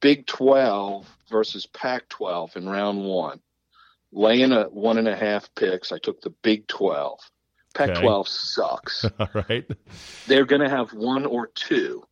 Big 0.00 0.26
Twelve 0.26 1.08
versus 1.30 1.66
Pac 1.66 2.08
twelve 2.08 2.56
in 2.56 2.68
round 2.68 3.04
one. 3.04 3.40
Laying 4.12 4.52
a 4.52 4.64
one 4.64 4.98
and 4.98 5.08
a 5.08 5.16
half 5.16 5.54
picks. 5.54 5.92
I 5.92 5.98
took 5.98 6.20
the 6.20 6.30
Big 6.30 6.66
Twelve. 6.66 7.20
Pac 7.74 7.94
twelve 7.94 8.28
sucks. 8.28 9.04
All 9.18 9.28
right. 9.48 9.70
They're 10.26 10.46
gonna 10.46 10.70
have 10.70 10.92
one 10.92 11.26
or 11.26 11.46
two. 11.46 12.04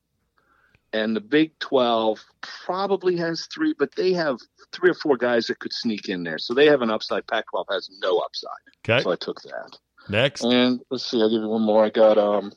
And 0.94 1.16
the 1.16 1.20
Big 1.20 1.58
Twelve 1.58 2.24
probably 2.64 3.16
has 3.16 3.46
three, 3.52 3.74
but 3.76 3.96
they 3.96 4.12
have 4.12 4.38
three 4.70 4.90
or 4.90 4.94
four 4.94 5.16
guys 5.16 5.48
that 5.48 5.58
could 5.58 5.72
sneak 5.72 6.08
in 6.08 6.22
there. 6.22 6.38
So 6.38 6.54
they 6.54 6.66
have 6.66 6.82
an 6.82 6.90
upside. 6.90 7.26
Pac 7.26 7.46
twelve 7.50 7.66
has 7.68 7.90
no 8.00 8.18
upside. 8.18 8.50
Okay. 8.88 9.02
So 9.02 9.10
I 9.10 9.16
took 9.16 9.42
that. 9.42 9.76
Next. 10.08 10.44
And 10.44 10.80
let's 10.90 11.04
see, 11.04 11.20
I'll 11.20 11.28
give 11.28 11.42
you 11.42 11.48
one 11.48 11.62
more. 11.62 11.84
I 11.84 11.90
got 11.90 12.16
um 12.16 12.52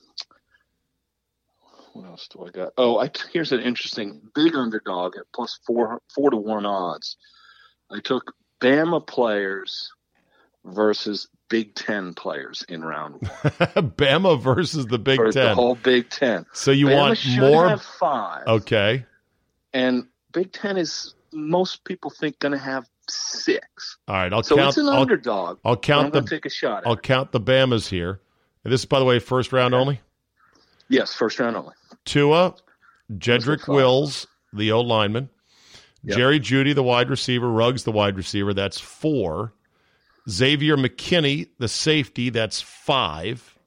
what 1.93 2.05
else 2.05 2.27
do 2.27 2.45
I 2.45 2.51
got? 2.51 2.73
Oh, 2.77 2.99
I 2.99 3.09
here's 3.33 3.53
an 3.53 3.61
interesting 3.61 4.21
big 4.35 4.55
underdog 4.55 5.15
at 5.17 5.23
plus 5.33 5.59
four 5.65 5.99
four 6.13 6.29
to 6.29 6.37
one 6.37 6.67
odds. 6.67 7.17
I 7.91 8.01
took 8.01 8.35
Bama 8.61 9.05
players 9.05 9.89
versus 10.63 11.27
Big 11.49 11.75
Ten 11.75 12.13
players 12.13 12.63
in 12.67 12.83
round 12.83 13.13
one 13.21 13.29
Bama 13.97 14.41
versus 14.41 14.85
the 14.87 14.99
Big 14.99 15.17
for 15.17 15.31
the 15.31 15.45
Ten. 15.45 15.55
whole 15.55 15.75
Big 15.75 16.09
Ten. 16.09 16.45
so 16.53 16.71
you 16.71 16.87
Bama 16.87 16.95
want 16.97 17.37
more? 17.53 17.69
have 17.69 17.81
five. 17.81 18.45
Okay. 18.47 19.05
And 19.73 20.07
Big 20.33 20.51
Ten 20.51 20.77
is 20.77 21.13
most 21.31 21.83
people 21.83 22.09
think 22.09 22.39
going 22.39 22.51
to 22.53 22.57
have 22.57 22.87
six. 23.09 23.97
All 24.07 24.15
right. 24.15 24.31
I'll 24.33 24.43
So 24.43 24.55
count. 24.55 24.69
it's 24.69 24.77
an 24.77 24.87
I'll, 24.89 25.01
underdog. 25.01 25.59
I'll 25.63 25.77
count 25.77 26.13
the. 26.13 26.21
take 26.21 26.45
a 26.45 26.49
shot 26.49 26.83
at 26.83 26.87
I'll 26.87 26.93
it. 26.93 27.03
count 27.03 27.31
the 27.31 27.39
Bamas 27.41 27.87
here. 27.87 28.19
And 28.63 28.73
this 28.73 28.81
is, 28.81 28.85
by 28.85 28.99
the 28.99 29.05
way, 29.05 29.19
first 29.19 29.53
round 29.53 29.73
only. 29.73 30.01
Yes, 30.89 31.13
first 31.13 31.39
round 31.39 31.55
only. 31.55 31.73
Tua, 32.05 32.55
Jedrick. 33.13 33.67
Wills, 33.67 34.27
the 34.53 34.71
O 34.71 34.81
lineman, 34.81 35.29
Yep. 36.03 36.17
Jerry 36.17 36.39
Jeudy, 36.39 36.73
the 36.75 36.83
wide 36.83 37.09
receiver, 37.09 37.49
Ruggs, 37.49 37.83
the 37.83 37.91
wide 37.91 38.15
receiver. 38.15 38.53
That's 38.53 38.79
four. 38.79 39.53
Xavier 40.29 40.75
McKinney, 40.77 41.49
the 41.57 41.67
safety. 41.67 42.29
That's 42.29 42.61
five. 42.61 43.57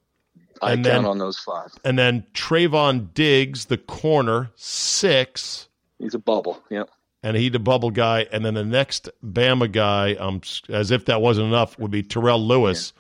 I 0.63 0.73
And 0.73 0.85
count 0.85 1.03
then- 1.03 1.05
on 1.07 1.19
those 1.19 1.39
five. 1.39 1.71
And 1.85 1.99
then 1.99 2.27
Trevon 2.35 3.15
Diggs, 3.15 3.67
the 3.67 3.79
corner, 3.79 4.51
six. 4.57 5.69
He's 5.99 6.15
a 6.15 6.19
bubble. 6.19 6.63
Yep. 6.71 6.91
And 7.23 7.37
he 7.37 7.49
the 7.49 7.59
bubble 7.59 7.91
guy. 7.91 8.27
And 8.33 8.45
then 8.45 8.55
the 8.55 8.65
next 8.65 9.09
Bama 9.25 9.71
guy, 9.71 10.15
um, 10.15 10.41
as 10.69 10.91
if 10.91 11.07
that 11.07 11.21
wasn't 11.23 11.49
enough, 11.49 11.79
would 11.79 11.91
be 11.91 12.03
Terrell 12.03 12.47
Lewis, 12.47 12.93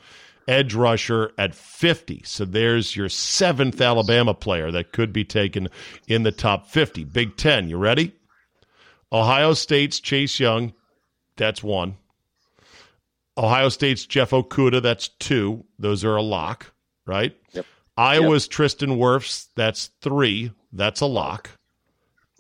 edge 0.49 0.75
rusher 0.75 1.33
at 1.39 1.55
50. 1.55 2.23
So 2.25 2.45
there's 2.45 2.97
your 2.97 3.09
seventh 3.09 3.81
Alabama 3.81 4.35
player 4.35 4.71
that 4.71 4.93
could 4.93 5.13
be 5.13 5.25
taken 5.25 5.69
in 6.09 6.23
the 6.23 6.33
top 6.33 6.67
50. 6.67 7.05
Big 7.05 7.37
Ten, 7.37 7.69
you 7.69 7.77
ready? 7.79 8.13
Ohio 9.13 9.55
State's 9.55 10.01
Chase 10.01 10.39
Young, 10.39 10.73
that's 11.37 11.63
one. 11.63 11.97
Ohio 13.39 13.69
State's 13.69 14.05
Jeff 14.07 14.31
Okudah, 14.31 14.83
that's 14.83 15.09
two. 15.09 15.65
Those 15.79 16.05
are 16.05 16.17
a 16.17 16.23
lock, 16.23 16.73
right? 17.07 17.37
Yep. 17.53 17.67
Iowa's 17.97 18.49
Tristan 18.49 18.91
Wirfs, 18.91 19.49
that's 19.57 19.91
three. 20.01 20.53
That's 20.73 21.01
a 21.01 21.07
lock. 21.07 21.51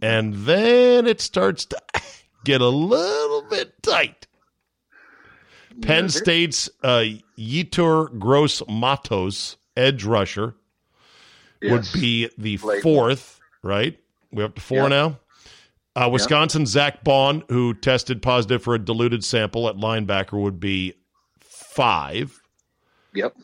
And 0.02 0.34
then 0.34 1.06
it 1.06 1.20
starts 1.20 1.64
to 1.66 1.80
get 2.44 2.60
a 2.60 2.68
little 2.68 3.42
bit 3.48 3.82
tight. 3.82 4.26
Penn 5.82 6.08
State's 6.08 6.68
uh, 6.82 7.04
Yetur 7.38 8.18
Gross 8.18 8.62
Matos, 8.68 9.56
edge 9.76 10.04
rusher, 10.04 10.54
would 11.62 11.86
be 11.94 12.28
the 12.38 12.56
fourth, 12.82 13.40
right? 13.62 13.98
We're 14.32 14.46
up 14.46 14.54
to 14.56 14.60
four 14.60 14.78
Yeah. 14.84 14.88
now. 14.88 15.18
Uh, 15.96 16.08
Wisconsin 16.10 16.66
Zack 16.66 17.02
Baun, 17.04 17.42
who 17.48 17.74
tested 17.74 18.22
positive 18.22 18.62
for 18.62 18.74
a 18.74 18.78
diluted 18.78 19.24
sample 19.24 19.68
at 19.68 19.76
linebacker, 19.76 20.40
would 20.40 20.60
be 20.60 20.94
five. 21.40 22.40
Yep. 23.14 23.34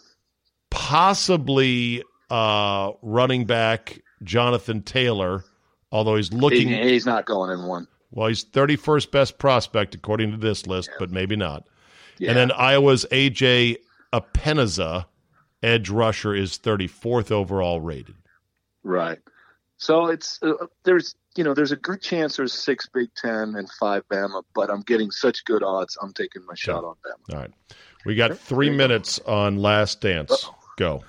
Possibly 0.70 2.04
uh, 2.30 2.92
running 3.02 3.44
back 3.46 4.00
Jonathan 4.22 4.82
Taylor, 4.82 5.44
although 5.90 6.16
he's 6.16 6.32
looking 6.32 6.68
He- 6.68 6.90
he's 6.90 7.06
not 7.06 7.24
going 7.26 7.50
in 7.50 7.66
one. 7.66 7.88
well, 8.12 8.28
he's 8.28 8.44
31st 8.44 9.10
best 9.10 9.38
prospect 9.38 9.94
according 9.94 10.30
to 10.30 10.36
this 10.36 10.66
list, 10.66 10.90
but 10.98 11.10
maybe 11.10 11.34
not. 11.34 11.66
Yeah. 12.18 12.30
And 12.30 12.38
then 12.38 12.52
Iowa's 12.52 13.04
AJ 13.10 13.78
Epenesa, 14.12 15.06
edge 15.62 15.90
rusher, 15.90 16.34
is 16.34 16.56
34th 16.58 17.30
overall 17.32 17.80
rated. 17.80 18.14
right. 18.84 19.18
So 19.78 20.06
it's 20.06 20.38
uh, 20.42 20.54
there's 20.84 21.16
you 21.36 21.44
know 21.44 21.54
there's 21.54 21.72
a 21.72 21.76
good 21.76 22.00
chance 22.00 22.36
there's 22.36 22.52
six 22.52 22.88
Big 22.92 23.08
Ten 23.14 23.54
and 23.56 23.70
five 23.78 24.02
Bama, 24.08 24.42
but 24.54 24.70
I'm 24.70 24.82
getting 24.82 25.10
such 25.10 25.44
good 25.44 25.62
odds. 25.62 25.96
I'm 26.00 26.12
taking 26.12 26.44
my 26.46 26.54
shot 26.54 26.84
on 26.84 26.94
Bama. 27.04 27.34
All 27.34 27.40
right. 27.40 27.52
We 28.04 28.14
got 28.14 28.38
three 28.38 28.70
minutes 28.70 29.18
on 29.26 29.56
Last 29.56 30.00
Dance. 30.00 30.48
Go. 30.76 31.02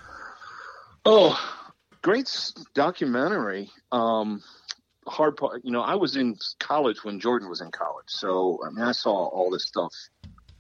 Oh, 1.05 1.39
great 2.01 2.53
documentary. 2.73 3.69
Um, 3.91 4.41
hard 5.07 5.38
part, 5.38 5.63
you 5.63 5.71
know, 5.71 5.82
I 5.82 5.95
was 5.95 6.15
in 6.15 6.38
college 6.59 7.03
when 7.03 7.19
Jordan 7.19 7.49
was 7.49 7.61
in 7.61 7.71
college, 7.71 8.07
so 8.07 8.59
I 8.65 8.71
mean, 8.71 8.84
I 8.84 8.91
saw 8.91 9.11
all 9.11 9.51
this 9.51 9.65
stuff. 9.65 9.93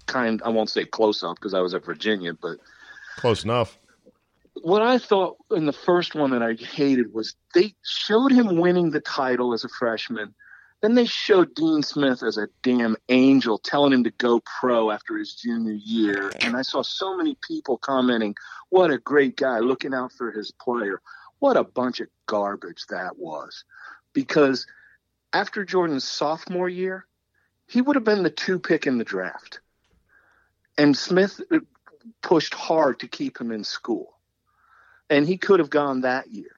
Kind, 0.05 0.41
I 0.45 0.49
won't 0.49 0.69
say 0.69 0.85
close 0.85 1.21
up 1.21 1.35
because 1.35 1.53
I 1.53 1.59
was 1.59 1.73
at 1.73 1.83
Virginia, 1.83 2.33
but 2.33 2.59
Close 3.17 3.43
enough. 3.43 3.77
What 4.67 4.81
I 4.81 4.97
thought 4.97 5.37
in 5.51 5.65
the 5.65 5.71
first 5.71 6.13
one 6.13 6.31
that 6.31 6.43
I 6.43 6.55
hated 6.55 7.13
was 7.13 7.37
they 7.53 7.73
showed 7.85 8.33
him 8.33 8.57
winning 8.57 8.91
the 8.91 8.99
title 8.99 9.53
as 9.53 9.63
a 9.63 9.69
freshman. 9.69 10.35
Then 10.81 10.93
they 10.93 11.05
showed 11.05 11.55
Dean 11.55 11.83
Smith 11.83 12.21
as 12.21 12.37
a 12.37 12.49
damn 12.63 12.97
angel 13.07 13.59
telling 13.59 13.93
him 13.93 14.03
to 14.03 14.11
go 14.11 14.41
pro 14.59 14.91
after 14.91 15.17
his 15.17 15.35
junior 15.35 15.71
year. 15.71 16.33
And 16.41 16.57
I 16.57 16.63
saw 16.63 16.81
so 16.83 17.15
many 17.15 17.37
people 17.47 17.77
commenting, 17.77 18.35
what 18.67 18.91
a 18.91 18.97
great 18.97 19.37
guy 19.37 19.59
looking 19.59 19.93
out 19.93 20.11
for 20.11 20.33
his 20.33 20.51
player. 20.51 21.01
What 21.39 21.55
a 21.55 21.63
bunch 21.63 22.01
of 22.01 22.09
garbage 22.25 22.87
that 22.89 23.17
was. 23.17 23.63
Because 24.11 24.67
after 25.31 25.63
Jordan's 25.63 26.03
sophomore 26.03 26.67
year, 26.67 27.05
he 27.67 27.81
would 27.81 27.95
have 27.95 28.03
been 28.03 28.23
the 28.23 28.29
two 28.29 28.59
pick 28.59 28.85
in 28.85 28.97
the 28.97 29.05
draft. 29.05 29.61
And 30.77 30.97
Smith 30.97 31.39
pushed 32.21 32.53
hard 32.53 32.99
to 32.99 33.07
keep 33.07 33.39
him 33.39 33.53
in 33.53 33.63
school 33.63 34.16
and 35.09 35.27
he 35.27 35.37
could 35.37 35.59
have 35.59 35.69
gone 35.69 36.01
that 36.01 36.29
year. 36.31 36.51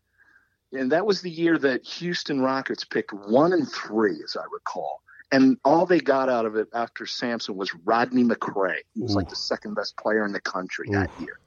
And 0.72 0.92
that 0.92 1.06
was 1.06 1.22
the 1.22 1.32
year 1.32 1.58
that 1.58 1.86
Houston 1.86 2.42
Rockets 2.42 2.86
picked 2.86 3.12
one 3.12 3.54
and 3.54 3.70
three, 3.70 4.22
as 4.24 4.38
I 4.40 4.44
recall. 4.52 5.02
And 5.32 5.58
all 5.64 5.86
they 5.86 6.00
got 6.00 6.30
out 6.30 6.46
of 6.46 6.56
it 6.56 6.68
after 6.74 7.06
Sampson 7.06 7.56
was 7.56 7.74
Rodney 7.86 8.24
McCray. 8.24 8.78
He 8.96 9.02
was 9.02 9.16
like 9.16 9.30
the 9.30 9.36
second 9.36 9.76
best 9.76 9.96
player 9.98 10.26
in 10.26 10.32
the 10.32 10.42
country 10.42 10.88
that 10.92 11.10
year. 11.20 11.40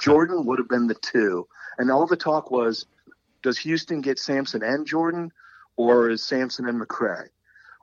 Jordan 0.00 0.44
would 0.46 0.58
have 0.58 0.68
been 0.68 0.86
the 0.86 0.94
two. 0.94 1.46
And 1.78 1.90
all 1.90 2.06
the 2.06 2.16
talk 2.16 2.50
was, 2.50 2.86
does 3.42 3.58
Houston 3.58 4.00
get 4.00 4.18
Sampson 4.18 4.62
and 4.62 4.86
Jordan, 4.86 5.30
or 5.76 6.10
is 6.10 6.22
Sampson 6.22 6.68
and 6.68 6.80
McCray? 6.80 7.28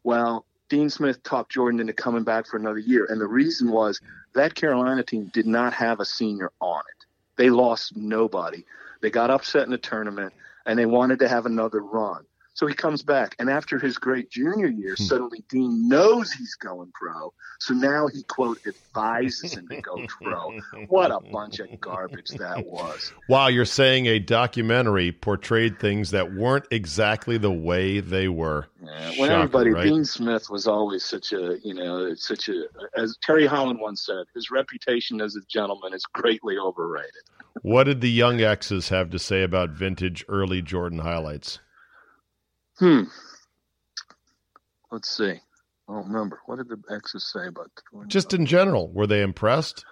Well, 0.03 0.45
Dean 0.69 0.89
Smith 0.89 1.23
talked 1.23 1.51
Jordan 1.51 1.79
into 1.79 1.93
coming 1.93 2.23
back 2.23 2.47
for 2.47 2.57
another 2.57 2.79
year. 2.79 3.05
And 3.09 3.21
the 3.21 3.27
reason 3.27 3.71
was 3.71 4.01
that 4.33 4.55
Carolina 4.55 5.03
team 5.03 5.31
did 5.33 5.45
not 5.45 5.73
have 5.73 5.99
a 5.99 6.05
senior 6.05 6.51
on 6.59 6.79
it. 6.79 6.94
They 7.37 7.49
lost 7.49 7.95
nobody. 7.95 8.65
They 9.01 9.09
got 9.09 9.29
upset 9.29 9.63
in 9.63 9.71
the 9.71 9.77
tournament 9.77 10.33
and 10.65 10.79
they 10.79 10.85
wanted 10.85 11.19
to 11.19 11.27
have 11.27 11.45
another 11.45 11.79
run. 11.81 12.25
So 12.55 12.67
he 12.67 12.73
comes 12.73 13.03
back, 13.03 13.35
and 13.37 13.49
after 13.49 13.77
his 13.77 13.97
great 13.97 14.29
junior 14.31 14.67
year, 14.67 14.95
hmm. 14.97 15.03
suddenly 15.03 15.43
Dean 15.49 15.89
knows 15.89 16.31
he's 16.31 16.55
going 16.55 16.89
pro. 16.93 17.33
So 17.59 17.73
now 17.73 18.07
he 18.07 18.23
quote 18.23 18.59
advises 18.65 19.55
him 19.55 19.67
to 19.67 19.81
go 19.81 20.05
pro. 20.07 20.57
What 20.87 21.11
a 21.11 21.19
bunch 21.19 21.59
of 21.59 21.67
garbage 21.81 22.29
that 22.29 22.65
was. 22.65 23.11
Wow, 23.27 23.47
you're 23.47 23.65
saying 23.65 24.05
a 24.07 24.19
documentary 24.19 25.11
portrayed 25.11 25.79
things 25.79 26.11
that 26.11 26.33
weren't 26.33 26.65
exactly 26.71 27.37
the 27.37 27.51
way 27.51 27.99
they 27.99 28.29
were. 28.29 28.67
Yeah, 28.81 29.09
when 29.19 29.29
Shocker, 29.29 29.33
everybody, 29.33 29.69
right? 29.71 29.83
Dean 29.83 30.05
Smith 30.05 30.49
was 30.49 30.65
always 30.65 31.03
such 31.03 31.33
a, 31.33 31.57
you 31.61 31.73
know, 31.73 32.15
such 32.15 32.47
a, 32.47 32.63
as 32.95 33.17
Terry 33.21 33.47
Holland 33.47 33.81
once 33.81 34.05
said, 34.05 34.25
his 34.33 34.49
reputation 34.49 35.19
as 35.19 35.35
a 35.35 35.41
gentleman 35.49 35.93
is 35.93 36.05
greatly 36.13 36.57
overrated. 36.57 37.11
What 37.63 37.83
did 37.85 37.99
the 37.99 38.11
young 38.11 38.39
X's 38.39 38.89
have 38.89 39.09
to 39.09 39.19
say 39.19 39.43
about 39.43 39.71
vintage 39.71 40.23
early 40.29 40.61
Jordan 40.61 40.99
highlights? 40.99 41.59
Hmm. 42.77 43.03
Let's 44.91 45.09
see. 45.09 45.31
I 45.87 45.93
don't 45.93 46.07
remember. 46.07 46.39
What 46.45 46.57
did 46.57 46.69
the 46.69 46.81
exes 46.93 47.31
say 47.31 47.47
about 47.47 47.69
Just 48.07 48.33
in 48.33 48.45
general, 48.45 48.91
were 48.91 49.07
they 49.07 49.21
impressed? 49.21 49.85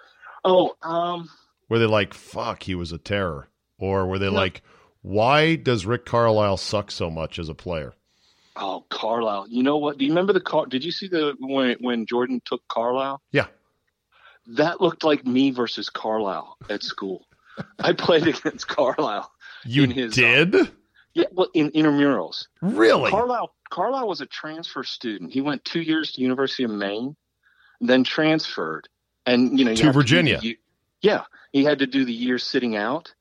Oh, 0.43 0.75
um, 0.81 1.29
Were 1.69 1.79
they 1.79 1.85
like, 1.85 2.13
fuck, 2.13 2.63
he 2.63 2.75
was 2.75 2.91
a 2.91 2.97
terror? 2.97 3.47
Or 3.77 4.07
were 4.07 4.19
they 4.19 4.29
like, 4.29 4.61
why 5.01 5.55
does 5.55 5.85
Rick 5.85 6.05
Carlisle 6.05 6.57
suck 6.57 6.91
so 6.91 7.09
much 7.09 7.37
as 7.39 7.49
a 7.49 7.53
player? 7.53 7.93
oh, 8.55 8.85
Carlisle. 8.89 9.47
You 9.49 9.63
know 9.63 9.77
what? 9.77 9.97
Do 9.97 10.05
you 10.05 10.11
remember 10.11 10.31
the 10.33 10.39
car? 10.41 10.65
Did 10.67 10.83
you 10.83 10.91
see 10.91 11.07
the 11.07 11.35
when 11.39 11.77
when 11.81 12.05
Jordan 12.05 12.41
took 12.45 12.61
Carlisle? 12.67 13.21
Yeah. 13.31 13.47
That 14.47 14.79
looked 14.79 15.03
like 15.03 15.25
me 15.25 15.51
versus 15.51 15.89
Carlisle 15.89 16.57
at 16.69 16.83
school. 16.83 17.25
I 17.79 17.93
played 17.93 18.27
against 18.27 18.67
Carlisle. 18.67 19.31
You 19.65 19.83
In 19.83 19.91
his, 19.91 20.13
uh, 20.17 20.21
did? 20.21 20.71
Yeah, 21.13 21.25
well, 21.31 21.47
in 21.53 21.71
intramurals. 21.71 22.47
really? 22.61 23.11
Carlisle 23.11 23.53
Carlisle 23.69 24.07
was 24.07 24.21
a 24.21 24.25
transfer 24.25 24.83
student. 24.83 25.31
He 25.33 25.41
went 25.41 25.63
two 25.65 25.81
years 25.81 26.11
to 26.13 26.21
University 26.21 26.63
of 26.63 26.71
Maine, 26.71 27.15
then 27.81 28.03
transferred, 28.03 28.87
and 29.25 29.57
you 29.57 29.65
know 29.65 29.71
you 29.71 29.77
To 29.77 29.83
have 29.85 29.93
do 29.93 29.99
the 29.99 30.03
Virginia. 30.03 30.41
yeah, 31.01 31.23
he 31.51 31.63
had 31.63 31.79
to 31.79 31.87
do 31.87 32.05
the 32.05 32.13
year 32.13 32.37
sitting 32.39 32.75
out, 32.75 33.13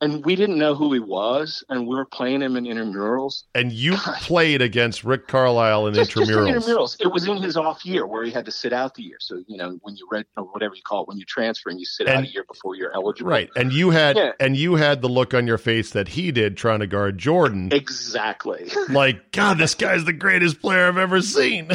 and 0.00 0.24
we 0.24 0.36
didn't 0.36 0.58
know 0.58 0.74
who 0.74 0.92
he 0.92 1.00
was, 1.00 1.64
and 1.68 1.86
we 1.86 1.96
were 1.96 2.04
playing 2.04 2.40
him 2.42 2.56
in 2.56 2.64
intramurals. 2.64 3.42
and 3.54 3.72
you 3.72 3.96
played 4.20 4.62
against 4.62 5.02
Rick 5.04 5.26
Carlisle 5.28 5.88
in 5.88 5.94
Just, 5.94 6.10
just 6.16 6.30
in 6.30 6.36
intramurals. 6.36 6.66
intramurals. 6.68 6.96
It 7.00 7.08
was 7.12 7.26
in 7.26 7.38
his 7.38 7.56
off 7.56 7.84
year 7.84 8.06
where 8.06 8.24
he 8.24 8.30
had 8.30 8.44
to 8.44 8.52
sit 8.52 8.72
out 8.72 8.94
the 8.94 9.02
year. 9.02 9.16
So 9.20 9.42
you 9.46 9.56
know 9.56 9.78
when 9.82 9.96
you 9.96 10.06
read 10.10 10.24
or 10.36 10.44
whatever 10.44 10.74
you 10.74 10.82
call 10.82 11.02
it 11.02 11.08
when 11.08 11.18
you 11.18 11.24
transfer 11.24 11.70
and 11.70 11.78
you 11.80 11.86
sit 11.86 12.06
And- 12.06 12.18
out 12.18 12.24
a 12.24 12.28
year 12.28 12.44
before 12.46 12.74
you're 12.76 12.94
eligible. 12.94 13.30
Right. 13.30 13.50
And 13.56 13.72
you 13.72 13.90
had 13.90 14.16
Yeah. 14.16 14.32
and 14.38 14.56
you 14.56 14.76
had 14.76 15.02
the 15.02 15.08
look 15.08 15.34
on 15.34 15.46
your 15.46 15.58
face 15.58 15.90
that 15.90 16.08
he 16.08 16.30
did 16.32 16.56
trying 16.56 16.80
to 16.80 16.86
guard 16.86 17.18
Jordan. 17.18 17.70
Exactly. 17.72 18.70
like, 18.90 19.32
God, 19.32 19.58
this 19.58 19.74
guy's 19.74 20.04
the 20.04 20.12
greatest 20.12 20.60
player 20.60 20.86
I've 20.86 20.96
ever 20.98 21.20
seen. 21.22 21.70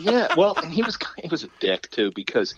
yeah, 0.00 0.28
well, 0.36 0.54
and 0.56 0.72
he 0.72 0.82
was 0.82 0.96
he 1.20 1.28
was 1.28 1.42
a 1.44 1.48
dick 1.60 1.90
too 1.90 2.12
because 2.14 2.54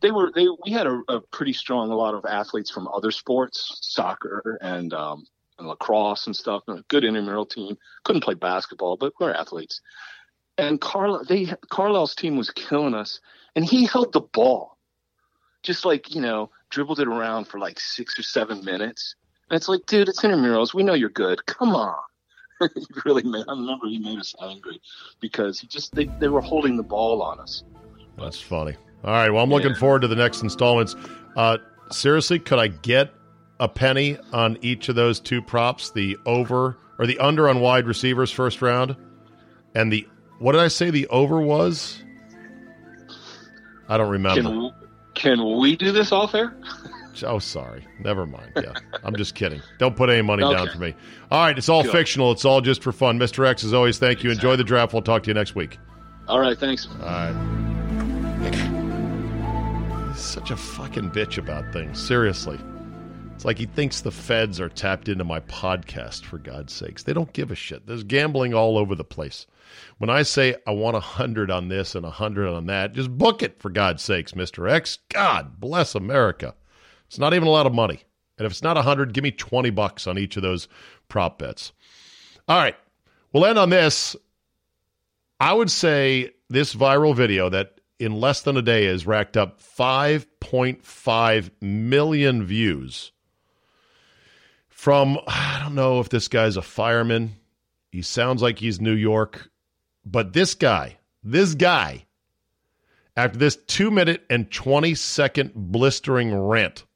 they 0.00 0.10
were 0.10 0.32
they 0.34 0.46
we 0.64 0.72
had 0.72 0.86
a, 0.86 1.00
a 1.08 1.20
pretty 1.20 1.52
strong 1.52 1.90
a 1.90 1.96
lot 1.96 2.14
of 2.14 2.24
athletes 2.24 2.70
from 2.70 2.88
other 2.88 3.10
sports, 3.10 3.78
soccer 3.82 4.58
and 4.60 4.92
um 4.94 5.24
and 5.58 5.68
lacrosse 5.68 6.26
and 6.26 6.34
stuff, 6.34 6.62
and 6.66 6.78
a 6.78 6.84
good 6.88 7.04
intramural 7.04 7.46
team. 7.46 7.76
Couldn't 8.04 8.24
play 8.24 8.34
basketball, 8.34 8.96
but 8.96 9.12
we're 9.20 9.32
athletes. 9.32 9.80
And 10.58 10.80
Carl 10.80 11.24
they 11.24 11.52
Carlisle's 11.70 12.14
team 12.14 12.36
was 12.36 12.50
killing 12.50 12.94
us, 12.94 13.20
and 13.54 13.64
he 13.64 13.86
held 13.86 14.12
the 14.12 14.20
ball, 14.20 14.78
just 15.62 15.84
like 15.84 16.14
you 16.14 16.20
know 16.20 16.50
dribbled 16.70 17.00
it 17.00 17.08
around 17.08 17.46
for 17.46 17.58
like 17.58 17.80
six 17.80 18.18
or 18.18 18.22
seven 18.22 18.64
minutes. 18.64 19.14
And 19.50 19.56
it's 19.56 19.68
like, 19.68 19.84
dude, 19.86 20.08
it's 20.08 20.22
intramurals. 20.22 20.72
We 20.72 20.84
know 20.84 20.94
you're 20.94 21.08
good. 21.08 21.44
Come 21.46 21.74
on. 21.74 21.98
he 22.60 22.86
really 23.04 23.24
made. 23.24 23.44
I 23.48 23.52
remember 23.52 23.86
he 23.88 23.98
made 23.98 24.18
us 24.18 24.34
angry 24.40 24.80
because 25.20 25.58
he 25.58 25.66
just 25.66 25.94
they, 25.94 26.08
they 26.20 26.28
were 26.28 26.40
holding 26.40 26.76
the 26.76 26.82
ball 26.82 27.22
on 27.22 27.40
us. 27.40 27.64
That's 28.16 28.40
funny. 28.40 28.76
All 29.04 29.12
right. 29.12 29.30
Well, 29.30 29.42
I'm 29.42 29.50
looking 29.50 29.74
forward 29.74 30.02
to 30.02 30.08
the 30.08 30.16
next 30.16 30.42
installments. 30.42 30.96
Uh, 31.36 31.58
seriously, 31.90 32.38
could 32.38 32.58
I 32.58 32.68
get 32.68 33.12
a 33.58 33.68
penny 33.68 34.18
on 34.32 34.58
each 34.62 34.88
of 34.88 34.94
those 34.94 35.20
two 35.20 35.40
props? 35.42 35.90
The 35.90 36.18
over 36.26 36.76
or 36.98 37.06
the 37.06 37.18
under 37.18 37.48
on 37.48 37.60
wide 37.60 37.86
receivers 37.86 38.30
first 38.30 38.60
round, 38.60 38.96
and 39.74 39.92
the 39.92 40.06
what 40.38 40.52
did 40.52 40.60
I 40.60 40.68
say 40.68 40.90
the 40.90 41.06
over 41.08 41.40
was? 41.40 42.02
I 43.88 43.96
don't 43.96 44.10
remember. 44.10 44.42
Can 44.42 44.72
can 45.14 45.58
we 45.58 45.76
do 45.76 45.92
this 45.92 46.12
off 46.12 46.34
air? 46.34 46.54
Oh, 47.22 47.38
sorry. 47.38 47.86
Never 47.98 48.24
mind. 48.24 48.52
Yeah, 48.56 48.72
I'm 49.04 49.14
just 49.16 49.34
kidding. 49.34 49.60
Don't 49.78 49.96
put 49.96 50.08
any 50.08 50.22
money 50.22 50.42
down 50.42 50.70
for 50.70 50.78
me. 50.78 50.94
All 51.30 51.40
right, 51.42 51.58
it's 51.58 51.68
all 51.68 51.82
Good. 51.82 51.92
fictional. 51.92 52.32
It's 52.32 52.44
all 52.44 52.60
just 52.60 52.82
for 52.82 52.92
fun. 52.92 53.18
Mr. 53.18 53.46
X, 53.46 53.64
as 53.64 53.74
always, 53.74 53.98
thank 53.98 54.22
you. 54.22 54.30
Enjoy 54.30 54.56
the 54.56 54.64
draft. 54.64 54.92
We'll 54.92 55.02
talk 55.02 55.24
to 55.24 55.28
you 55.28 55.34
next 55.34 55.54
week. 55.54 55.78
All 56.28 56.40
right, 56.40 56.56
thanks. 56.56 56.88
All 57.02 57.06
right. 57.06 58.76
Such 60.20 60.50
a 60.50 60.56
fucking 60.56 61.10
bitch 61.10 61.38
about 61.38 61.72
things. 61.72 61.98
Seriously. 61.98 62.58
It's 63.34 63.46
like 63.46 63.56
he 63.56 63.64
thinks 63.64 64.02
the 64.02 64.10
feds 64.10 64.60
are 64.60 64.68
tapped 64.68 65.08
into 65.08 65.24
my 65.24 65.40
podcast, 65.40 66.24
for 66.24 66.36
God's 66.38 66.74
sakes. 66.74 67.02
They 67.02 67.14
don't 67.14 67.32
give 67.32 67.50
a 67.50 67.54
shit. 67.54 67.86
There's 67.86 68.04
gambling 68.04 68.52
all 68.52 68.76
over 68.76 68.94
the 68.94 69.02
place. 69.02 69.46
When 69.96 70.10
I 70.10 70.22
say 70.22 70.56
I 70.66 70.72
want 70.72 70.98
a 70.98 71.00
hundred 71.00 71.50
on 71.50 71.68
this 71.68 71.94
and 71.94 72.04
a 72.04 72.10
hundred 72.10 72.48
on 72.48 72.66
that, 72.66 72.92
just 72.92 73.16
book 73.16 73.42
it, 73.42 73.60
for 73.60 73.70
God's 73.70 74.02
sakes, 74.02 74.32
Mr. 74.32 74.70
X. 74.70 74.98
God 75.08 75.58
bless 75.58 75.94
America. 75.94 76.54
It's 77.06 77.18
not 77.18 77.32
even 77.32 77.48
a 77.48 77.52
lot 77.52 77.66
of 77.66 77.72
money. 77.72 78.02
And 78.36 78.44
if 78.44 78.52
it's 78.52 78.62
not 78.62 78.76
a 78.76 78.82
hundred, 78.82 79.14
give 79.14 79.24
me 79.24 79.32
20 79.32 79.70
bucks 79.70 80.06
on 80.06 80.18
each 80.18 80.36
of 80.36 80.42
those 80.42 80.68
prop 81.08 81.38
bets. 81.38 81.72
All 82.46 82.58
right. 82.58 82.76
We'll 83.32 83.46
end 83.46 83.58
on 83.58 83.70
this. 83.70 84.14
I 85.40 85.54
would 85.54 85.70
say 85.70 86.32
this 86.50 86.74
viral 86.74 87.16
video 87.16 87.48
that 87.48 87.79
in 88.00 88.18
less 88.18 88.40
than 88.40 88.56
a 88.56 88.62
day 88.62 88.86
has 88.86 89.06
racked 89.06 89.36
up 89.36 89.60
5.5 89.60 91.50
million 91.60 92.44
views 92.44 93.12
from, 94.68 95.18
I 95.26 95.60
don't 95.62 95.74
know 95.74 96.00
if 96.00 96.08
this 96.08 96.26
guy's 96.28 96.56
a 96.56 96.62
fireman. 96.62 97.36
He 97.92 98.00
sounds 98.02 98.40
like 98.40 98.58
he's 98.58 98.80
New 98.80 98.94
York. 98.94 99.50
But 100.04 100.32
this 100.32 100.54
guy, 100.54 100.96
this 101.22 101.54
guy, 101.54 102.06
after 103.16 103.38
this 103.38 103.56
two 103.56 103.90
minute 103.90 104.24
and 104.30 104.50
20 104.50 104.94
second 104.94 105.52
blistering 105.54 106.34
rant, 106.34 106.86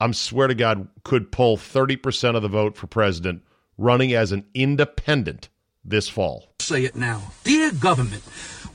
I'm 0.00 0.12
swear 0.12 0.48
to 0.48 0.54
God, 0.54 0.88
could 1.04 1.30
pull 1.30 1.56
30% 1.56 2.34
of 2.34 2.42
the 2.42 2.48
vote 2.48 2.76
for 2.76 2.88
president 2.88 3.44
running 3.78 4.12
as 4.12 4.32
an 4.32 4.44
independent 4.54 5.48
this 5.84 6.08
fall. 6.08 6.52
say 6.58 6.84
it 6.84 6.96
now. 6.96 7.32
Dear 7.44 7.70
government, 7.72 8.22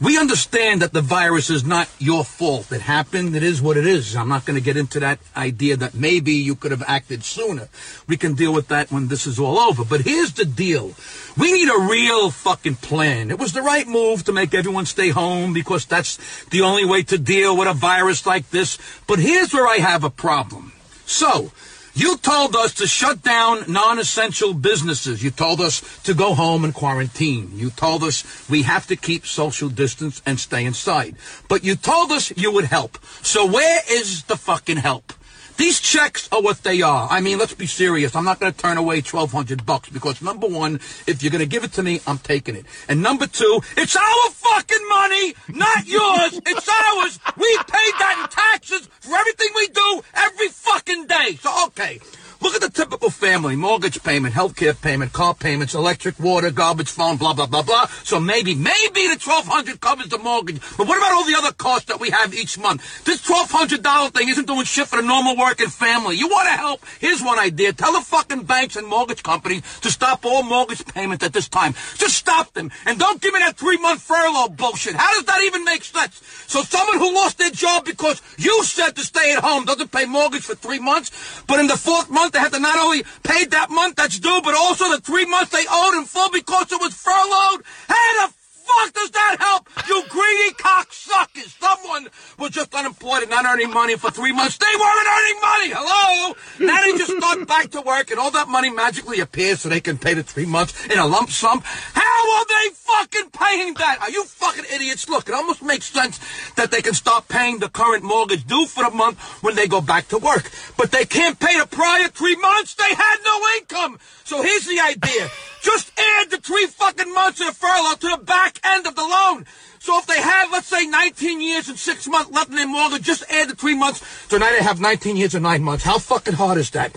we 0.01 0.17
understand 0.17 0.81
that 0.81 0.93
the 0.93 1.01
virus 1.01 1.49
is 1.49 1.63
not 1.63 1.89
your 1.99 2.23
fault. 2.23 2.71
It 2.71 2.81
happened. 2.81 3.35
It 3.35 3.43
is 3.43 3.61
what 3.61 3.77
it 3.77 3.87
is. 3.87 4.15
I'm 4.15 4.27
not 4.27 4.45
going 4.45 4.57
to 4.57 4.63
get 4.63 4.77
into 4.77 4.99
that 4.99 5.19
idea 5.35 5.77
that 5.77 5.93
maybe 5.93 6.33
you 6.33 6.55
could 6.55 6.71
have 6.71 6.83
acted 6.85 7.23
sooner. 7.23 7.69
We 8.07 8.17
can 8.17 8.33
deal 8.33 8.53
with 8.53 8.67
that 8.67 8.91
when 8.91 9.07
this 9.07 9.25
is 9.25 9.39
all 9.39 9.57
over. 9.57 9.85
But 9.85 10.01
here's 10.01 10.33
the 10.33 10.45
deal. 10.45 10.93
We 11.37 11.51
need 11.51 11.69
a 11.69 11.87
real 11.87 12.29
fucking 12.29 12.75
plan. 12.75 13.31
It 13.31 13.39
was 13.39 13.53
the 13.53 13.61
right 13.61 13.87
move 13.87 14.25
to 14.25 14.33
make 14.33 14.53
everyone 14.53 14.85
stay 14.85 15.09
home 15.09 15.53
because 15.53 15.85
that's 15.85 16.17
the 16.45 16.61
only 16.61 16.85
way 16.85 17.03
to 17.03 17.17
deal 17.17 17.55
with 17.55 17.67
a 17.67 17.73
virus 17.73 18.25
like 18.25 18.49
this. 18.49 18.77
But 19.07 19.19
here's 19.19 19.53
where 19.53 19.67
I 19.67 19.77
have 19.77 20.03
a 20.03 20.09
problem. 20.09 20.73
So, 21.05 21.51
you 21.95 22.17
told 22.17 22.55
us 22.55 22.73
to 22.75 22.87
shut 22.87 23.23
down 23.23 23.71
non-essential 23.71 24.53
businesses. 24.53 25.23
You 25.23 25.31
told 25.31 25.61
us 25.61 25.81
to 26.03 26.13
go 26.13 26.33
home 26.33 26.65
and 26.65 26.73
quarantine. 26.73 27.51
You 27.53 27.69
told 27.69 28.03
us 28.03 28.49
we 28.49 28.63
have 28.63 28.85
to 28.87 28.97
keep 28.97 29.25
social 29.25 29.69
distance 29.69 30.21
and 30.25 30.37
stay 30.37 30.65
inside. 30.65 31.15
But 31.47 31.63
you 31.63 31.75
told 31.75 32.11
us 32.11 32.33
you 32.35 32.51
would 32.51 32.65
help. 32.65 32.97
So 33.21 33.45
where 33.45 33.79
is 33.89 34.23
the 34.23 34.35
fucking 34.35 34.77
help? 34.77 35.13
These 35.57 35.79
checks 35.79 36.27
are 36.33 36.41
what 36.41 36.63
they 36.63 36.81
are. 36.81 37.07
I 37.09 37.21
mean, 37.21 37.37
let's 37.37 37.53
be 37.53 37.65
serious. 37.65 38.15
I'm 38.15 38.25
not 38.25 38.39
going 38.39 38.51
to 38.51 38.57
turn 38.57 38.77
away 38.77 38.97
1200 38.97 39.65
bucks 39.65 39.89
because 39.89 40.21
number 40.21 40.47
one, 40.47 40.75
if 41.07 41.23
you're 41.23 41.31
going 41.31 41.39
to 41.39 41.45
give 41.47 41.63
it 41.63 41.71
to 41.73 41.83
me, 41.83 42.01
I'm 42.05 42.17
taking 42.17 42.55
it. 42.55 42.65
And 42.89 43.01
number 43.01 43.25
two, 43.25 43.61
it's 43.77 43.95
our 43.95 44.29
fucking 44.31 44.87
money, 44.89 45.33
not 45.49 45.87
yours. 45.87 46.41
it's 46.45 46.67
ours. 46.67 47.19
We 47.37 47.57
paid 47.67 47.93
that 47.99 48.19
in 48.23 48.29
taxes 48.29 48.89
for 48.99 49.15
everything 49.15 49.47
we 49.55 49.67
do 49.67 50.01
every 50.15 50.49
fucking 50.49 51.07
day. 51.07 51.37
So, 51.41 51.65
okay. 51.67 51.99
Look 52.45 52.53
at 52.53 52.61
the 52.61 52.69
typical 52.69 53.09
family. 53.09 53.55
mortgage 53.55 54.03
payment, 54.03 54.35
healthcare 54.35 54.79
payment, 54.79 55.11
car 55.11 55.33
payments, 55.33 55.73
electric, 55.73 56.19
water, 56.19 56.51
garbage, 56.51 56.91
phone, 56.91 57.17
blah, 57.17 57.33
blah, 57.33 57.47
blah, 57.47 57.63
blah. 57.63 57.87
So 58.03 58.19
maybe, 58.19 58.53
maybe 58.53 59.07
the 59.09 59.17
1200 59.17 59.81
covers 59.81 60.09
the 60.09 60.19
mortgage. 60.19 60.61
But 60.77 60.87
what 60.87 60.99
about 60.99 61.13
all 61.13 61.25
the 61.25 61.33
other 61.35 61.51
costs 61.53 61.87
that 61.87 61.99
we 61.99 62.11
have 62.11 62.35
each 62.35 62.59
month? 62.59 63.03
This 63.03 63.23
$1,200 63.23 64.13
thing 64.13 64.29
isn't 64.29 64.45
doing 64.45 64.63
shit 64.63 64.87
for 64.87 65.01
the 65.01 65.07
normal 65.07 65.35
working 65.35 65.69
family. 65.69 66.17
You 66.17 66.27
want 66.27 66.47
to 66.47 66.53
help? 66.53 66.85
Here's 66.99 67.19
one 67.19 67.39
idea. 67.39 67.73
Tell 67.73 67.93
the 67.93 68.01
fucking 68.01 68.43
banks 68.43 68.75
and 68.75 68.85
mortgage 68.85 69.23
companies 69.23 69.63
to 69.79 69.89
stop 69.89 70.23
all 70.23 70.43
mortgage 70.43 70.85
payments 70.85 71.25
at 71.25 71.33
this 71.33 71.49
time. 71.49 71.73
Just 71.97 72.15
stop 72.15 72.53
them. 72.53 72.69
And 72.85 72.99
don't 72.99 73.19
give 73.19 73.33
me 73.33 73.39
that 73.39 73.57
three 73.57 73.77
month 73.77 74.03
furlough 74.03 74.49
bullshit. 74.49 74.93
How 74.93 75.11
does 75.15 75.25
that 75.25 75.41
even 75.45 75.63
make 75.63 75.83
sense? 75.83 76.21
So 76.45 76.61
someone 76.61 76.99
who 76.99 77.11
lost 77.15 77.39
their 77.39 77.49
job 77.49 77.85
because 77.85 78.21
you 78.37 78.63
said 78.63 78.95
to 78.97 79.01
stay 79.01 79.33
at 79.33 79.43
home 79.43 79.65
doesn't 79.65 79.91
pay 79.91 80.05
mortgage 80.05 80.43
for 80.43 80.53
three 80.53 80.79
months, 80.79 81.41
but 81.47 81.59
in 81.59 81.65
the 81.65 81.77
fourth 81.77 82.11
month 82.11 82.34
they 82.35 82.41
have 82.41 82.51
to 82.51 82.59
not 82.59 82.77
only 82.77 83.03
pay 83.23 83.45
that 83.45 83.69
month 83.71 83.95
that's 83.95 84.19
due, 84.19 84.41
but 84.43 84.55
also 84.55 84.91
the 84.91 84.99
three 85.01 85.25
months 85.25 85.51
they 85.51 85.65
owed 85.71 85.95
in 85.95 86.05
full 86.05 86.29
because 86.31 86.71
it 86.71 86.81
was 86.81 86.93
furloughed? 86.93 87.63
How 87.87 88.27
the 88.27 88.33
fuck 88.65 88.93
does 88.93 89.11
that 89.11 89.37
help? 89.39 89.69
You 89.87 90.03
greedy 90.09 90.55
cocksuckers! 90.55 91.59
Someone 91.59 92.07
was 92.39 92.51
just 92.51 92.73
unemployed 92.73 93.21
and 93.23 93.31
not 93.31 93.45
earning 93.45 93.71
money 93.71 93.95
for 93.95 94.11
three 94.11 94.31
months. 94.31 94.57
They 94.57 94.65
weren't 94.79 95.07
earning 95.17 95.41
money! 95.41 95.69
Hello? 95.75 96.35
Now 96.59 96.81
they 96.81 96.97
just 96.97 97.15
start 97.17 97.47
back 97.55 97.71
to 97.71 97.81
work 97.81 98.11
and 98.11 98.19
all 98.19 98.31
that 98.31 98.47
money 98.47 98.69
magically 98.69 99.19
appears 99.19 99.61
so 99.61 99.69
they 99.69 99.81
can 99.81 99.97
pay 99.97 100.13
the 100.13 100.23
three 100.23 100.45
months 100.45 100.85
in 100.87 100.97
a 100.97 101.05
lump 101.05 101.29
sum. 101.29 101.61
How 101.93 102.37
are 102.37 102.45
they 102.45 102.73
fucking 102.73 103.29
paying 103.31 103.73
that? 103.75 103.99
Are 104.01 104.09
you 104.09 104.23
fucking 104.23 104.65
idiots? 104.73 105.07
Look, 105.09 105.29
it 105.29 105.35
almost 105.35 105.61
makes 105.61 105.85
sense 105.85 106.19
that 106.55 106.71
they 106.71 106.81
can 106.81 106.93
start 106.93 107.27
paying 107.27 107.59
the 107.59 107.69
current 107.69 108.03
mortgage 108.03 108.45
due 108.45 108.65
for 108.65 108.83
the 108.83 108.91
month 108.91 109.19
when 109.43 109.55
they 109.55 109.67
go 109.67 109.81
back 109.81 110.07
to 110.09 110.17
work. 110.17 110.51
But 110.77 110.91
they 110.91 111.05
can't 111.05 111.39
pay 111.39 111.59
the 111.59 111.67
prior 111.67 112.07
three 112.07 112.35
months. 112.35 112.75
They 112.75 112.93
had 112.93 113.17
no 113.23 113.41
income. 113.59 113.99
So 114.23 114.41
here's 114.41 114.65
the 114.65 114.79
idea. 114.79 115.29
Just 115.65 115.91
add 115.99 116.29
the 116.29 116.37
three 116.37 116.67
fucking 116.67 117.11
months 117.13 117.41
of 117.41 117.47
the 117.47 117.53
furlough 117.53 117.95
to 117.95 118.17
the 118.19 118.23
back 118.23 118.59
end 118.63 118.85
of 118.85 118.95
the 118.95 119.01
loan. 119.01 119.45
So 119.79 119.97
if 119.99 120.05
they 120.05 120.21
have, 120.21 120.51
let's 120.51 120.67
say, 120.67 120.85
19 120.85 121.41
years 121.41 121.69
and 121.69 121.77
six 121.77 122.07
months 122.07 122.31
left 122.31 122.49
in 122.51 122.55
their 122.55 122.67
mortgage, 122.67 123.01
just 123.01 123.23
add 123.31 123.49
the 123.49 123.55
three 123.55 123.75
months. 123.75 124.05
So 124.29 124.37
now 124.37 124.51
they 124.51 124.61
have 124.63 124.79
19 124.79 125.15
years 125.15 125.33
and 125.33 125.43
nine 125.43 125.63
months. 125.63 125.83
How 125.83 125.97
fucking 125.97 126.35
hard 126.35 126.57
is 126.59 126.69
that? 126.71 126.95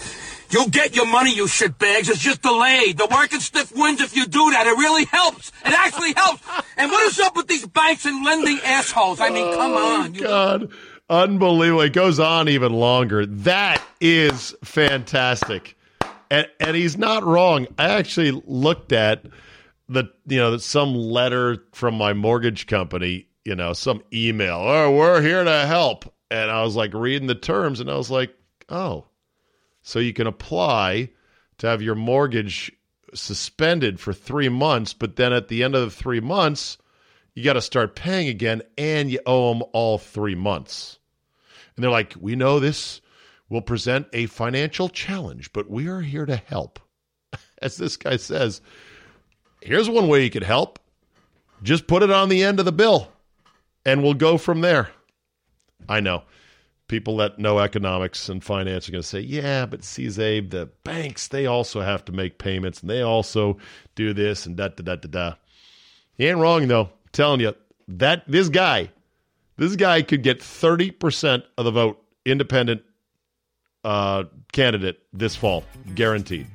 You'll 0.50 0.68
get 0.68 0.94
your 0.96 1.06
money, 1.06 1.34
you 1.34 1.44
shitbags. 1.44 2.08
It's 2.08 2.18
just 2.18 2.42
delayed. 2.42 2.96
The 2.98 3.06
working 3.10 3.40
stiff 3.40 3.70
wins 3.74 4.00
if 4.00 4.14
you 4.16 4.26
do 4.26 4.50
that. 4.52 4.66
It 4.66 4.76
really 4.78 5.04
helps. 5.06 5.50
It 5.66 5.72
actually 5.72 6.12
helps. 6.14 6.42
And 6.76 6.90
what 6.90 7.06
is 7.06 7.18
up 7.20 7.36
with 7.36 7.48
these 7.48 7.66
banks 7.66 8.04
and 8.06 8.24
lending 8.24 8.58
assholes? 8.64 9.20
I 9.20 9.30
mean, 9.30 9.46
oh 9.46 9.56
come 9.56 9.72
on. 9.74 10.14
You- 10.14 10.22
God, 10.22 10.72
unbelievable! 11.10 11.82
It 11.82 11.92
goes 11.92 12.18
on 12.18 12.48
even 12.48 12.72
longer. 12.72 13.26
That 13.26 13.82
is 14.00 14.54
fantastic, 14.64 15.76
and 16.30 16.48
and 16.60 16.76
he's 16.76 16.96
not 16.96 17.24
wrong. 17.24 17.66
I 17.78 17.90
actually 17.90 18.30
looked 18.46 18.92
at 18.92 19.24
the 19.88 20.04
you 20.26 20.38
know 20.38 20.56
some 20.58 20.94
letter 20.94 21.64
from 21.72 21.94
my 21.94 22.12
mortgage 22.12 22.66
company. 22.66 23.28
You 23.44 23.54
know, 23.54 23.72
some 23.72 24.02
email. 24.12 24.56
Oh, 24.56 24.94
we're 24.94 25.22
here 25.22 25.42
to 25.42 25.66
help, 25.66 26.12
and 26.30 26.50
I 26.50 26.62
was 26.62 26.76
like 26.76 26.92
reading 26.92 27.28
the 27.28 27.34
terms, 27.34 27.80
and 27.80 27.90
I 27.90 27.96
was 27.96 28.10
like, 28.10 28.34
oh, 28.68 29.06
so 29.82 29.98
you 29.98 30.12
can 30.12 30.26
apply 30.26 31.10
to 31.58 31.66
have 31.66 31.80
your 31.80 31.94
mortgage 31.94 32.70
suspended 33.14 33.98
for 34.00 34.12
three 34.12 34.50
months, 34.50 34.92
but 34.92 35.16
then 35.16 35.32
at 35.32 35.48
the 35.48 35.62
end 35.62 35.74
of 35.74 35.82
the 35.82 35.90
three 35.90 36.20
months, 36.20 36.76
you 37.34 37.42
got 37.42 37.54
to 37.54 37.62
start 37.62 37.96
paying 37.96 38.28
again, 38.28 38.62
and 38.76 39.10
you 39.10 39.20
owe 39.24 39.54
them 39.54 39.62
all 39.72 39.96
three 39.96 40.34
months. 40.34 40.98
And 41.74 41.82
they're 41.82 41.90
like, 41.90 42.14
we 42.20 42.36
know 42.36 42.60
this 42.60 43.00
will 43.48 43.62
present 43.62 44.06
a 44.12 44.26
financial 44.26 44.88
challenge, 44.88 45.52
but 45.52 45.70
we 45.70 45.88
are 45.88 46.00
here 46.00 46.26
to 46.26 46.36
help. 46.36 46.78
As 47.62 47.76
this 47.76 47.96
guy 47.96 48.16
says, 48.16 48.60
here's 49.62 49.88
one 49.88 50.08
way 50.08 50.24
you 50.24 50.30
could 50.30 50.42
help 50.42 50.78
just 51.62 51.86
put 51.86 52.02
it 52.02 52.10
on 52.10 52.28
the 52.28 52.42
end 52.42 52.58
of 52.58 52.64
the 52.64 52.72
bill, 52.72 53.10
and 53.84 54.02
we'll 54.02 54.14
go 54.14 54.38
from 54.38 54.60
there. 54.60 54.90
I 55.88 56.00
know. 56.00 56.22
People 56.88 57.18
that 57.18 57.38
know 57.38 57.58
economics 57.58 58.28
and 58.28 58.42
finance 58.42 58.88
are 58.88 58.92
going 58.92 59.02
to 59.02 59.08
say, 59.08 59.20
yeah, 59.20 59.66
but 59.66 59.84
see, 59.84 60.06
Czabe, 60.06 60.50
the 60.50 60.66
banks, 60.84 61.28
they 61.28 61.44
also 61.44 61.82
have 61.82 62.04
to 62.06 62.12
make 62.12 62.38
payments 62.38 62.80
and 62.80 62.88
they 62.88 63.02
also 63.02 63.58
do 63.94 64.14
this 64.14 64.46
and 64.46 64.56
da 64.56 64.68
da 64.68 64.82
da 64.82 64.96
da 64.96 65.08
da. 65.08 65.34
He 66.14 66.26
ain't 66.26 66.38
wrong, 66.38 66.66
though. 66.66 66.84
I'm 66.84 66.90
telling 67.12 67.40
you, 67.40 67.54
that 67.88 68.24
this 68.26 68.48
guy, 68.48 68.90
this 69.56 69.76
guy 69.76 70.00
could 70.00 70.22
get 70.22 70.40
30% 70.40 71.42
of 71.58 71.64
the 71.66 71.70
vote, 71.70 72.02
independent 72.24 72.82
uh, 73.84 74.24
candidate 74.52 75.00
this 75.12 75.36
fall, 75.36 75.64
guaranteed. 75.94 76.46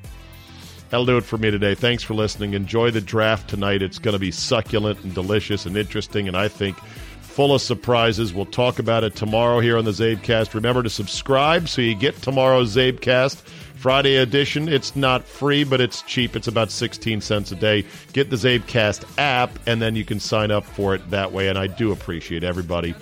That'll 0.89 1.05
do 1.05 1.17
it 1.17 1.23
for 1.23 1.37
me 1.37 1.49
today. 1.49 1.73
Thanks 1.73 2.03
for 2.03 2.13
listening. 2.13 2.53
Enjoy 2.53 2.91
the 2.91 3.01
draft 3.01 3.49
tonight. 3.49 3.81
It's 3.81 3.97
going 3.97 4.13
to 4.13 4.19
be 4.19 4.29
succulent 4.29 5.03
and 5.03 5.13
delicious 5.13 5.65
and 5.65 5.75
interesting, 5.75 6.27
and 6.27 6.37
I 6.37 6.47
think 6.47 6.77
full 7.21 7.55
of 7.55 7.61
surprises. 7.61 8.31
We'll 8.31 8.45
talk 8.45 8.77
about 8.77 9.03
it 9.03 9.15
tomorrow 9.15 9.59
here 9.59 9.77
on 9.77 9.85
the 9.85 9.91
CzabeCast. 9.91 10.53
Remember 10.53 10.83
to 10.83 10.89
subscribe 10.91 11.67
so 11.67 11.81
you 11.81 11.95
get 11.95 12.15
tomorrow's 12.21 12.75
CzabeCast. 12.75 13.37
Friday 13.83 14.15
edition. 14.17 14.69
It's 14.69 14.95
not 14.95 15.25
free, 15.25 15.65
but 15.65 15.81
it's 15.81 16.03
cheap. 16.03 16.37
It's 16.37 16.47
about 16.47 16.71
16 16.71 17.19
cents 17.19 17.51
a 17.51 17.55
day. 17.55 17.85
Get 18.13 18.29
the 18.29 18.37
CzabeCast 18.37 19.17
app, 19.17 19.49
and 19.67 19.81
then 19.81 19.95
you 19.95 20.05
can 20.05 20.21
sign 20.21 20.51
up 20.51 20.63
for 20.63 20.95
it 20.95 21.09
that 21.09 21.33
way. 21.33 21.49
And 21.49 21.57
I 21.57 21.67
do 21.67 21.91
appreciate 21.91 22.43
everybody 22.43 22.93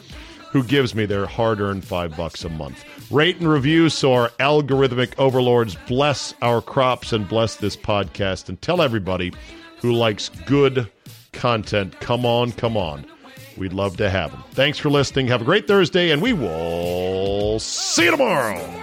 who 0.51 0.63
gives 0.63 0.93
me 0.93 1.05
their 1.05 1.25
hard 1.25 1.59
earned 1.59 1.85
five 1.85 2.15
bucks 2.15 2.43
a 2.43 2.49
month. 2.49 2.83
Rate 3.11 3.37
and 3.37 3.49
review 3.49 3.89
so 3.89 4.13
our 4.13 4.29
algorithmic 4.39 5.13
overlords 5.17 5.75
bless 5.87 6.33
our 6.41 6.61
crops 6.61 7.13
and 7.13 7.27
bless 7.27 7.55
this 7.55 7.75
podcast. 7.75 8.49
And 8.49 8.61
tell 8.61 8.81
everybody 8.81 9.33
who 9.79 9.93
likes 9.93 10.29
good 10.45 10.89
content 11.31 11.99
come 11.99 12.25
on, 12.25 12.51
come 12.51 12.75
on. 12.77 13.05
We'd 13.57 13.73
love 13.73 13.97
to 13.97 14.09
have 14.09 14.31
them. 14.31 14.43
Thanks 14.51 14.77
for 14.77 14.89
listening. 14.89 15.27
Have 15.27 15.41
a 15.41 15.45
great 15.45 15.67
Thursday, 15.67 16.11
and 16.11 16.21
we 16.21 16.33
will 16.33 17.59
see 17.59 18.05
you 18.05 18.11
tomorrow. 18.11 18.80